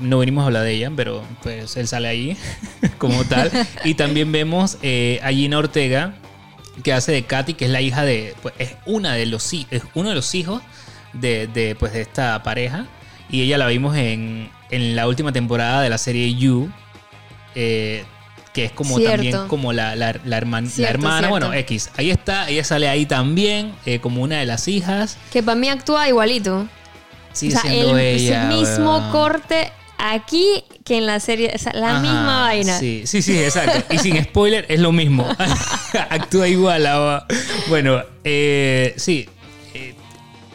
No 0.00 0.18
venimos 0.18 0.42
a 0.42 0.46
hablar 0.46 0.64
de 0.64 0.72
ella, 0.72 0.90
pero 0.96 1.22
pues 1.44 1.76
él 1.76 1.86
sale 1.86 2.08
ahí 2.08 2.36
como 2.98 3.22
tal. 3.22 3.52
y 3.84 3.94
también 3.94 4.32
vemos 4.32 4.78
a 5.22 5.28
Gina 5.28 5.58
Ortega, 5.58 6.16
que 6.82 6.92
hace 6.92 7.12
de 7.12 7.24
Katy, 7.24 7.54
que 7.54 7.66
es 7.66 7.70
la 7.70 7.80
hija 7.80 8.02
de. 8.04 8.34
Pues, 8.42 8.54
es 8.58 8.74
una 8.86 9.14
de 9.14 9.26
los 9.26 9.52
es 9.52 9.82
uno 9.94 10.08
de 10.10 10.14
los 10.14 10.34
hijos 10.34 10.62
de, 11.12 11.46
de, 11.46 11.74
pues, 11.74 11.92
de 11.92 12.00
esta 12.02 12.42
pareja. 12.42 12.86
Y 13.30 13.42
ella 13.42 13.58
la 13.58 13.66
vimos 13.66 13.96
en, 13.96 14.50
en 14.70 14.94
la 14.96 15.06
última 15.08 15.32
temporada 15.32 15.80
de 15.82 15.88
la 15.90 15.98
serie 15.98 16.34
You. 16.34 16.70
Eh, 17.54 18.04
que 18.52 18.66
es 18.66 18.72
como 18.72 18.98
Cierto. 18.98 19.16
también 19.16 19.48
como 19.48 19.72
la, 19.72 19.96
la, 19.96 20.12
la 20.24 20.36
herman- 20.38 20.70
la 20.76 20.88
hermana, 20.90 21.18
cierto. 21.20 21.30
bueno, 21.30 21.54
X. 21.54 21.90
Ahí 21.96 22.10
está, 22.10 22.50
ella 22.50 22.62
sale 22.64 22.86
ahí 22.86 23.06
también, 23.06 23.74
eh, 23.86 23.98
como 24.00 24.20
una 24.22 24.40
de 24.40 24.44
las 24.44 24.68
hijas. 24.68 25.16
Que 25.32 25.42
para 25.42 25.54
mí 25.54 25.70
actúa 25.70 26.06
igualito. 26.08 26.66
Sigue 27.32 27.56
o 27.56 27.60
sea, 27.60 27.70
siendo 27.70 27.96
el, 27.96 28.04
ella. 28.04 28.50
el 28.50 28.58
mismo 28.58 28.94
aquí 29.10 29.72
aquí 30.10 30.64
que 30.84 30.98
en 30.98 31.06
la 31.06 31.20
serie. 31.20 31.52
O 31.54 31.58
sea, 31.58 31.72
la 31.74 31.90
Ajá, 31.92 32.00
misma 32.00 32.40
vaina. 32.42 32.78
Sí, 32.78 33.02
sí, 33.06 33.22
sí, 33.22 33.38
exacto. 33.38 33.94
Y 33.94 33.98
sin 33.98 34.22
spoiler, 34.24 34.66
es 34.68 34.80
lo 34.80 34.92
mismo. 34.92 35.26
Actúa 36.10 36.48
igual. 36.48 36.86
ah, 36.86 37.26
Bueno, 37.68 38.02
eh, 38.24 38.94
sí. 38.96 39.28
eh, 39.74 39.94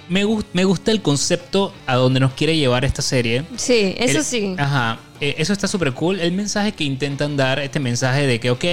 me, 0.10 0.24
gus- 0.26 0.46
me 0.54 0.64
gusta 0.66 0.92
el 0.92 1.02
concepto 1.02 1.74
a 1.86 1.96
donde 1.96 2.20
nos 2.20 2.34
quiere 2.34 2.56
llevar 2.58 2.86
esta 2.86 3.02
serie. 3.02 3.44
Sí, 3.56 3.96
eso 3.98 4.20
El- 4.20 4.24
sí. 4.26 4.56
Ajá. 4.58 5.00
eh, 5.22 5.36
eso 5.38 5.54
está 5.54 5.68
súper 5.68 5.94
cool. 5.94 6.20
El 6.20 6.32
mensaje 6.34 6.72
que 6.74 6.84
intentan 6.84 7.38
dar, 7.38 7.60
este 7.60 7.80
mensaje 7.80 8.28
de 8.28 8.40
que, 8.40 8.52
ok, 8.52 8.66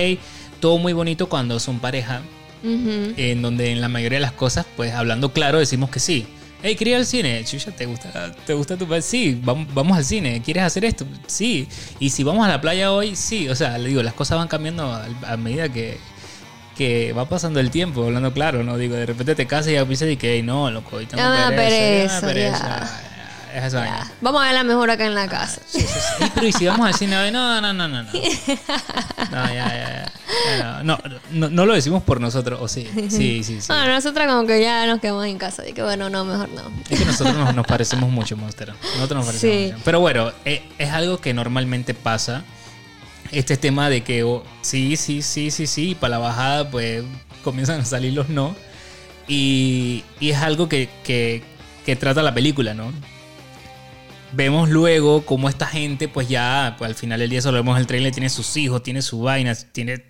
todo 0.61 0.79
muy 0.79 0.93
bonito 0.93 1.29
cuando 1.29 1.59
son 1.61 1.79
pareja, 1.79 2.23
en 2.67 3.43
donde 3.43 3.73
en 3.73 3.83
la 3.83 3.89
mayoría 3.89 4.17
de 4.17 4.23
las 4.23 4.33
cosas, 4.33 4.65
pues 4.75 4.95
hablando 4.95 5.33
claro, 5.35 5.59
decimos 5.59 5.91
que 5.91 6.01
sí. 6.01 6.27
Hey, 6.67 6.77
quería 6.77 6.95
ir 6.95 7.01
al 7.01 7.07
cine. 7.07 7.45
Chucha, 7.45 7.73
¿te 7.73 7.85
gusta, 7.85 8.35
¿te 8.47 8.55
gusta 8.55 8.75
tu 8.79 8.89
país? 8.89 9.05
Sí, 9.05 9.39
vamos, 9.45 9.67
vamos 9.75 9.99
al 9.99 10.05
cine. 10.05 10.41
¿Quieres 10.43 10.63
hacer 10.63 10.87
esto? 10.87 11.05
Sí. 11.27 11.69
Y 11.99 12.09
si 12.09 12.25
vamos 12.25 12.43
a 12.43 12.49
la 12.49 12.59
playa 12.63 12.91
hoy, 12.91 13.15
sí. 13.17 13.51
O 13.51 13.55
sea, 13.55 13.77
le 13.77 13.91
digo, 13.91 14.03
las 14.03 14.15
cosas 14.15 14.39
van 14.39 14.49
cambiando 14.49 14.91
a, 14.91 15.07
a 15.29 15.37
medida 15.37 15.69
que, 15.69 15.99
que 16.75 17.13
va 17.13 17.29
pasando 17.29 17.61
el 17.61 17.71
tiempo, 17.71 18.05
hablando 18.05 18.33
claro, 18.33 18.63
¿no? 18.65 18.79
Digo, 18.79 18.97
de 18.97 19.05
repente 19.05 19.35
te 19.35 19.47
casas 19.47 19.73
y 19.73 19.75
ya 19.75 19.85
piensas 19.85 20.09
y 20.09 20.17
que, 20.17 20.37
"Ey, 20.37 20.43
no, 20.43 20.71
loco, 20.71 20.97
hoy 20.97 21.05
tengo 21.05 21.23
Ah, 21.23 21.49
pereza, 21.55 22.21
pereza, 22.27 22.59
ya. 22.81 23.04
Es 23.55 23.63
esa 23.65 23.81
vaina. 23.81 24.11
Vamos 24.21 24.43
a 24.43 24.47
verla 24.47 24.65
mejor 24.65 24.91
acá 24.91 25.07
en 25.07 25.15
la 25.15 25.29
casa. 25.29 25.61
Sí, 25.65 25.81
sí, 25.81 25.87
sí. 26.19 26.25
Pero 26.35 26.47
¿y 26.49 26.53
si 26.53 26.67
vamos 26.67 26.87
al 26.89 26.95
cine 26.95 27.17
hoy? 27.17 27.31
No, 27.31 27.61
no, 27.61 27.73
no, 27.73 27.87
no. 27.87 28.03
No, 28.03 28.11
no 29.31 29.47
ya, 29.47 29.53
ya, 29.55 30.11
ya. 30.59 30.83
No, 30.83 30.99
no, 31.31 31.49
no 31.51 31.65
lo 31.67 31.75
decimos 31.75 32.03
por 32.03 32.21
nosotros, 32.21 32.59
o 32.61 32.67
sí. 32.67 32.89
Sí, 33.09 33.45
sí, 33.45 33.61
sí. 33.61 33.67
Bueno, 33.69 33.87
nosotras 33.95 34.27
como 34.27 34.45
que 34.47 34.61
ya 34.61 34.87
nos 34.87 34.99
quedamos 35.01 35.25
en 35.27 35.39
casa. 35.39 35.67
Y 35.69 35.73
que 35.73 35.83
bueno, 35.85 36.11
no, 36.11 36.25
mejor 36.25 36.49
no. 36.49 36.63
Es 36.91 36.99
que 36.99 37.05
nosotros 37.05 37.37
nos, 37.37 37.55
nos 37.55 37.65
parecemos 37.67 38.11
mucho, 38.11 38.37
Monster. 38.37 38.73
Nosotros 38.97 39.19
nos 39.19 39.27
parecemos 39.27 39.57
Sí. 39.57 39.73
mucho. 39.73 39.83
Pero 39.85 40.01
bueno, 40.01 40.33
eh, 40.45 40.63
es 40.79 40.91
algo 40.91 41.21
que 41.21 41.33
normalmente 41.33 41.95
pasa. 41.95 42.43
Este 43.31 43.57
tema 43.57 43.89
de 43.89 44.03
que 44.03 44.25
oh, 44.25 44.45
sí, 44.63 44.97
sí, 44.97 45.23
sí, 45.23 45.51
sí, 45.53 45.67
sí, 45.69 45.91
y 45.91 45.95
para 45.95 46.11
la 46.11 46.19
bajada 46.19 46.69
pues 46.71 47.05
comienzan 47.45 47.81
a 47.81 47.85
salir 47.85 48.13
los 48.15 48.29
no. 48.29 48.57
Y, 49.29 50.05
y 50.21 50.31
es 50.31 50.39
algo 50.39 50.69
que, 50.69 50.89
que, 51.05 51.43
que 51.87 51.97
trata 51.97 52.23
la 52.23 52.35
película, 52.35 52.75
¿no? 52.75 52.93
Vemos 54.37 54.69
luego 54.71 55.25
cómo 55.25 55.49
esta 55.49 55.67
gente, 55.67 56.09
pues 56.09 56.29
ya, 56.29 56.75
pues 56.79 56.89
al 56.89 56.95
final 56.95 57.21
del 57.21 57.31
día, 57.31 57.41
solo 57.43 57.59
vemos 57.59 57.79
el 57.79 57.87
trailer, 57.87 58.11
tiene 58.11 58.31
sus 58.31 58.57
hijos, 58.57 58.83
tiene 58.83 59.01
sus 59.03 59.21
vainas, 59.23 59.67
tiene 59.71 60.03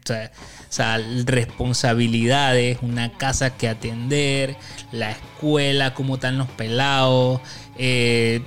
o 0.71 1.25
responsabilidades, 1.27 2.79
una 2.81 3.13
casa 3.13 3.57
que 3.57 3.69
atender, 3.69 4.57
la 4.93 5.11
escuela, 5.11 5.93
cómo 5.95 6.15
están 6.15 6.39
los 6.39 6.49
pelados, 6.49 7.41
eh, 7.77 8.41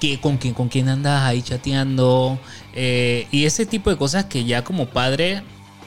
qué- 0.00 0.20
con, 0.20 0.36
quién, 0.36 0.54
con 0.54 0.68
quién 0.68 0.88
andas 0.88 1.22
ahí 1.22 1.40
chateando, 1.40 2.38
eh, 2.74 3.26
y 3.30 3.44
ese 3.46 3.64
tipo 3.66 3.90
de 3.90 3.96
cosas 3.96 4.24
que 4.26 4.44
ya 4.44 4.64
como 4.64 4.86
padre, 4.86 5.42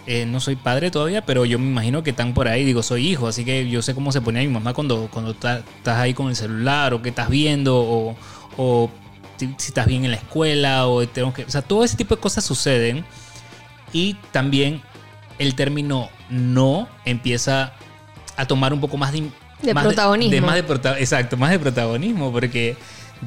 eh, 0.07 0.25
no 0.25 0.39
soy 0.39 0.55
padre 0.55 0.91
todavía, 0.91 1.25
pero 1.25 1.45
yo 1.45 1.59
me 1.59 1.67
imagino 1.67 2.03
que 2.03 2.11
están 2.11 2.33
por 2.33 2.47
ahí, 2.47 2.63
digo, 2.63 2.81
soy 2.81 3.07
hijo, 3.09 3.27
así 3.27 3.45
que 3.45 3.69
yo 3.69 3.81
sé 3.81 3.93
cómo 3.93 4.11
se 4.11 4.21
pone 4.21 4.39
mi 4.47 4.53
mamá 4.53 4.73
cuando, 4.73 5.07
cuando 5.11 5.31
estás 5.31 5.63
ahí 5.85 6.13
con 6.13 6.29
el 6.29 6.35
celular 6.35 6.93
o 6.93 7.01
qué 7.01 7.09
estás 7.09 7.29
viendo 7.29 7.77
o 8.57 8.89
si, 9.37 9.53
estás 9.67 9.85
bien 9.87 10.05
en 10.05 10.11
la 10.11 10.17
escuela 10.17 10.87
o 10.87 11.07
tenemos 11.07 11.33
que... 11.33 11.43
O 11.43 11.49
sea, 11.49 11.61
todo 11.61 11.83
ese 11.83 11.97
tipo 11.97 12.15
de 12.15 12.21
cosas 12.21 12.43
suceden 12.43 13.05
y 13.91 14.15
también 14.31 14.81
el 15.39 15.55
término 15.55 16.09
no 16.29 16.87
empieza 17.05 17.73
a 18.37 18.45
tomar 18.45 18.73
un 18.73 18.79
poco 18.79 18.97
más 18.97 19.11
de... 19.11 19.29
De 19.61 19.73
más 19.73 19.85
protagonismo. 19.85 20.31
de 20.31 20.41
más 20.41 20.55
de 20.55 20.63
prota- 20.63 20.99
exacto, 20.99 21.37
más 21.37 21.51
de 21.51 21.57
protagonismo 21.59 22.31
porque 22.33 22.75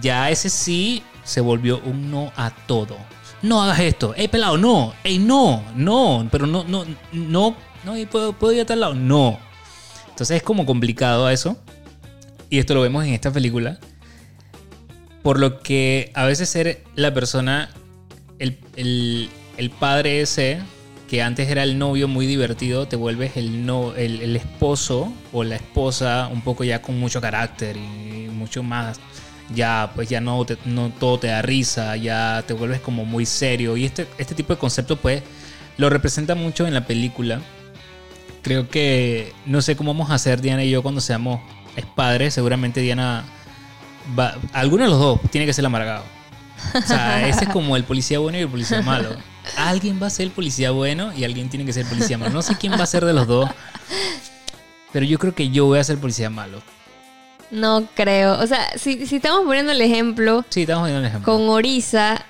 ya 0.01 0.31
ese 0.31 0.51
sí 0.51 1.03
se 1.25 1.41
volvió 1.41 1.81
un 1.81 2.11
no 2.11 2.31
a 2.37 2.51
todo. 2.51 2.97
No 3.43 3.63
hagas 3.63 3.81
esto. 3.81 4.15
Ey, 4.15 4.29
pelado, 4.29 4.57
no. 4.57 4.93
Ey, 5.05 5.19
no, 5.19 5.63
no. 5.75 6.27
Pero 6.31 6.47
no, 6.47 6.65
no, 6.65 6.85
no. 7.13 7.57
No, 7.85 7.97
y 7.97 8.07
puedo, 8.07 8.33
puedo 8.33 8.53
ir 8.53 8.63
a 8.63 8.67
tal 8.67 8.81
lado. 8.81 8.95
No. 8.95 9.39
Entonces 10.09 10.39
es 10.39 10.43
como 10.43 10.67
complicado 10.67 11.29
eso. 11.31 11.57
Y 12.51 12.59
esto 12.59 12.75
lo 12.75 12.81
vemos 12.81 13.05
en 13.05 13.15
esta 13.15 13.31
película. 13.31 13.79
Por 15.27 15.41
lo 15.41 15.59
que 15.59 16.13
a 16.15 16.25
veces 16.25 16.49
ser 16.49 16.85
la 16.95 17.13
persona, 17.13 17.71
el, 18.39 18.59
el- 18.77 19.29
el 19.57 19.71
padre 19.71 20.21
ese, 20.21 20.61
que 21.11 21.21
antes 21.21 21.49
era 21.49 21.65
el 21.65 21.81
novio 21.81 22.07
muy 22.07 22.27
divertido, 22.29 22.87
te 22.87 22.95
vuelves 22.95 23.37
el, 23.37 23.67
no, 23.67 23.93
el, 23.97 24.21
el 24.21 24.37
esposo 24.37 25.13
o 25.33 25.43
la 25.43 25.57
esposa 25.57 26.29
un 26.33 26.43
poco 26.43 26.63
ya 26.63 26.81
con 26.81 27.01
mucho 27.01 27.21
carácter 27.21 27.77
y 27.77 28.29
mucho 28.31 28.63
más. 28.63 29.01
Ya, 29.53 29.91
pues 29.97 30.09
ya 30.09 30.21
no, 30.21 30.45
te- 30.45 30.59
no 30.65 30.91
todo 30.91 31.19
te 31.19 31.27
da 31.27 31.43
risa, 31.43 31.97
ya 31.97 32.45
te 32.47 32.53
vuelves 32.55 32.79
como 32.81 33.05
muy 33.05 33.27
serio. 33.27 33.77
Y 33.77 33.85
este, 33.85 34.07
este 34.19 34.37
tipo 34.37 34.53
de 34.53 34.61
concepto, 34.61 34.95
pues, 34.95 35.25
lo 35.77 35.91
representa 35.91 36.37
mucho 36.37 36.69
en 36.69 36.75
la 36.75 36.87
película. 36.87 37.41
Creo 38.43 38.69
que 38.69 39.33
no 39.45 39.61
sé 39.61 39.75
cómo 39.75 39.93
vamos 39.93 40.11
a 40.13 40.15
hacer 40.15 40.41
Diana 40.41 40.63
y 40.63 40.71
yo 40.71 40.85
cuando 40.85 41.01
seamos 41.01 41.41
padres. 41.97 42.33
Seguramente 42.35 42.81
Diana 42.81 43.25
va. 44.19 44.35
Alguno 44.53 44.85
de 44.85 44.91
los 44.91 44.99
dos 44.99 45.21
tiene 45.31 45.47
que 45.47 45.53
ser 45.53 45.63
el 45.63 45.67
amargado. 45.67 46.05
O 46.75 46.83
sea, 46.83 47.27
ese 47.29 47.45
es 47.45 47.51
como 47.51 47.77
el 47.77 47.85
policía 47.85 48.19
bueno 48.19 48.39
y 48.39 48.43
el 48.43 48.49
policía 48.49 48.83
malo. 48.83 49.11
Alguien 49.57 50.01
va 50.03 50.07
a 50.09 50.11
ser 50.11 50.27
el 50.27 50.33
policía 50.33 50.71
bueno 50.71 51.13
y 51.13 51.25
alguien 51.25 51.49
tiene 51.49 51.65
que 51.65 51.73
ser 51.73 51.85
el 51.85 51.89
policía 51.89 52.19
malo. 52.19 52.33
No 52.33 52.43
sé 52.43 52.57
quién 52.57 52.73
va 52.73 52.83
a 52.83 52.87
ser 52.87 53.05
de 53.05 53.13
los 53.13 53.27
dos. 53.27 53.49
Pero 54.93 55.05
yo 55.07 55.19
creo 55.19 55.35
que 55.35 55.51
yo 55.51 55.67
voy 55.67 55.79
a 55.79 55.85
ser 55.85 55.95
el 55.97 56.01
policía 56.01 56.31
malo. 56.31 56.61
No 57.51 57.87
creo. 57.95 58.41
O 58.41 58.47
sea, 58.47 58.67
si, 58.77 59.07
si 59.07 59.17
estamos 59.17 59.45
poniendo 59.45 59.71
el 59.73 59.81
ejemplo 59.81 60.45
Sí, 60.49 60.63
estamos 60.63 60.85
viendo 60.87 61.01
un 61.01 61.07
ejemplo. 61.07 61.33
con 61.33 61.49
Orisa, 61.49 62.25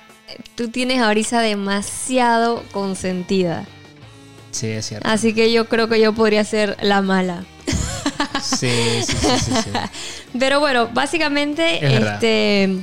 tú 0.56 0.68
tienes 0.68 1.00
a 1.00 1.08
Orisa 1.08 1.40
demasiado 1.40 2.62
consentida. 2.72 3.64
Sí, 4.50 4.66
es 4.68 4.86
cierto. 4.86 5.08
Así 5.08 5.32
que 5.34 5.52
yo 5.52 5.68
creo 5.68 5.88
que 5.88 6.00
yo 6.00 6.12
podría 6.14 6.44
ser 6.44 6.76
la 6.82 7.00
mala. 7.02 7.44
Sí, 8.46 9.02
sí, 9.06 9.16
sí, 9.16 9.28
sí. 9.44 9.52
sí. 9.64 9.70
Pero 10.38 10.61
bueno, 10.61 10.88
básicamente, 10.92 11.76
Es 11.85 11.92
verdad. 11.92 12.14
este. 12.14 12.78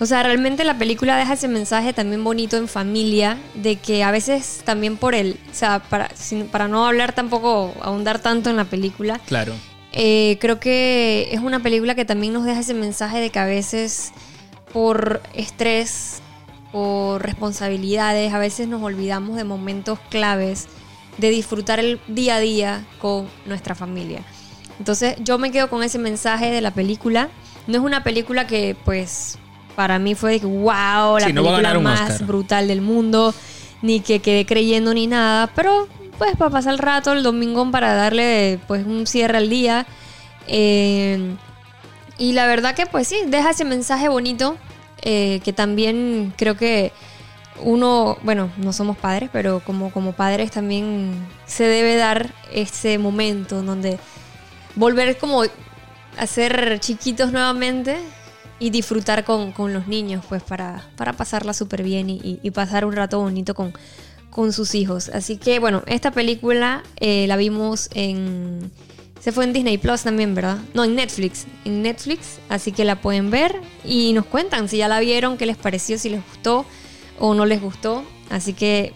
O 0.00 0.06
sea, 0.06 0.24
realmente 0.24 0.64
la 0.64 0.78
película 0.78 1.16
deja 1.16 1.34
ese 1.34 1.46
mensaje 1.46 1.92
también 1.92 2.24
bonito 2.24 2.56
en 2.56 2.66
familia, 2.66 3.38
de 3.54 3.76
que 3.76 4.02
a 4.02 4.10
veces 4.10 4.62
también 4.64 4.96
por 4.96 5.14
el, 5.14 5.38
o 5.50 5.54
sea, 5.54 5.78
para, 5.80 6.08
sin- 6.16 6.48
para 6.48 6.66
no 6.66 6.86
hablar 6.88 7.12
tampoco, 7.12 7.72
ahondar 7.82 8.18
tanto 8.18 8.50
en 8.50 8.56
la 8.56 8.64
película, 8.64 9.20
Claro. 9.26 9.54
eh, 9.92 10.38
creo 10.40 10.58
que 10.58 11.28
es 11.30 11.38
una 11.40 11.60
película 11.60 11.94
que 11.94 12.04
también 12.04 12.32
nos 12.32 12.44
deja 12.44 12.58
ese 12.60 12.74
mensaje 12.74 13.20
de 13.20 13.30
que 13.30 13.38
a 13.38 13.44
veces 13.44 14.10
por 14.72 15.22
estrés, 15.34 16.20
por 16.72 17.22
responsabilidades, 17.22 18.32
a 18.32 18.38
veces 18.38 18.66
nos 18.66 18.82
olvidamos 18.82 19.36
de 19.36 19.44
momentos 19.44 20.00
claves, 20.10 20.66
de 21.18 21.30
disfrutar 21.30 21.78
el 21.78 22.00
día 22.08 22.36
a 22.36 22.40
día 22.40 22.84
con 22.98 23.28
nuestra 23.46 23.76
familia. 23.76 24.24
Entonces 24.78 25.16
yo 25.20 25.38
me 25.38 25.50
quedo 25.50 25.68
con 25.68 25.82
ese 25.82 25.98
mensaje 25.98 26.50
de 26.50 26.60
la 26.60 26.70
película. 26.72 27.28
No 27.66 27.78
es 27.78 27.82
una 27.84 28.02
película 28.02 28.46
que 28.46 28.76
pues 28.84 29.38
para 29.76 29.98
mí 29.98 30.14
fue 30.14 30.32
de 30.32 30.40
que 30.40 30.46
wow, 30.46 31.18
la 31.18 31.26
Sí, 31.26 31.32
no 31.32 31.42
película 31.42 31.78
más 31.80 32.10
Oscar. 32.12 32.26
brutal 32.26 32.68
del 32.68 32.80
mundo, 32.82 33.34
ni 33.80 34.00
que 34.00 34.20
quedé 34.20 34.44
creyendo 34.46 34.92
ni 34.94 35.06
nada, 35.06 35.48
pero 35.54 35.88
pues 36.18 36.36
para 36.36 36.50
pasar 36.50 36.72
el 36.74 36.78
rato 36.78 37.12
el 37.12 37.22
domingo 37.22 37.68
para 37.70 37.94
darle 37.94 38.58
pues 38.66 38.84
un 38.86 39.06
cierre 39.06 39.38
al 39.38 39.48
día. 39.48 39.86
Eh, 40.48 41.34
y 42.18 42.32
la 42.32 42.46
verdad 42.46 42.74
que 42.74 42.86
pues 42.86 43.08
sí, 43.08 43.16
deja 43.26 43.50
ese 43.50 43.64
mensaje 43.64 44.08
bonito 44.08 44.56
eh, 45.02 45.40
que 45.44 45.52
también 45.52 46.32
creo 46.36 46.56
que 46.56 46.92
uno, 47.60 48.18
bueno, 48.22 48.50
no 48.56 48.72
somos 48.72 48.96
padres, 48.96 49.30
pero 49.32 49.60
como, 49.60 49.90
como 49.92 50.12
padres 50.12 50.50
también 50.50 51.14
se 51.46 51.64
debe 51.64 51.96
dar 51.96 52.32
ese 52.52 52.98
momento 52.98 53.60
en 53.60 53.66
donde 53.66 53.98
volver 54.76 55.18
como 55.18 55.42
a 56.18 56.26
ser 56.26 56.78
chiquitos 56.80 57.32
nuevamente 57.32 57.96
y 58.58 58.70
disfrutar 58.70 59.24
con, 59.24 59.52
con 59.52 59.72
los 59.72 59.88
niños, 59.88 60.24
pues 60.28 60.42
para, 60.42 60.84
para 60.96 61.12
pasarla 61.14 61.52
súper 61.54 61.82
bien 61.82 62.10
y, 62.10 62.38
y- 62.42 62.50
pasar 62.50 62.84
un 62.84 62.92
rato 62.92 63.18
bonito 63.18 63.54
con, 63.54 63.72
con 64.30 64.52
sus 64.52 64.74
hijos. 64.74 65.08
Así 65.08 65.36
que 65.36 65.58
bueno, 65.58 65.82
esta 65.86 66.10
película 66.10 66.82
eh, 67.00 67.26
la 67.26 67.36
vimos 67.36 67.88
en 67.94 68.70
Se 69.20 69.32
fue 69.32 69.44
en 69.44 69.52
Disney 69.52 69.78
Plus 69.78 70.02
también, 70.02 70.34
¿verdad? 70.34 70.58
No, 70.74 70.84
en 70.84 70.94
Netflix. 70.94 71.46
En 71.64 71.82
Netflix, 71.82 72.38
así 72.48 72.72
que 72.72 72.84
la 72.84 73.00
pueden 73.00 73.30
ver 73.30 73.60
y 73.84 74.12
nos 74.12 74.26
cuentan 74.26 74.68
si 74.68 74.76
ya 74.78 74.88
la 74.88 75.00
vieron, 75.00 75.36
qué 75.38 75.46
les 75.46 75.56
pareció, 75.56 75.98
si 75.98 76.08
les 76.10 76.24
gustó 76.26 76.64
o 77.18 77.34
no 77.34 77.46
les 77.46 77.60
gustó. 77.60 78.04
Así 78.30 78.52
que 78.52 78.92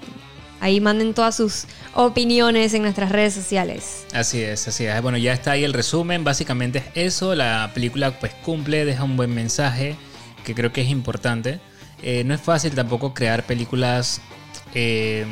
ahí 0.60 0.80
manden 0.80 1.14
todas 1.14 1.36
sus 1.36 1.64
opiniones 1.94 2.74
en 2.74 2.82
nuestras 2.82 3.10
redes 3.10 3.34
sociales. 3.34 4.06
Así 4.12 4.42
es, 4.42 4.66
así 4.68 4.84
es. 4.84 5.02
Bueno, 5.02 5.18
ya 5.18 5.32
está 5.32 5.52
ahí 5.52 5.64
el 5.64 5.72
resumen. 5.72 6.24
Básicamente 6.24 6.78
es 6.78 7.14
eso. 7.14 7.34
La 7.34 7.70
película 7.74 8.18
pues 8.18 8.32
cumple, 8.44 8.84
deja 8.84 9.04
un 9.04 9.16
buen 9.16 9.34
mensaje 9.34 9.96
que 10.44 10.54
creo 10.54 10.72
que 10.72 10.82
es 10.82 10.88
importante. 10.88 11.60
Eh, 12.02 12.24
no 12.24 12.34
es 12.34 12.40
fácil 12.40 12.74
tampoco 12.74 13.14
crear 13.14 13.44
películas 13.44 14.20
eh, 14.74 15.26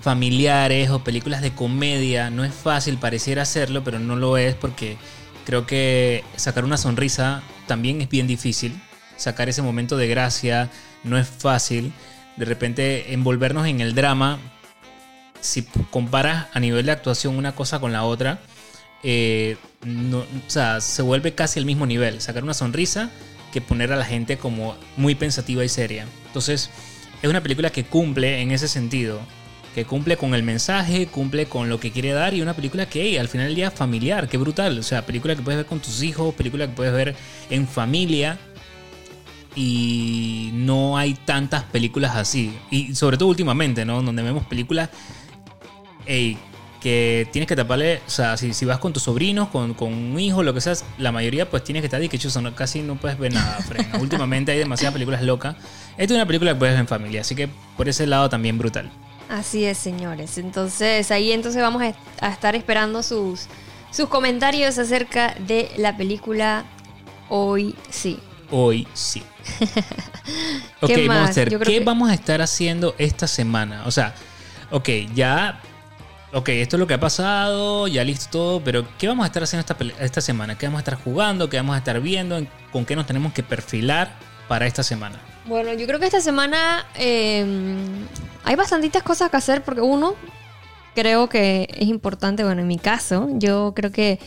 familiares 0.00 0.90
o 0.90 1.02
películas 1.02 1.42
de 1.42 1.52
comedia. 1.52 2.30
No 2.30 2.44
es 2.44 2.54
fácil, 2.54 2.98
pareciera 2.98 3.42
hacerlo, 3.42 3.82
pero 3.82 3.98
no 3.98 4.16
lo 4.16 4.36
es 4.36 4.54
porque 4.54 4.96
creo 5.44 5.66
que 5.66 6.24
sacar 6.36 6.64
una 6.64 6.76
sonrisa 6.76 7.42
también 7.66 8.00
es 8.02 8.08
bien 8.08 8.26
difícil. 8.26 8.80
Sacar 9.16 9.48
ese 9.48 9.62
momento 9.62 9.96
de 9.96 10.08
gracia 10.08 10.70
no 11.02 11.18
es 11.18 11.26
fácil. 11.26 11.92
De 12.36 12.44
repente 12.44 13.12
envolvernos 13.12 13.66
en 13.66 13.80
el 13.80 13.94
drama, 13.94 14.38
si 15.40 15.62
comparas 15.90 16.46
a 16.52 16.60
nivel 16.60 16.86
de 16.86 16.92
actuación 16.92 17.36
una 17.36 17.54
cosa 17.54 17.80
con 17.80 17.92
la 17.92 18.04
otra, 18.04 18.40
eh, 19.02 19.56
no, 19.84 20.18
o 20.18 20.26
sea, 20.46 20.80
se 20.80 21.02
vuelve 21.02 21.34
casi 21.34 21.58
el 21.58 21.66
mismo 21.66 21.86
nivel. 21.86 22.20
Sacar 22.20 22.42
una 22.42 22.54
sonrisa 22.54 23.10
que 23.52 23.60
poner 23.60 23.92
a 23.92 23.96
la 23.96 24.04
gente 24.04 24.38
como 24.38 24.76
muy 24.96 25.14
pensativa 25.14 25.64
y 25.64 25.68
seria. 25.68 26.06
Entonces, 26.26 26.70
es 27.22 27.30
una 27.30 27.42
película 27.42 27.70
que 27.70 27.84
cumple 27.84 28.42
en 28.42 28.50
ese 28.50 28.68
sentido 28.68 29.20
que 29.76 29.84
cumple 29.84 30.16
con 30.16 30.34
el 30.34 30.42
mensaje, 30.42 31.06
cumple 31.06 31.44
con 31.44 31.68
lo 31.68 31.78
que 31.78 31.90
quiere 31.92 32.12
dar 32.12 32.32
y 32.32 32.40
una 32.40 32.54
película 32.56 32.88
que 32.88 33.20
al 33.20 33.28
final 33.28 33.48
del 33.48 33.56
día 33.56 33.70
familiar, 33.70 34.26
qué 34.26 34.38
brutal, 34.38 34.78
o 34.78 34.82
sea, 34.82 35.04
película 35.04 35.36
que 35.36 35.42
puedes 35.42 35.58
ver 35.58 35.66
con 35.66 35.80
tus 35.80 36.02
hijos, 36.02 36.34
película 36.34 36.66
que 36.66 36.72
puedes 36.72 36.94
ver 36.94 37.14
en 37.50 37.68
familia 37.68 38.38
y 39.56 40.50
no 40.52 40.96
hay 40.96 41.14
tantas 41.14 41.64
películas 41.64 42.14
así 42.14 42.56
y 42.70 42.94
sobre 42.94 43.16
todo 43.16 43.30
últimamente, 43.30 43.84
¿no? 43.84 44.02
Donde 44.02 44.22
vemos 44.22 44.46
películas 44.46 44.90
que 46.80 47.26
tienes 47.32 47.48
que 47.48 47.56
taparle, 47.56 48.00
o 48.06 48.10
sea, 48.10 48.36
si, 48.36 48.54
si 48.54 48.64
vas 48.64 48.78
con 48.78 48.92
tus 48.92 49.02
sobrinos, 49.02 49.48
con, 49.48 49.74
con, 49.74 49.92
un 49.92 50.20
hijo, 50.20 50.42
lo 50.44 50.54
que 50.54 50.60
sea, 50.60 50.74
la 50.98 51.10
mayoría 51.10 51.50
pues 51.50 51.64
tienes 51.64 51.80
que 51.80 51.86
estar 51.86 52.00
que 52.00 52.40
no, 52.40 52.54
casi 52.54 52.82
no 52.82 52.96
puedes 52.96 53.18
ver 53.18 53.32
nada, 53.32 53.58
Últimamente 54.00 54.52
hay 54.52 54.58
demasiadas 54.58 54.92
películas 54.92 55.22
locas. 55.22 55.56
Esta 55.96 56.12
es 56.14 56.18
una 56.18 56.26
película 56.26 56.52
que 56.52 56.58
puedes 56.58 56.74
ver 56.74 56.80
en 56.80 56.86
familia, 56.86 57.22
así 57.22 57.34
que 57.34 57.48
por 57.76 57.88
ese 57.88 58.06
lado 58.06 58.28
también 58.28 58.58
brutal. 58.58 58.90
Así 59.28 59.64
es, 59.64 59.78
señores. 59.78 60.38
Entonces, 60.38 61.10
ahí 61.10 61.32
entonces 61.32 61.60
vamos 61.60 61.82
a 62.20 62.30
estar 62.30 62.54
esperando 62.54 63.02
sus, 63.02 63.46
sus 63.90 64.08
comentarios 64.08 64.78
acerca 64.78 65.34
de 65.40 65.70
la 65.78 65.96
película 65.96 66.64
Hoy 67.28 67.74
sí. 67.90 68.20
Hoy 68.50 68.86
sí. 68.94 69.22
ok, 70.80 70.90
vamos 71.06 71.16
a 71.16 71.24
hacer. 71.24 71.58
¿Qué 71.58 71.80
vamos 71.80 72.10
a 72.10 72.14
estar 72.14 72.40
haciendo 72.42 72.94
esta 72.98 73.26
semana? 73.26 73.82
O 73.86 73.90
sea, 73.90 74.14
ok, 74.70 74.88
ya. 75.14 75.60
Ok, 76.32 76.50
esto 76.50 76.76
es 76.76 76.80
lo 76.80 76.86
que 76.86 76.94
ha 76.94 77.00
pasado, 77.00 77.86
ya 77.88 78.04
listo 78.04 78.28
todo, 78.30 78.60
pero 78.60 78.84
¿qué 78.98 79.08
vamos 79.08 79.24
a 79.24 79.28
estar 79.28 79.42
haciendo 79.42 79.64
esta, 79.66 80.04
esta 80.04 80.20
semana? 80.20 80.58
¿Qué 80.58 80.66
vamos 80.66 80.78
a 80.78 80.80
estar 80.80 80.96
jugando? 81.02 81.48
¿Qué 81.48 81.56
vamos 81.56 81.76
a 81.76 81.78
estar 81.78 82.00
viendo? 82.00 82.44
¿Con 82.72 82.84
qué 82.84 82.94
nos 82.94 83.06
tenemos 83.06 83.32
que 83.32 83.42
perfilar 83.42 84.12
para 84.48 84.66
esta 84.66 84.82
semana? 84.82 85.18
Bueno, 85.46 85.72
yo 85.74 85.86
creo 85.86 86.00
que 86.00 86.06
esta 86.06 86.20
semana 86.20 86.84
em, 86.94 88.06
hay 88.44 88.56
bastantitas 88.56 89.02
cosas 89.02 89.30
que 89.30 89.36
hacer 89.36 89.62
porque 89.62 89.80
uno, 89.80 90.14
creo 90.94 91.28
que 91.28 91.68
es 91.72 91.88
importante, 91.88 92.42
bueno, 92.42 92.62
en 92.62 92.68
mi 92.68 92.78
caso, 92.78 93.28
yo 93.34 93.72
creo 93.74 93.92
que 93.92 94.18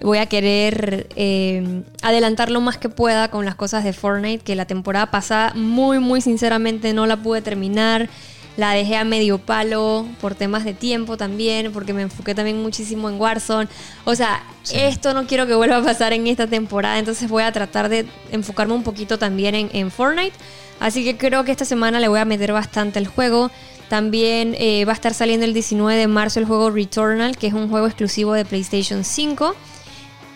voy 0.00 0.18
a 0.18 0.26
querer 0.26 1.08
em, 1.16 1.84
adelantar 2.02 2.50
lo 2.50 2.60
más 2.60 2.78
que 2.78 2.88
pueda 2.88 3.30
con 3.30 3.44
las 3.44 3.54
cosas 3.54 3.84
de 3.84 3.92
Fortnite, 3.92 4.44
que 4.44 4.54
la 4.54 4.66
temporada 4.66 5.10
pasada 5.10 5.52
muy, 5.54 5.98
muy 5.98 6.20
sinceramente 6.20 6.92
no 6.92 7.06
la 7.06 7.16
pude 7.16 7.42
terminar. 7.42 8.08
La 8.56 8.72
dejé 8.72 8.96
a 8.96 9.04
medio 9.04 9.36
palo 9.36 10.06
por 10.18 10.34
temas 10.34 10.64
de 10.64 10.72
tiempo 10.72 11.18
también, 11.18 11.72
porque 11.72 11.92
me 11.92 12.02
enfoqué 12.02 12.34
también 12.34 12.62
muchísimo 12.62 13.10
en 13.10 13.20
Warzone. 13.20 13.68
O 14.04 14.14
sea, 14.14 14.42
esto 14.72 15.12
no 15.12 15.26
quiero 15.26 15.46
que 15.46 15.54
vuelva 15.54 15.76
a 15.76 15.82
pasar 15.82 16.14
en 16.14 16.26
esta 16.26 16.46
temporada, 16.46 16.98
entonces 16.98 17.28
voy 17.28 17.42
a 17.42 17.52
tratar 17.52 17.90
de 17.90 18.06
enfocarme 18.32 18.72
un 18.72 18.82
poquito 18.82 19.18
también 19.18 19.54
en, 19.54 19.70
en 19.74 19.90
Fortnite. 19.90 20.36
Así 20.80 21.04
que 21.04 21.16
creo 21.16 21.44
que 21.44 21.52
esta 21.52 21.64
semana 21.64 22.00
le 22.00 22.08
voy 22.08 22.20
a 22.20 22.24
meter 22.24 22.52
bastante 22.52 22.98
el 22.98 23.06
juego. 23.06 23.50
También 23.88 24.56
eh, 24.58 24.84
va 24.84 24.92
a 24.92 24.94
estar 24.94 25.14
saliendo 25.14 25.46
el 25.46 25.54
19 25.54 25.98
de 25.98 26.08
marzo 26.08 26.40
el 26.40 26.46
juego 26.46 26.70
Returnal, 26.70 27.36
que 27.36 27.46
es 27.46 27.54
un 27.54 27.68
juego 27.68 27.86
exclusivo 27.86 28.32
de 28.32 28.44
PlayStation 28.44 29.04
5. 29.04 29.54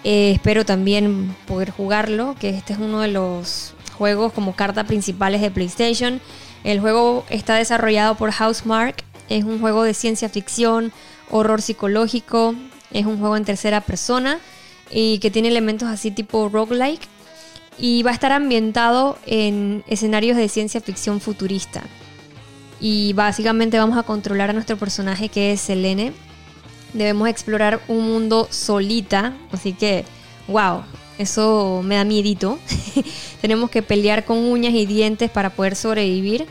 Eh, 0.05 0.33
espero 0.33 0.65
también 0.65 1.35
poder 1.47 1.71
jugarlo, 1.71 2.35
que 2.39 2.51
este 2.51 2.73
es 2.73 2.79
uno 2.79 3.01
de 3.01 3.09
los 3.09 3.75
juegos 3.97 4.33
como 4.33 4.55
carta 4.55 4.85
principales 4.85 5.41
de 5.41 5.51
PlayStation. 5.51 6.21
El 6.65 6.81
juego 6.81 7.25
está 7.31 7.57
desarrollado 7.57 8.15
por 8.15 8.33
Housemark. 8.33 9.05
Es 9.29 9.45
un 9.45 9.61
juego 9.61 9.83
de 9.83 9.95
ciencia 9.95 10.29
ficción, 10.29 10.93
horror 11.31 11.63
psicológico. 11.63 12.55
Es 12.93 13.07
un 13.07 13.19
juego 13.19 13.37
en 13.37 13.45
tercera 13.45 13.81
persona 13.81 14.39
y 14.91 15.19
que 15.19 15.31
tiene 15.31 15.49
elementos 15.49 15.89
así 15.89 16.11
tipo 16.11 16.49
roguelike 16.49 17.03
y 17.79 18.03
va 18.03 18.11
a 18.11 18.15
estar 18.15 18.33
ambientado 18.33 19.19
en 19.27 19.85
escenarios 19.87 20.37
de 20.37 20.49
ciencia 20.49 20.81
ficción 20.81 21.21
futurista. 21.21 21.83
Y 22.81 23.13
básicamente 23.13 23.79
vamos 23.79 23.99
a 23.99 24.03
controlar 24.03 24.51
a 24.51 24.53
nuestro 24.53 24.77
personaje 24.77 25.29
que 25.29 25.53
es 25.53 25.61
Selene. 25.61 26.13
Debemos 26.93 27.29
explorar 27.29 27.81
un 27.89 28.07
mundo 28.11 28.49
solita, 28.51 29.35
así 29.53 29.73
que, 29.73 30.05
wow, 30.49 30.83
eso 31.19 31.83
me 31.85 31.97
da 31.97 32.05
miedito. 32.05 32.59
Tenemos 33.41 33.71
que 33.71 33.83
pelear 33.83 34.25
con 34.25 34.39
uñas 34.39 34.75
y 34.75 34.87
dientes 34.87 35.31
para 35.31 35.51
poder 35.51 35.77
sobrevivir. 35.77 36.47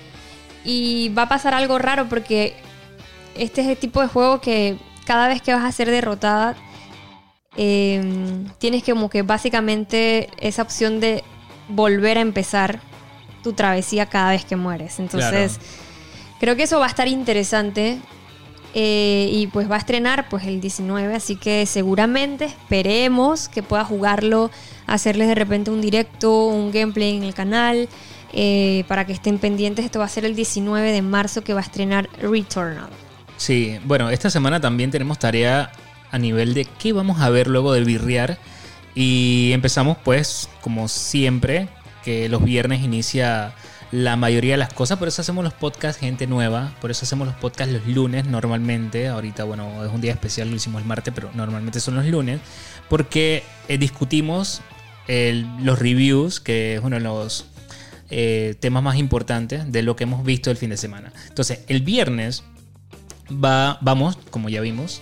Y 0.64 1.10
va 1.10 1.24
a 1.24 1.30
pasar 1.30 1.54
algo 1.54 1.80
raro 1.80 2.08
porque 2.10 2.56
este 3.36 3.62
es 3.62 3.68
el 3.68 3.78
tipo 3.78 4.02
de 4.02 4.08
juego 4.08 4.42
que 4.42 4.78
cada 5.06 5.28
vez 5.28 5.42
que 5.42 5.54
vas 5.54 5.64
a 5.64 5.72
ser 5.72 5.90
derrotada 5.90 6.56
Em, 7.62 8.46
tienes 8.58 8.84
que 8.84 8.94
como 8.94 9.10
que 9.10 9.22
básicamente 9.22 10.30
esa 10.40 10.62
opción 10.62 11.02
de 11.02 11.26
volver 11.68 12.18
a 12.18 12.22
empezar 12.22 12.80
tu 13.44 13.52
travesía 13.52 14.06
cada 14.06 14.32
vez 14.32 14.46
que 14.46 14.56
mueres. 14.56 14.98
Entonces, 15.00 15.60
creo 16.40 16.56
que 16.56 16.64
eso 16.64 16.80
va 16.80 16.86
a 16.86 16.90
estar 16.90 17.10
interesante. 17.10 18.00
Eh, 18.76 19.30
y 19.32 19.47
pues 19.47 19.70
va 19.70 19.76
a 19.76 19.80
estrenar 19.80 20.30
pues 20.30 20.45
el 20.45 20.61
19, 20.61 21.15
así 21.15 21.36
que 21.36 21.65
seguramente 21.65 22.45
esperemos 22.45 23.49
que 23.49 23.63
pueda 23.63 23.84
jugarlo, 23.84 24.51
hacerles 24.86 25.28
de 25.28 25.36
repente 25.36 25.72
un 25.72 25.82
directo, 25.82 26.45
un 26.45 26.72
gameplay 26.72 27.17
en 27.17 27.24
el 27.24 27.34
canal, 27.34 27.89
eh, 28.32 28.84
para 28.88 29.05
que 29.05 29.13
estén 29.13 29.39
pendientes. 29.39 29.86
Esto 29.86 29.99
va 29.99 30.05
a 30.05 30.09
ser 30.09 30.26
el 30.26 30.36
19 30.36 30.91
de 30.91 31.01
marzo 31.01 31.43
que 31.43 31.53
va 31.53 31.61
a 31.61 31.63
estrenar 31.63 32.09
Returnal. 32.22 32.89
Sí, 33.38 33.80
bueno, 33.86 34.09
esta 34.09 34.30
semana 34.30 34.59
también 34.59 34.91
tenemos 34.91 35.17
tarea 35.17 35.72
a 36.11 36.17
nivel 36.20 36.53
de 36.53 36.65
qué 36.65 36.93
vamos 36.93 37.22
a 37.22 37.30
ver 37.30 37.47
luego 37.47 37.74
de 37.74 37.84
birrear. 37.84 38.38
Y 38.93 39.51
empezamos 39.53 39.97
pues, 40.03 40.49
como 40.61 40.88
siempre, 40.88 41.70
que 42.03 42.30
los 42.30 42.43
viernes 42.43 42.84
inicia 42.84 43.53
la 43.92 44.16
mayoría 44.16 44.54
de 44.54 44.58
las 44.58 44.74
cosas, 44.74 45.00
por 45.00 45.08
eso 45.08 45.22
hacemos 45.22 45.44
los 45.44 45.54
podcasts 45.54 46.00
gente 46.00 46.28
nueva, 46.28 46.76
por 46.80 46.92
eso 46.92 47.06
hacemos 47.06 47.28
los 47.28 47.36
podcasts 47.38 47.74
los 47.74 47.88
lunes 47.88 48.26
normalmente, 48.26 49.08
ahorita 49.08 49.44
bueno, 49.44 49.84
es 49.84 49.92
un 49.92 50.02
día 50.02 50.12
especial, 50.12 50.50
lo 50.50 50.56
hicimos 50.56 50.82
el 50.82 50.88
martes, 50.88 51.14
pero 51.14 51.32
normalmente 51.34 51.80
son 51.80 51.96
los 51.96 52.06
lunes, 52.06 52.40
porque 52.88 53.44
eh, 53.68 53.78
discutimos 53.78 54.62
los 55.62 55.80
reviews, 55.80 56.40
que 56.40 56.76
es 56.76 56.82
uno 56.84 56.98
de 56.98 57.02
los 57.02 57.48
eh, 58.12 58.56
temas 58.60 58.84
más 58.84 58.98
importantes 58.98 59.72
de 59.72 59.84
lo 59.84 59.96
que 59.96 60.04
hemos 60.04 60.24
visto 60.24 60.52
el 60.52 60.58
fin 60.58 60.70
de 60.70 60.78
semana. 60.78 61.12
Entonces, 61.28 61.62
el 61.68 61.82
viernes 61.82 62.44
va, 63.32 63.78
vamos, 63.82 64.18
como 64.30 64.50
ya 64.50 64.62
vimos, 64.62 65.02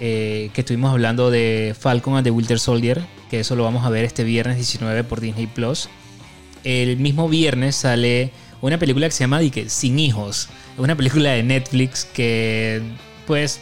eh, 0.00 0.50
que 0.52 0.60
estuvimos 0.62 0.90
hablando 0.90 1.30
de 1.30 1.74
Falcon 1.78 2.16
and 2.16 2.24
the 2.24 2.30
Winter 2.30 2.58
Soldier, 2.58 3.02
que 3.30 3.40
eso 3.40 3.56
lo 3.56 3.64
vamos 3.64 3.84
a 3.84 3.90
ver 3.90 4.04
este 4.04 4.24
viernes 4.24 4.56
19 4.56 5.04
por 5.04 5.20
Disney 5.20 5.46
Plus. 5.46 5.88
El 6.64 6.96
mismo 6.96 7.28
viernes 7.28 7.76
sale 7.76 8.32
una 8.60 8.78
película 8.78 9.06
que 9.06 9.12
se 9.12 9.24
llama 9.24 9.40
Sin 9.66 9.98
Hijos, 9.98 10.48
una 10.78 10.96
película 10.96 11.32
de 11.32 11.42
Netflix 11.42 12.06
que 12.06 12.82
pues 13.26 13.60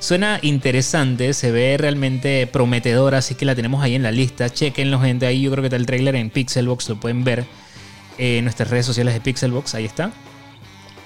suena 0.00 0.38
interesante, 0.42 1.34
se 1.34 1.50
ve 1.50 1.76
realmente 1.78 2.46
prometedora, 2.46 3.18
así 3.18 3.34
que 3.34 3.44
la 3.44 3.54
tenemos 3.54 3.82
ahí 3.82 3.94
en 3.94 4.02
la 4.02 4.12
lista. 4.12 4.50
Chequenlo 4.50 5.00
gente, 5.00 5.26
ahí 5.26 5.42
yo 5.42 5.50
creo 5.50 5.62
que 5.62 5.66
está 5.66 5.76
el 5.76 5.86
trailer 5.86 6.16
en 6.16 6.30
Pixelbox, 6.30 6.88
lo 6.88 7.00
pueden 7.00 7.24
ver 7.24 7.44
en 8.16 8.44
nuestras 8.44 8.70
redes 8.70 8.86
sociales 8.86 9.14
de 9.14 9.20
Pixelbox, 9.20 9.74
ahí 9.74 9.84
está. 9.84 10.10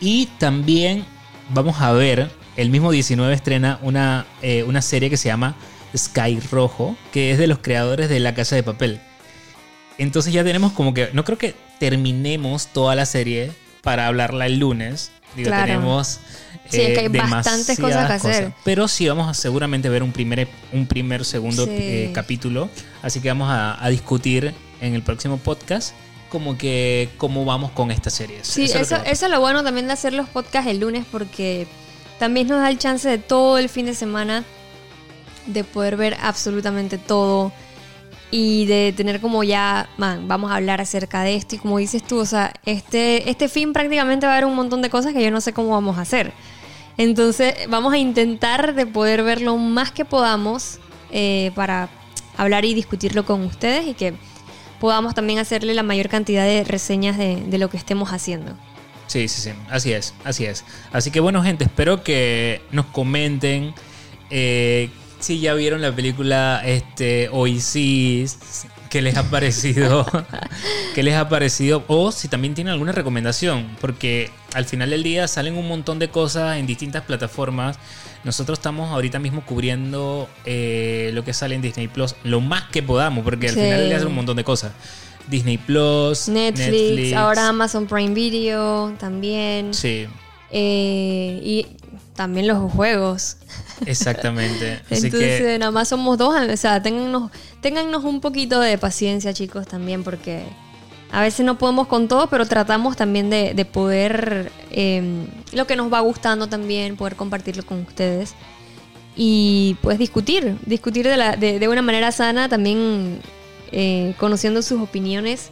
Y 0.00 0.26
también 0.38 1.04
vamos 1.50 1.80
a 1.80 1.92
ver 1.92 2.30
el 2.56 2.70
mismo 2.70 2.90
19 2.90 3.32
estrena 3.34 3.78
una, 3.82 4.26
eh, 4.42 4.62
una 4.62 4.82
serie 4.82 5.10
que 5.10 5.16
se 5.16 5.28
llama 5.28 5.56
Sky 5.96 6.40
Rojo, 6.50 6.96
que 7.12 7.32
es 7.32 7.38
de 7.38 7.46
los 7.46 7.58
creadores 7.58 8.08
de 8.08 8.20
La 8.20 8.34
Casa 8.34 8.56
de 8.56 8.62
Papel. 8.62 9.00
Entonces 9.98 10.32
ya 10.32 10.42
tenemos 10.44 10.72
como 10.72 10.94
que, 10.94 11.10
no 11.12 11.24
creo 11.24 11.38
que 11.38 11.54
terminemos 11.78 12.68
toda 12.68 12.94
la 12.94 13.06
serie 13.06 13.52
para 13.82 14.06
hablarla 14.06 14.46
el 14.46 14.58
lunes, 14.58 15.10
Digo, 15.36 15.48
Claro. 15.48 15.64
tenemos 15.64 16.20
Sí, 16.68 16.80
es 16.82 16.92
que 16.92 17.00
hay 17.00 17.06
eh, 17.06 17.08
bastantes 17.30 17.78
cosas 17.80 18.06
que 18.06 18.12
hacer. 18.12 18.52
Pero 18.64 18.86
sí 18.86 19.08
vamos 19.08 19.28
a 19.28 19.34
seguramente 19.34 19.88
ver 19.88 20.02
un 20.02 20.12
primer, 20.12 20.46
un 20.72 20.86
primer 20.86 21.24
segundo 21.24 21.64
Sí. 21.64 21.70
eh, 21.74 22.10
capítulo. 22.14 22.68
Así 23.02 23.20
que 23.20 23.28
vamos 23.28 23.48
a, 23.50 23.82
a 23.82 23.88
discutir 23.88 24.54
en 24.82 24.94
el 24.94 25.02
próximo 25.02 25.38
podcast 25.38 25.94
como 26.28 26.56
que 26.58 27.08
cómo 27.16 27.44
vamos 27.46 27.70
con 27.72 27.90
esta 27.90 28.10
serie. 28.10 28.40
Sí, 28.42 28.64
es 28.64 28.74
eso, 28.74 29.02
que- 29.02 29.10
eso 29.10 29.24
es 29.26 29.32
lo 29.32 29.40
bueno 29.40 29.64
también 29.64 29.86
de 29.86 29.94
hacer 29.94 30.12
los 30.12 30.28
podcasts 30.28 30.70
el 30.70 30.80
lunes 30.80 31.04
porque 31.10 31.66
también 32.18 32.46
nos 32.48 32.60
da 32.60 32.68
el 32.70 32.78
chance 32.78 33.08
de 33.08 33.16
todo 33.18 33.56
el 33.58 33.68
fin 33.70 33.86
de 33.86 33.94
semana 33.94 34.44
de 35.46 35.64
poder 35.64 35.96
ver 35.96 36.16
absolutamente 36.22 36.98
todo 36.98 37.52
y 38.34 38.64
de 38.64 38.94
tener 38.96 39.20
como 39.20 39.44
ya, 39.44 39.90
man, 39.98 40.26
vamos 40.26 40.50
a 40.50 40.56
hablar 40.56 40.80
acerca 40.80 41.22
de 41.22 41.36
esto 41.36 41.54
y 41.54 41.58
como 41.58 41.76
dices 41.76 42.02
tú, 42.02 42.18
o 42.18 42.24
sea, 42.24 42.54
este, 42.64 43.28
este 43.30 43.46
fin 43.46 43.74
prácticamente 43.74 44.26
va 44.26 44.32
a 44.32 44.36
haber 44.36 44.46
un 44.46 44.56
montón 44.56 44.80
de 44.80 44.88
cosas 44.88 45.12
que 45.12 45.22
yo 45.22 45.30
no 45.30 45.42
sé 45.42 45.52
cómo 45.52 45.68
vamos 45.68 45.98
a 45.98 46.00
hacer. 46.00 46.32
Entonces 46.96 47.54
vamos 47.68 47.92
a 47.92 47.98
intentar 47.98 48.74
de 48.74 48.86
poder 48.86 49.22
ver 49.22 49.42
lo 49.42 49.58
más 49.58 49.92
que 49.92 50.06
podamos 50.06 50.78
eh, 51.10 51.52
para 51.54 51.90
hablar 52.38 52.64
y 52.64 52.72
discutirlo 52.72 53.26
con 53.26 53.42
ustedes 53.44 53.86
y 53.86 53.92
que 53.92 54.14
podamos 54.80 55.14
también 55.14 55.38
hacerle 55.38 55.74
la 55.74 55.82
mayor 55.82 56.08
cantidad 56.08 56.46
de 56.46 56.64
reseñas 56.64 57.18
de, 57.18 57.58
lo 57.58 57.68
que 57.68 57.76
estemos 57.76 58.14
haciendo. 58.14 58.56
Sí, 59.08 59.28
sí, 59.28 59.42
sí. 59.42 59.50
Así 59.68 59.92
es, 59.92 60.14
así 60.24 60.46
es. 60.46 60.64
Así 60.90 61.10
que 61.10 61.20
bueno, 61.20 61.42
gente, 61.42 61.64
espero 61.64 62.02
que 62.02 62.62
nos 62.72 62.86
comenten 62.86 63.74
eh, 64.30 64.88
si 65.22 65.40
ya 65.40 65.54
vieron 65.54 65.80
la 65.80 65.94
película 65.94 66.62
este, 66.64 67.30
sí, 67.60 68.26
qué 68.90 69.00
les 69.00 69.16
ha 69.16 69.22
parecido, 69.30 70.04
qué 70.94 71.02
les 71.02 71.14
ha 71.14 71.28
parecido, 71.28 71.84
o 71.86 72.12
si 72.12 72.28
también 72.28 72.54
tienen 72.54 72.72
alguna 72.72 72.92
recomendación, 72.92 73.76
porque 73.80 74.30
al 74.52 74.64
final 74.66 74.90
del 74.90 75.02
día 75.02 75.26
salen 75.28 75.56
un 75.56 75.66
montón 75.68 75.98
de 75.98 76.08
cosas 76.08 76.58
en 76.58 76.66
distintas 76.66 77.02
plataformas. 77.04 77.78
Nosotros 78.24 78.58
estamos 78.58 78.90
ahorita 78.90 79.18
mismo 79.18 79.44
cubriendo 79.46 80.28
eh, 80.44 81.10
lo 81.14 81.24
que 81.24 81.32
sale 81.32 81.54
en 81.54 81.62
Disney 81.62 81.88
Plus 81.88 82.14
lo 82.22 82.40
más 82.40 82.64
que 82.64 82.82
podamos, 82.82 83.24
porque 83.24 83.48
al 83.48 83.54
Sí. 83.54 83.60
final 83.60 83.78
del 83.78 83.88
día 83.88 83.98
salen 83.98 84.10
un 84.10 84.16
montón 84.16 84.36
de 84.36 84.44
cosas. 84.44 84.72
Disney 85.28 85.56
Plus, 85.56 86.28
Netflix, 86.28 87.12
ahora 87.14 87.48
Amazon 87.48 87.86
Prime 87.86 88.12
Video 88.12 88.92
también. 88.98 89.72
Sí, 89.72 90.06
Eh, 90.54 91.40
y 91.42 91.66
también 92.22 92.46
los 92.46 92.70
juegos. 92.70 93.36
exactamente. 93.84 94.80
Así 94.90 95.06
Entonces, 95.06 95.40
que 95.40 95.58
nada 95.58 95.72
más 95.72 95.88
somos 95.88 96.16
dos. 96.16 96.34
O 96.36 96.56
sea, 96.56 96.80
téngannos, 96.80 97.32
téngannos 97.60 98.04
un 98.04 98.20
poquito 98.20 98.60
de 98.60 98.78
paciencia, 98.78 99.34
chicos, 99.34 99.66
también, 99.66 100.04
porque 100.04 100.44
a 101.10 101.20
veces 101.20 101.44
no 101.44 101.58
podemos 101.58 101.88
con 101.88 102.06
todo, 102.06 102.28
pero 102.28 102.46
tratamos 102.46 102.96
también 102.96 103.28
de, 103.28 103.54
de 103.54 103.64
poder, 103.64 104.52
eh, 104.70 105.26
lo 105.52 105.66
que 105.66 105.74
nos 105.74 105.92
va 105.92 105.98
gustando 105.98 106.46
también, 106.46 106.96
poder 106.96 107.16
compartirlo 107.16 107.66
con 107.66 107.80
ustedes. 107.80 108.34
Y 109.16 109.76
pues 109.82 109.98
discutir, 109.98 110.56
discutir 110.64 111.06
de, 111.08 111.16
la, 111.16 111.36
de, 111.36 111.58
de 111.58 111.68
una 111.68 111.82
manera 111.82 112.12
sana, 112.12 112.48
también 112.48 113.20
eh, 113.72 114.14
conociendo 114.16 114.62
sus 114.62 114.80
opiniones 114.80 115.50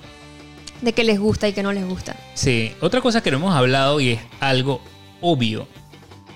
de 0.82 0.92
qué 0.92 1.02
les 1.02 1.18
gusta 1.18 1.48
y 1.48 1.52
qué 1.52 1.64
no 1.64 1.72
les 1.72 1.86
gusta. 1.86 2.14
sí, 2.34 2.72
otra 2.80 3.00
cosa 3.00 3.22
que 3.22 3.32
no 3.32 3.38
hemos 3.38 3.54
hablado 3.54 4.00
y 4.00 4.12
es 4.12 4.20
algo 4.38 4.80
obvio. 5.20 5.66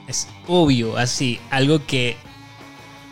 Es 0.06 0.28
obvio, 0.46 0.96
así, 0.96 1.40
algo 1.50 1.84
que 1.86 2.16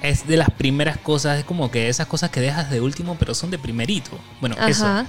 es 0.03 0.27
de 0.27 0.37
las 0.37 0.51
primeras 0.51 0.99
cosas, 0.99 1.39
es 1.39 1.45
como 1.45 1.71
que 1.71 1.89
esas 1.89 2.07
cosas 2.07 2.31
que 2.31 2.41
dejas 2.41 2.71
de 2.71 2.81
último, 2.81 3.17
pero 3.19 3.35
son 3.35 3.51
de 3.51 3.59
primerito. 3.59 4.11
Bueno, 4.41 4.57
eso. 4.67 5.05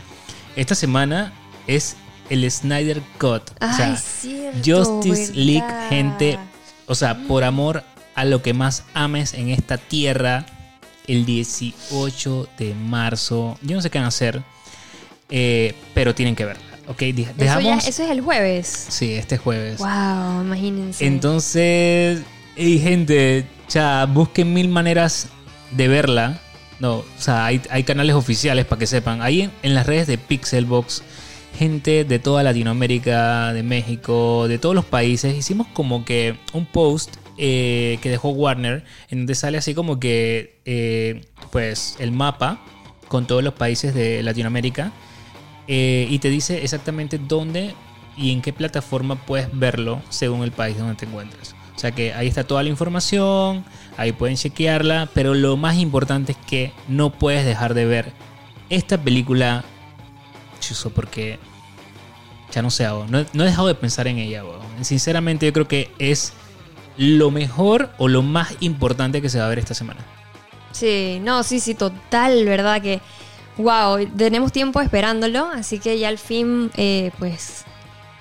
Esta 0.55 0.75
semana 0.75 1.33
es 1.67 1.95
el 2.29 2.49
Snyder 2.49 3.01
Cut. 3.17 3.49
o 3.49 3.55
Ay, 3.59 3.75
sea, 3.75 3.95
cierto, 3.97 4.59
Justice 4.63 5.33
League, 5.33 5.89
gente. 5.89 6.39
O 6.85 6.95
sea, 6.95 7.17
por 7.27 7.43
amor 7.43 7.83
a 8.15 8.25
lo 8.25 8.41
que 8.41 8.53
más 8.53 8.83
ames 8.93 9.33
en 9.33 9.49
esta 9.49 9.77
tierra, 9.77 10.45
el 11.07 11.25
18 11.25 12.49
de 12.57 12.75
marzo. 12.75 13.57
Yo 13.61 13.75
no 13.75 13.81
sé 13.81 13.89
qué 13.89 13.97
van 13.97 14.05
a 14.05 14.09
hacer, 14.09 14.43
eh, 15.29 15.75
pero 15.93 16.13
tienen 16.13 16.35
que 16.35 16.45
verla. 16.45 16.72
Ok, 16.87 17.01
Eso, 17.01 17.31
dejamos. 17.37 17.63
ya- 17.83 17.89
eso 17.89 18.03
es 18.03 18.09
el 18.11 18.21
jueves. 18.21 18.67
Sí, 18.89 19.13
este 19.13 19.37
jueves. 19.37 19.77
Wow, 19.79 20.41
imagínense. 20.41 21.05
Entonces, 21.05 22.21
hey, 22.55 22.79
gente, 22.79 23.45
ya 23.69 24.05
busquen 24.05 24.53
mil 24.53 24.67
maneras 24.67 25.29
de 25.71 25.87
verla. 25.87 26.39
No, 26.79 26.95
o 26.97 27.05
sea, 27.17 27.45
hay, 27.45 27.61
hay 27.69 27.83
canales 27.83 28.15
oficiales 28.15 28.65
para 28.65 28.79
que 28.79 28.87
sepan. 28.87 29.21
Ahí 29.21 29.43
en, 29.43 29.51
en 29.63 29.73
las 29.75 29.85
redes 29.87 30.07
de 30.07 30.17
Pixelbox, 30.17 31.03
gente 31.57 32.03
de 32.03 32.19
toda 32.19 32.43
Latinoamérica, 32.43 33.53
de 33.53 33.63
México, 33.63 34.47
de 34.49 34.57
todos 34.57 34.75
los 34.75 34.83
países, 34.85 35.35
hicimos 35.35 35.67
como 35.73 36.03
que 36.03 36.35
un 36.51 36.65
post 36.65 37.15
eh, 37.37 37.97
que 38.01 38.09
dejó 38.09 38.29
Warner, 38.29 38.83
en 39.09 39.19
donde 39.19 39.35
sale 39.35 39.57
así 39.57 39.73
como 39.73 39.99
que, 39.99 40.59
eh, 40.65 41.21
pues, 41.51 41.95
el 41.99 42.11
mapa 42.11 42.59
con 43.07 43.25
todos 43.27 43.43
los 43.43 43.53
países 43.53 43.93
de 43.95 44.21
Latinoamérica 44.23 44.91
eh, 45.67 46.07
y 46.09 46.19
te 46.19 46.29
dice 46.29 46.63
exactamente 46.63 47.17
dónde 47.17 47.75
y 48.17 48.31
en 48.31 48.41
qué 48.41 48.53
plataforma 48.53 49.15
puedes 49.15 49.47
verlo 49.57 50.01
según 50.09 50.43
el 50.43 50.51
país 50.51 50.77
donde 50.77 50.95
te 50.95 51.05
encuentres. 51.05 51.55
O 51.75 51.79
sea 51.79 51.91
que 51.91 52.13
ahí 52.13 52.27
está 52.27 52.43
toda 52.43 52.63
la 52.63 52.69
información, 52.69 53.65
ahí 53.97 54.11
pueden 54.11 54.37
chequearla, 54.37 55.09
pero 55.13 55.33
lo 55.33 55.57
más 55.57 55.77
importante 55.77 56.33
es 56.33 56.37
que 56.37 56.71
no 56.87 57.11
puedes 57.11 57.45
dejar 57.45 57.73
de 57.73 57.85
ver 57.85 58.13
esta 58.69 58.97
película, 58.97 59.63
chuzo, 60.59 60.91
porque 60.91 61.39
ya 62.51 62.61
no 62.61 62.69
sé, 62.69 62.85
no, 62.85 63.05
no 63.07 63.43
he 63.43 63.47
dejado 63.47 63.67
de 63.67 63.75
pensar 63.75 64.07
en 64.07 64.19
ella. 64.19 64.43
Sinceramente 64.81 65.47
yo 65.47 65.53
creo 65.53 65.67
que 65.67 65.91
es 65.97 66.33
lo 66.97 67.31
mejor 67.31 67.89
o 67.97 68.07
lo 68.07 68.21
más 68.21 68.55
importante 68.59 69.21
que 69.21 69.29
se 69.29 69.39
va 69.39 69.45
a 69.45 69.49
ver 69.49 69.59
esta 69.59 69.73
semana. 69.73 70.01
Sí, 70.71 71.19
no, 71.21 71.43
sí, 71.43 71.59
sí, 71.59 71.75
total, 71.75 72.45
¿verdad? 72.45 72.81
Que, 72.81 72.99
wow, 73.57 74.05
tenemos 74.17 74.51
tiempo 74.51 74.81
esperándolo, 74.81 75.47
así 75.53 75.79
que 75.79 75.97
ya 75.99 76.07
al 76.09 76.17
fin, 76.17 76.71
eh, 76.75 77.11
pues, 77.19 77.65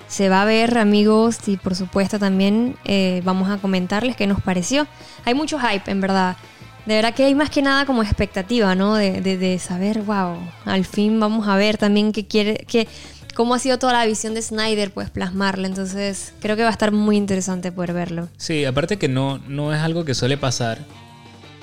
se 0.07 0.29
va 0.29 0.43
a 0.43 0.45
ver, 0.45 0.77
amigos, 0.77 1.37
y 1.47 1.57
por 1.57 1.75
supuesto 1.75 2.19
también 2.19 2.75
eh, 2.85 3.21
vamos 3.25 3.49
a 3.49 3.57
comentarles 3.57 4.15
qué 4.15 4.27
nos 4.27 4.41
pareció. 4.41 4.85
Hay 5.25 5.33
mucho 5.33 5.57
hype, 5.59 5.89
en 5.89 6.01
verdad. 6.01 6.37
De 6.85 6.95
verdad 6.95 7.13
que 7.15 7.23
hay 7.23 7.33
más 7.33 7.49
que 7.49 7.61
nada 7.61 7.85
como 7.85 8.03
expectativa, 8.03 8.75
¿no? 8.75 8.95
De, 8.95 9.21
de- 9.21 9.57
saber, 9.59 10.01
wow, 10.01 10.37
al 10.65 10.83
fin 10.85 11.19
vamos 11.19 11.47
a 11.47 11.55
ver 11.55 11.77
también 11.77 12.11
qué 12.11 12.27
quiere, 12.27 12.65
qué, 12.67 12.87
cómo 13.35 13.53
ha 13.55 13.59
sido 13.59 13.79
toda 13.79 13.93
la 13.93 14.05
visión 14.05 14.33
de 14.33 14.41
Snyder, 14.41 14.91
pues 14.93 15.09
plasmarla. 15.09 15.67
Entonces, 15.67 16.33
creo 16.41 16.57
que 16.57 16.63
va 16.63 16.67
a 16.69 16.73
estar 16.73 16.91
muy 16.91 17.15
interesante 17.15 17.71
poder 17.71 17.93
verlo. 17.93 18.27
Sí, 18.37 18.65
aparte 18.65 18.99
que 18.99 19.07
no, 19.07 19.37
no 19.47 19.73
es 19.73 19.79
algo 19.79 20.03
que 20.03 20.13
suele 20.13 20.37
pasar. 20.37 20.79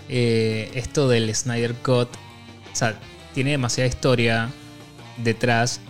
eh, 0.09 0.71
esto 0.75 1.07
del 1.09 1.33
Snyder 1.35 1.75
Cut. 1.75 2.09
O 2.73 2.77
sea, 2.77 2.99
tiene 3.35 3.51
demasiada 3.51 3.89
historia 3.89 4.51
detrás. 5.16 5.81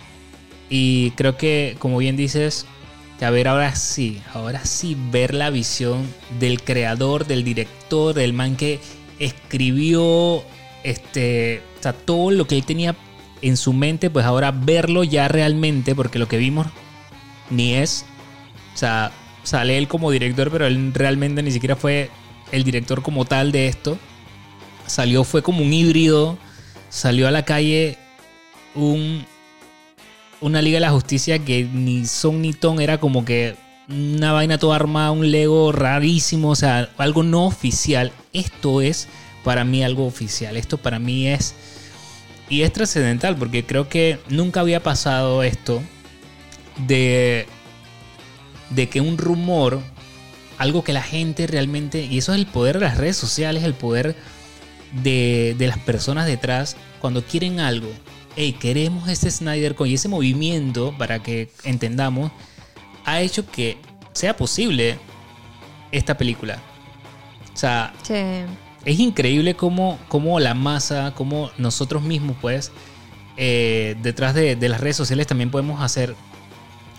Y 0.69 1.11
creo 1.13 1.37
que, 1.37 1.77
como 1.79 1.99
bien 1.99 2.17
dices, 2.17 2.67
a 3.21 3.31
ver, 3.31 3.49
ahora 3.49 3.75
sí, 3.75 4.21
ahora 4.33 4.65
sí 4.65 4.97
ver 5.11 5.35
la 5.35 5.51
visión 5.51 6.07
del 6.39 6.63
creador, 6.63 7.27
del 7.27 7.45
director, 7.45 8.15
del 8.15 8.33
man 8.33 8.57
que 8.57 8.81
escribió, 9.19 10.43
este, 10.85 11.63
o 11.79 11.83
sea, 11.83 11.93
todo 11.93 12.31
lo 12.31 12.47
que 12.47 12.57
él 12.57 12.65
tenía 12.65 12.97
en 13.43 13.57
su 13.57 13.73
mente, 13.73 14.11
pues 14.11 14.25
ahora 14.25 14.51
verlo 14.53 15.05
ya 15.05 15.29
realmente, 15.29 15.95
porque 15.95 16.19
lo 16.19 16.29
que 16.29 16.39
vimos 16.39 16.67
ni 17.51 17.75
es, 17.75 18.07
o 18.75 18.79
sea, 18.79 19.13
sale 19.43 19.77
él 19.77 19.89
como 19.89 20.11
director, 20.11 20.51
pero 20.51 20.67
él 20.67 20.93
realmente 20.95 21.43
ni 21.43 21.51
siquiera 21.51 21.77
fue 21.77 22.11
el 22.53 22.65
director 22.65 23.03
como 23.03 23.25
tal 23.25 23.53
de 23.53 23.67
esto. 23.67 23.99
Salió, 24.87 25.25
fue 25.25 25.43
como 25.43 25.63
un 25.63 25.73
híbrido, 25.73 26.39
salió 26.91 27.27
a 27.27 27.31
la 27.31 27.45
calle 27.47 27.97
un, 28.75 29.25
una 30.41 30.61
Liga 30.61 30.77
de 30.77 30.81
la 30.81 30.91
Justicia 30.91 31.39
que 31.39 31.65
ni 31.65 32.05
son 32.05 32.43
ni 32.43 32.53
ton, 32.53 32.81
era 32.81 32.99
como 32.99 33.25
que 33.25 33.57
una 33.89 34.33
vaina 34.33 34.59
toda 34.59 34.77
armada, 34.77 35.11
un 35.11 35.31
Lego 35.31 35.73
rarísimo, 35.73 36.51
o 36.51 36.57
sea, 36.57 36.91
algo 36.99 37.23
no 37.23 37.47
oficial. 37.47 38.13
Esto 38.33 38.83
es 38.83 39.09
para 39.43 39.65
mí 39.65 39.83
algo 39.83 40.07
oficial, 40.07 40.57
esto 40.57 40.77
para 40.77 40.99
mí 40.99 41.29
es... 41.29 41.55
Y 42.49 42.63
es 42.63 42.73
trascendental 42.73 43.37
porque 43.37 43.65
creo 43.65 43.89
que 43.89 44.19
nunca 44.29 44.61
había 44.61 44.83
pasado 44.83 45.45
esto 45.45 45.81
de, 46.89 47.47
de 48.71 48.89
que 48.89 49.01
un 49.01 49.19
rumor, 49.19 49.81
algo 50.59 50.83
que 50.83 50.93
la 50.93 51.03
gente 51.03 51.47
realmente, 51.47 52.05
y 52.05 52.19
eso 52.19 52.33
es 52.33 52.41
el 52.41 52.47
poder 52.47 52.81
de 52.81 52.87
las 52.87 52.99
redes 52.99 53.17
sociales, 53.17 53.63
el 53.63 53.75
poder 53.75 54.17
de, 54.93 55.55
de 55.59 55.67
las 55.69 55.79
personas 55.79 56.27
detrás, 56.27 56.77
cuando 57.01 57.25
quieren 57.25 57.61
algo, 57.61 57.89
hey, 58.37 58.57
queremos 58.59 59.09
este 59.09 59.31
Snyder 59.31 59.75
con 59.75 59.89
y 59.89 59.95
ese 59.95 60.09
movimiento, 60.09 60.95
para 60.99 61.23
que 61.23 61.51
entendamos, 61.65 62.33
ha 63.05 63.21
hecho 63.21 63.47
que 63.51 63.77
sea 64.13 64.37
posible 64.37 64.99
esta 65.93 66.17
película. 66.17 66.59
O 67.53 67.57
sea, 67.57 67.93
Sí. 68.03 68.15
es 68.85 68.99
increíble 68.99 69.55
cómo, 69.55 69.99
cómo 70.09 70.39
la 70.41 70.55
masa, 70.55 71.13
cómo 71.17 71.51
nosotros 71.59 72.03
mismos, 72.03 72.37
pues, 72.41 72.71
eh, 73.37 73.97
detrás 74.03 74.35
de, 74.35 74.57
de 74.57 74.69
las 74.69 74.81
redes 74.81 74.97
sociales 74.97 75.27
también 75.27 75.51
podemos 75.51 75.81
hacer 75.83 76.15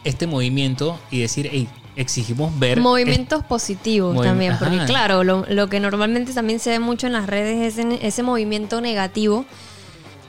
este 0.04 0.26
movimiento 0.28 1.00
y 1.12 1.20
decir, 1.20 1.50
hey, 1.52 1.68
exigimos 1.96 2.58
ver... 2.60 2.80
Movimientos 2.80 3.44
positivos 3.44 4.16
Movim- 4.16 4.24
también, 4.24 4.56
porque 4.58 4.78
Ajá. 4.78 4.86
claro, 4.86 5.24
lo, 5.24 5.46
lo 5.50 5.68
que 5.68 5.80
normalmente 5.80 6.34
también 6.34 6.60
se 6.60 6.70
ve 6.72 6.80
mucho 6.80 7.08
en 7.08 7.14
las 7.14 7.28
redes 7.28 7.74
es 7.74 7.80
en- 7.80 7.92
ese 8.02 8.24
movimiento 8.24 8.82
negativo, 8.82 9.46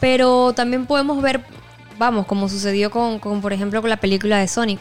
pero 0.00 0.52
también 0.54 0.86
podemos 0.86 1.22
ver, 1.22 1.44
vamos, 1.98 2.26
como 2.26 2.48
sucedió 2.48 2.90
con, 2.90 3.18
con, 3.18 3.40
por 3.40 3.52
ejemplo, 3.52 3.80
con 3.80 3.90
la 3.90 3.96
película 3.98 4.38
de 4.38 4.48
Sonic. 4.48 4.80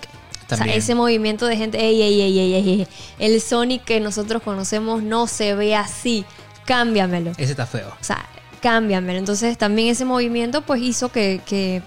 O 0.51 0.55
sea, 0.55 0.65
ese 0.65 0.95
movimiento 0.95 1.45
de 1.45 1.55
gente, 1.55 1.79
ey, 1.79 2.01
ey, 2.01 2.21
ey, 2.21 2.39
ey, 2.39 2.53
ey, 2.55 2.87
el 3.19 3.39
Sonic 3.39 3.85
que 3.85 4.01
nosotros 4.01 4.41
conocemos 4.43 5.01
no 5.01 5.25
se 5.27 5.55
ve 5.55 5.75
así, 5.77 6.25
cámbiamelo. 6.65 7.31
Ese 7.37 7.51
está 7.51 7.65
feo. 7.65 7.87
O 7.87 8.03
sea, 8.03 8.25
cámbiamelo. 8.61 9.17
Entonces 9.17 9.57
también 9.57 9.87
ese 9.87 10.03
movimiento 10.03 10.63
pues 10.63 10.81
hizo 10.81 11.09
que, 11.09 11.39
que 11.45 11.81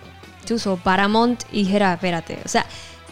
chuzo, 0.46 0.78
Paramount 0.82 1.42
dijera, 1.52 1.92
espérate, 1.92 2.38
o 2.42 2.48
sea, 2.48 2.64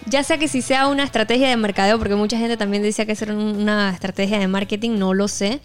ya 0.07 0.23
sea 0.25 0.39
que 0.39 0.49
si 0.49 0.63
sea 0.63 0.89
una 0.89 1.05
estrategia 1.05 1.49
de 1.49 1.57
mercadeo, 1.57 1.99
porque 1.99 2.15
mucha 2.15 2.39
gente 2.39 2.57
también 2.57 2.83
decía 2.83 3.07
que 3.07 3.13
era 3.21 3.35
una 3.35 3.91
estrategia 3.91 4.39
de 4.39 4.49
marketing, 4.49 4.99
no 4.99 5.15
lo 5.15 5.29
sé, 5.29 5.61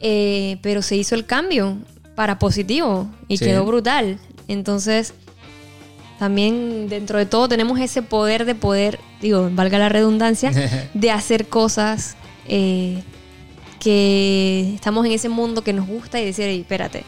eh, 0.00 0.58
pero 0.62 0.82
se 0.82 0.96
hizo 0.96 1.14
el 1.14 1.26
cambio 1.26 1.76
para 2.14 2.38
positivo 2.38 3.08
y 3.28 3.38
Sí. 3.38 3.44
quedó 3.46 3.64
brutal. 3.64 4.18
Entonces, 4.48 5.14
también 6.18 6.88
dentro 6.88 7.18
de 7.18 7.26
todo 7.26 7.48
tenemos 7.48 7.80
ese 7.80 8.02
poder 8.02 8.44
de 8.44 8.54
poder, 8.54 8.98
digo, 9.20 9.48
valga 9.52 9.78
la 9.78 9.88
redundancia, 9.88 10.50
de 10.94 11.10
hacer 11.10 11.48
cosas 11.48 12.16
eh, 12.48 13.02
que 13.80 14.72
estamos 14.74 15.04
en 15.06 15.12
ese 15.12 15.28
mundo 15.28 15.62
que 15.62 15.72
nos 15.72 15.86
gusta 15.86 16.20
y 16.20 16.24
decir, 16.24 16.44
"Ey, 16.46 16.60
espérate, 16.60 17.04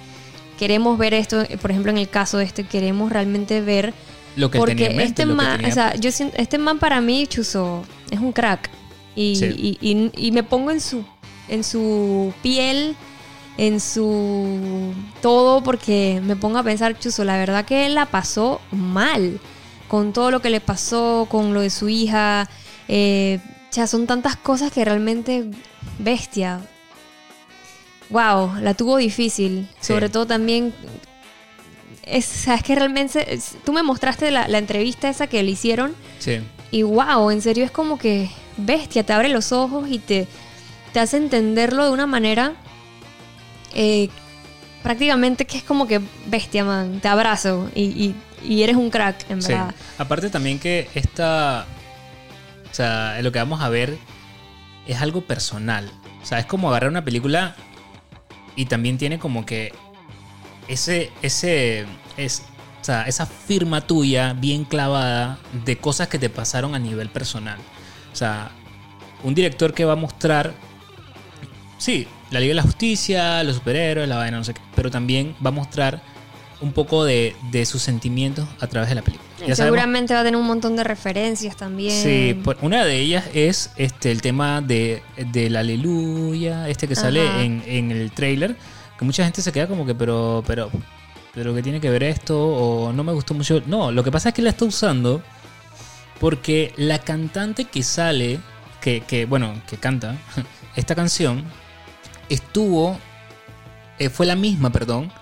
queremos 0.58 0.98
ver 0.98 1.14
esto, 1.14 1.44
por 1.60 1.70
ejemplo, 1.70 1.90
en 1.92 1.98
el 1.98 2.08
caso 2.08 2.38
de 2.38 2.44
este, 2.44 2.64
queremos 2.64 3.10
realmente 3.12 3.60
ver 3.60 3.92
Lo 4.36 4.50
que 4.50 4.58
porque 4.58 4.74
tenía 4.88 5.02
este 5.04 5.26
man, 5.26 5.56
tenía- 5.58 5.68
o 5.68 5.72
sea, 5.74 5.94
yo 5.94 6.10
siento, 6.10 6.36
este 6.38 6.58
man 6.58 6.78
para 6.78 7.00
mí, 7.00 7.26
Chuzo, 7.26 7.84
es 8.10 8.18
un 8.20 8.32
crack. 8.32 8.68
Y, 9.16 9.36
Sí. 9.36 9.46
y- 9.56 9.78
y- 9.80 10.26
y 10.28 10.32
me 10.32 10.42
pongo 10.42 10.70
en 10.72 10.80
su, 10.80 11.04
en 11.48 11.62
su 11.62 12.32
piel, 12.42 12.96
en 13.58 13.78
su 13.78 14.92
todo, 15.22 15.62
porque 15.62 16.20
me 16.24 16.34
pongo 16.34 16.58
a 16.58 16.62
pensar, 16.64 16.98
Chuzo, 16.98 17.22
la 17.24 17.36
verdad 17.36 17.64
que 17.64 17.86
él 17.86 17.94
la 17.94 18.06
pasó 18.06 18.60
mal 18.72 19.38
con 19.86 20.12
todo 20.12 20.32
lo 20.32 20.40
que 20.42 20.50
le 20.50 20.60
pasó, 20.60 21.28
con 21.30 21.54
lo 21.54 21.60
de 21.60 21.70
su 21.70 21.88
hija. 21.88 22.48
eh, 22.88 23.38
o 23.70 23.72
sea, 23.74 23.86
son 23.86 24.06
tantas 24.06 24.36
cosas 24.36 24.70
que 24.70 24.84
realmente 24.84 25.44
bestia. 25.98 26.60
Wow, 28.10 28.56
la 28.60 28.74
tuvo 28.74 28.98
difícil. 28.98 29.68
Sí. 29.80 29.92
Sobre 29.92 30.08
todo 30.08 30.26
también 30.26 30.72
es, 32.06 32.28
o 32.30 32.34
sea, 32.44 32.54
es 32.56 32.62
que 32.62 32.74
realmente 32.74 33.34
es- 33.34 33.56
tú 33.64 33.72
me 33.72 33.82
mostraste 33.82 34.30
la, 34.30 34.48
la 34.48 34.58
entrevista 34.58 35.08
esa 35.08 35.26
que 35.26 35.42
le 35.42 35.50
hicieron 35.50 35.94
Sí. 36.18 36.40
y 36.70 36.82
wow, 36.82 37.30
en 37.30 37.40
serio 37.42 37.64
es 37.64 37.70
como 37.70 37.98
que 37.98 38.30
bestia, 38.56 39.04
te 39.04 39.12
abre 39.12 39.28
los 39.28 39.52
ojos 39.52 39.88
y 39.88 39.98
te, 39.98 40.26
te 40.92 41.00
hace 41.00 41.16
entenderlo 41.16 41.84
de 41.84 41.90
una 41.90 42.06
manera 42.06 42.54
eh, 43.74 44.08
prácticamente 44.82 45.46
que 45.46 45.56
es 45.58 45.64
como 45.64 45.86
que 45.86 46.00
bestia, 46.26 46.64
man, 46.64 47.00
te 47.00 47.08
abrazo 47.08 47.70
y, 47.74 47.82
y- 47.82 48.14
y 48.44 48.62
eres 48.62 48.76
un 48.76 48.90
crack, 48.90 49.28
en 49.30 49.40
Sí. 49.42 49.48
verdad. 49.52 49.74
Aparte 49.98 50.28
también 50.28 50.58
que 50.58 50.88
esta, 50.94 51.66
o 52.70 52.74
sea, 52.74 53.18
lo 53.22 53.32
que 53.32 53.38
vamos 53.38 53.62
a 53.62 53.68
ver 53.70 53.96
es 54.86 55.00
algo 55.00 55.22
personal. 55.22 55.90
O 56.22 56.26
sea, 56.26 56.38
es 56.38 56.46
como 56.46 56.68
agarrar 56.68 56.90
una 56.90 57.04
película 57.04 57.56
y 58.54 58.66
también 58.66 58.98
tiene 58.98 59.18
como 59.18 59.46
que 59.46 59.72
ese, 60.68 61.10
ese, 61.22 61.86
es, 62.16 62.42
o 62.80 62.84
sea, 62.84 63.02
esa 63.04 63.26
firma 63.26 63.80
tuya 63.80 64.32
bien 64.32 64.64
clavada 64.64 65.38
de 65.64 65.76
cosas 65.78 66.08
que 66.08 66.18
te 66.18 66.28
pasaron 66.30 66.74
a 66.74 66.78
nivel 66.78 67.08
personal. 67.08 67.58
O 68.12 68.16
sea, 68.16 68.50
un 69.22 69.34
director 69.34 69.72
que 69.74 69.84
va 69.84 69.94
a 69.94 69.96
mostrar, 69.96 70.52
sí, 71.78 72.06
la 72.30 72.40
Liga 72.40 72.50
de 72.50 72.54
la 72.56 72.62
Justicia, 72.62 73.42
los 73.44 73.56
superhéroes, 73.56 74.08
la 74.08 74.16
vaina, 74.16 74.38
no 74.38 74.44
sé 74.44 74.54
qué, 74.54 74.60
pero 74.74 74.90
también 74.90 75.34
va 75.44 75.48
a 75.48 75.52
mostrar 75.52 76.00
un 76.60 76.72
poco 76.72 77.04
de, 77.04 77.34
de 77.50 77.66
sus 77.66 77.82
sentimientos 77.82 78.48
a 78.60 78.66
través 78.66 78.88
de 78.88 78.94
la 78.94 79.02
película. 79.02 79.28
Sabemos- 79.38 79.56
seguramente 79.56 80.14
va 80.14 80.20
a 80.20 80.24
tener 80.24 80.40
un 80.40 80.46
montón 80.46 80.76
de 80.76 80.84
referencias 80.84 81.56
también. 81.56 81.90
Sí, 82.02 82.40
por- 82.42 82.56
una 82.62 82.84
de 82.84 82.98
ellas 83.00 83.24
es 83.34 83.70
este 83.76 84.10
el 84.10 84.22
tema 84.22 84.62
de, 84.62 85.02
del 85.32 85.56
aleluya, 85.56 86.68
este 86.68 86.88
que 86.88 86.94
sale 86.94 87.44
en, 87.44 87.62
en 87.66 87.90
el 87.90 88.10
trailer, 88.12 88.56
que 89.04 89.06
mucha 89.06 89.24
gente 89.24 89.42
se 89.42 89.52
queda 89.52 89.66
como 89.66 89.84
que, 89.84 89.94
pero, 89.94 90.42
pero, 90.46 90.70
pero, 91.34 91.54
¿qué 91.54 91.62
tiene 91.62 91.80
que 91.80 91.90
ver 91.90 92.02
esto? 92.02 92.38
O 92.38 92.92
no 92.92 93.04
me 93.04 93.12
gustó 93.12 93.34
mucho. 93.34 93.62
No, 93.66 93.92
lo 93.92 94.02
que 94.02 94.10
pasa 94.10 94.30
es 94.30 94.34
que 94.34 94.42
la 94.42 94.50
está 94.50 94.64
usando 94.64 95.22
porque 96.20 96.72
la 96.76 97.00
cantante 97.00 97.66
que 97.66 97.82
sale, 97.82 98.40
que, 98.80 99.02
que 99.02 99.26
bueno, 99.26 99.60
que 99.68 99.76
canta 99.76 100.16
esta 100.76 100.94
canción, 100.94 101.44
estuvo, 102.28 102.98
eh, 103.98 104.08
fue 104.08 104.26
la 104.26 104.36
misma, 104.36 104.70
perdón, 104.70 105.12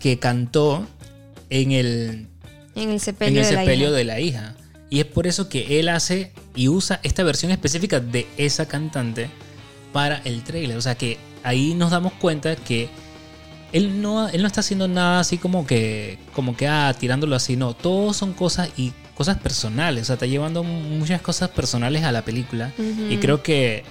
que 0.00 0.18
cantó 0.18 0.86
en 1.50 1.72
el 1.72 2.28
En 2.74 2.88
el 2.88 2.90
en 2.90 3.00
sepelio, 3.00 3.40
el 3.40 3.46
de, 3.46 3.54
la 3.54 3.60
sepelio 3.60 3.92
de 3.92 4.04
la 4.04 4.20
hija. 4.20 4.56
Y 4.90 5.00
es 5.00 5.06
por 5.06 5.26
eso 5.26 5.48
que 5.48 5.78
él 5.78 5.88
hace 5.88 6.32
y 6.54 6.68
usa 6.68 7.00
esta 7.02 7.22
versión 7.22 7.50
específica 7.50 8.00
de 8.00 8.26
esa 8.36 8.66
cantante 8.66 9.30
para 9.92 10.18
el 10.24 10.42
trailer. 10.42 10.76
O 10.76 10.82
sea 10.82 10.96
que 10.96 11.18
ahí 11.42 11.74
nos 11.74 11.90
damos 11.90 12.12
cuenta 12.14 12.56
que 12.56 12.88
él 13.72 14.02
no, 14.02 14.28
él 14.28 14.42
no 14.42 14.46
está 14.46 14.60
haciendo 14.60 14.86
nada 14.86 15.20
así 15.20 15.38
como 15.38 15.66
que, 15.66 16.18
como 16.34 16.56
que, 16.56 16.68
ah, 16.68 16.94
tirándolo 16.98 17.34
así. 17.34 17.56
No, 17.56 17.74
todo 17.74 18.12
son 18.12 18.32
cosas 18.34 18.70
y 18.76 18.92
cosas 19.14 19.38
personales. 19.38 20.02
O 20.02 20.04
sea, 20.06 20.14
está 20.14 20.26
llevando 20.26 20.62
muchas 20.62 21.22
cosas 21.22 21.48
personales 21.50 22.04
a 22.04 22.12
la 22.12 22.22
película. 22.22 22.72
Y 23.08 23.16
creo 23.16 23.42
que, 23.42 23.84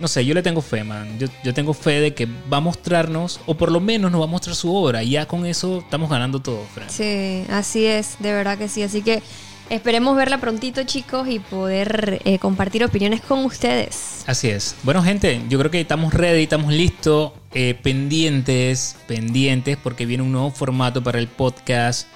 no 0.00 0.08
sé, 0.08 0.24
yo 0.26 0.34
le 0.34 0.42
tengo 0.42 0.60
fe, 0.60 0.84
man. 0.84 1.18
Yo, 1.18 1.28
yo 1.42 1.54
tengo 1.54 1.72
fe 1.72 2.00
de 2.00 2.14
que 2.14 2.26
va 2.52 2.58
a 2.58 2.60
mostrarnos, 2.60 3.40
o 3.46 3.56
por 3.56 3.72
lo 3.72 3.80
menos 3.80 4.12
nos 4.12 4.20
va 4.20 4.24
a 4.24 4.28
mostrar 4.28 4.54
su 4.54 4.74
obra. 4.74 5.02
Y 5.02 5.10
ya 5.10 5.26
con 5.26 5.46
eso 5.46 5.78
estamos 5.78 6.10
ganando 6.10 6.40
todo, 6.40 6.62
Fran. 6.74 6.90
Sí, 6.90 7.44
así 7.48 7.86
es, 7.86 8.16
de 8.18 8.32
verdad 8.32 8.58
que 8.58 8.68
sí. 8.68 8.82
Así 8.82 9.00
que 9.00 9.22
esperemos 9.70 10.16
verla 10.16 10.38
prontito, 10.38 10.84
chicos, 10.84 11.28
y 11.28 11.38
poder 11.38 12.20
eh, 12.24 12.38
compartir 12.38 12.84
opiniones 12.84 13.20
con 13.20 13.44
ustedes. 13.44 14.24
Así 14.26 14.48
es. 14.48 14.76
Bueno, 14.82 15.02
gente, 15.02 15.42
yo 15.48 15.58
creo 15.58 15.70
que 15.70 15.80
estamos 15.80 16.14
ready, 16.14 16.42
estamos 16.42 16.72
listos, 16.72 17.32
eh, 17.52 17.78
pendientes, 17.82 18.96
pendientes, 19.06 19.76
porque 19.76 20.06
viene 20.06 20.22
un 20.22 20.32
nuevo 20.32 20.50
formato 20.50 21.02
para 21.02 21.18
el 21.18 21.28
podcast. 21.28 22.08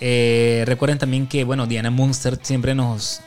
Eh, 0.00 0.64
recuerden 0.66 0.98
también 0.98 1.26
que, 1.26 1.44
bueno, 1.44 1.66
Diana 1.66 1.90
Monster 1.90 2.38
siempre 2.40 2.74
nos, 2.74 3.20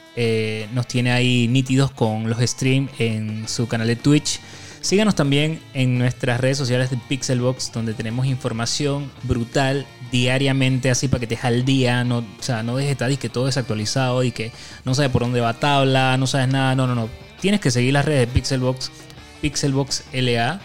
nos 0.73 0.87
tiene 0.87 1.11
ahí 1.11 1.47
nítidos 1.47 1.91
con 1.91 2.29
los 2.29 2.39
streams 2.39 2.91
en 2.99 3.47
su 3.47 3.67
canal 3.67 3.87
de 3.87 3.95
Twitch. 3.95 4.39
Síganos 4.81 5.13
también 5.13 5.61
en 5.75 5.99
nuestras 5.99 6.41
redes 6.41 6.57
sociales 6.57 6.89
de 6.89 6.97
Pixelbox, 6.97 7.71
donde 7.71 7.93
tenemos 7.93 8.25
información 8.25 9.11
brutal 9.23 9.85
diariamente, 10.11 10.89
así 10.89 11.07
para 11.07 11.19
que 11.19 11.27
te 11.27 11.39
al 11.41 11.65
día. 11.65 12.03
No, 12.03 12.17
o 12.17 12.43
sea, 12.43 12.63
no 12.63 12.75
dejes 12.75 12.89
de 12.89 12.91
estar 12.93 13.11
y 13.11 13.17
que 13.17 13.29
todo 13.29 13.45
desactualizado 13.45 14.23
y 14.23 14.31
que 14.31 14.51
no 14.83 14.95
sabes 14.95 15.11
por 15.11 15.21
dónde 15.21 15.39
va 15.39 15.53
tabla, 15.53 16.17
no 16.17 16.25
sabes 16.25 16.47
nada. 16.47 16.73
No, 16.73 16.87
no, 16.87 16.95
no. 16.95 17.09
Tienes 17.39 17.61
que 17.61 17.69
seguir 17.69 17.93
las 17.93 18.05
redes 18.05 18.21
de 18.21 18.33
Pixelbox, 18.33 18.91
Pixelbox 19.41 20.03
LA. 20.13 20.59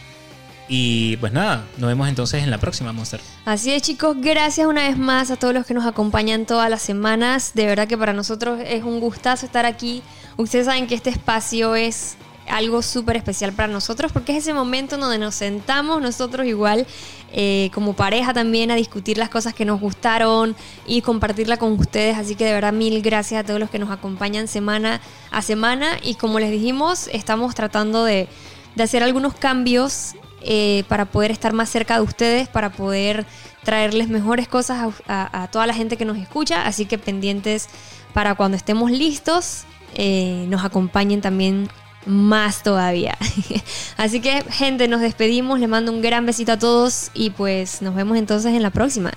Y 0.69 1.19
pues 1.19 1.33
nada, 1.33 1.65
nos 1.77 1.89
vemos 1.89 2.09
entonces 2.09 2.43
en 2.43 2.51
la 2.51 2.59
próxima, 2.59 2.93
Monster. 2.93 3.21
Así 3.45 3.71
es, 3.71 3.83
chicos, 3.83 4.17
gracias 4.19 4.67
una 4.67 4.89
vez 4.89 4.99
más 4.99 5.31
a 5.31 5.37
todos 5.37 5.55
los 5.55 5.65
que 5.67 5.75
nos 5.75 5.87
acompañan 5.87 6.47
todas 6.47 6.71
las 6.71 6.83
semanas. 6.83 7.53
De 7.55 7.67
verdad 7.67 7.87
que 7.87 7.99
para 7.99 8.15
nosotros 8.15 8.61
es 8.65 8.83
un 8.83 8.99
gustazo 8.99 9.45
estar 9.45 9.67
aquí. 9.67 10.03
Ustedes 10.37 10.67
saben 10.67 10.87
que 10.87 10.95
este 10.95 11.11
espacio 11.11 11.77
es 11.77 12.17
algo 12.49 12.83
súper 12.83 13.17
especial 13.17 13.53
para 13.53 13.69
nosotros 13.73 14.13
porque 14.13 14.33
es 14.33 14.39
ese 14.39 14.55
momento 14.55 14.95
en 14.95 15.01
donde 15.03 15.19
nos 15.19 15.35
sentamos 15.35 16.01
nosotros 16.01 16.47
igual 16.47 16.87
eh, 17.33 17.71
como 17.75 17.95
pareja 17.95 18.33
también 18.33 18.71
a 18.71 18.75
discutir 18.77 19.19
las 19.19 19.29
cosas 19.29 19.53
que 19.55 19.65
nos 19.65 19.81
gustaron 19.81 20.55
y 20.87 21.03
compartirla 21.03 21.57
con 21.57 21.73
ustedes. 21.73 22.17
Así 22.17 22.35
que 22.37 22.45
de 22.45 22.53
verdad 22.53 22.73
mil 22.73 23.03
gracias 23.03 23.41
a 23.43 23.45
todos 23.47 23.59
los 23.61 23.69
que 23.71 23.79
nos 23.79 23.91
acompañan 23.91 24.49
semana 24.49 25.01
a 25.31 25.43
semana 25.43 25.99
y 26.03 26.15
como 26.15 26.39
les 26.41 26.51
dijimos 26.51 27.09
estamos 27.13 27.55
tratando 27.55 28.05
de, 28.05 28.29
de 28.75 28.83
hacer 28.83 29.03
algunos 29.03 29.35
cambios 29.35 30.15
eh, 30.43 30.85
para 30.89 31.07
poder 31.07 31.31
estar 31.33 31.53
más 31.53 31.69
cerca 31.69 31.97
de 31.97 32.03
ustedes, 32.03 32.49
para 32.49 32.71
poder 32.71 33.27
traerles 33.65 34.09
mejores 34.09 34.47
cosas 34.47 34.93
a, 35.09 35.13
a- 35.33 35.43
a 35.43 35.51
toda 35.51 35.67
la 35.67 35.75
gente 35.75 35.97
que 35.97 36.05
nos 36.05 36.17
escucha. 36.19 36.65
Así 36.67 36.87
que 36.87 36.99
pendientes 36.99 37.69
para 38.13 38.35
cuando 38.37 38.57
estemos 38.57 38.91
listos, 38.93 39.65
eh, 39.95 40.47
nos 40.49 40.65
acompañen 40.65 41.21
también 41.21 41.69
más 42.07 42.63
todavía. 42.63 43.17
Así 43.97 44.21
que 44.21 44.43
gente, 44.51 44.89
nos 44.89 45.01
despedimos, 45.01 45.61
les 45.61 45.69
mando 45.69 45.93
un 45.93 46.01
gran 46.01 46.25
besito 46.25 46.53
a 46.53 46.59
todos 46.59 47.11
y 47.15 47.31
pues 47.31 47.83
nos 47.83 47.95
vemos 47.95 48.17
entonces 48.17 48.55
en 48.55 48.63
la 48.63 48.71
próxima. 48.71 49.13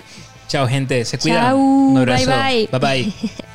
Chao, 0.48 0.68
gente. 0.68 1.06
Se 1.06 1.18
cuidan. 1.20 1.44
Chao, 1.44 1.58
Un 1.58 1.98
abrazo. 1.98 2.26
bye, 2.26 2.68
bye. 2.72 2.80
bye. 2.80 3.04
bye. 3.04 3.14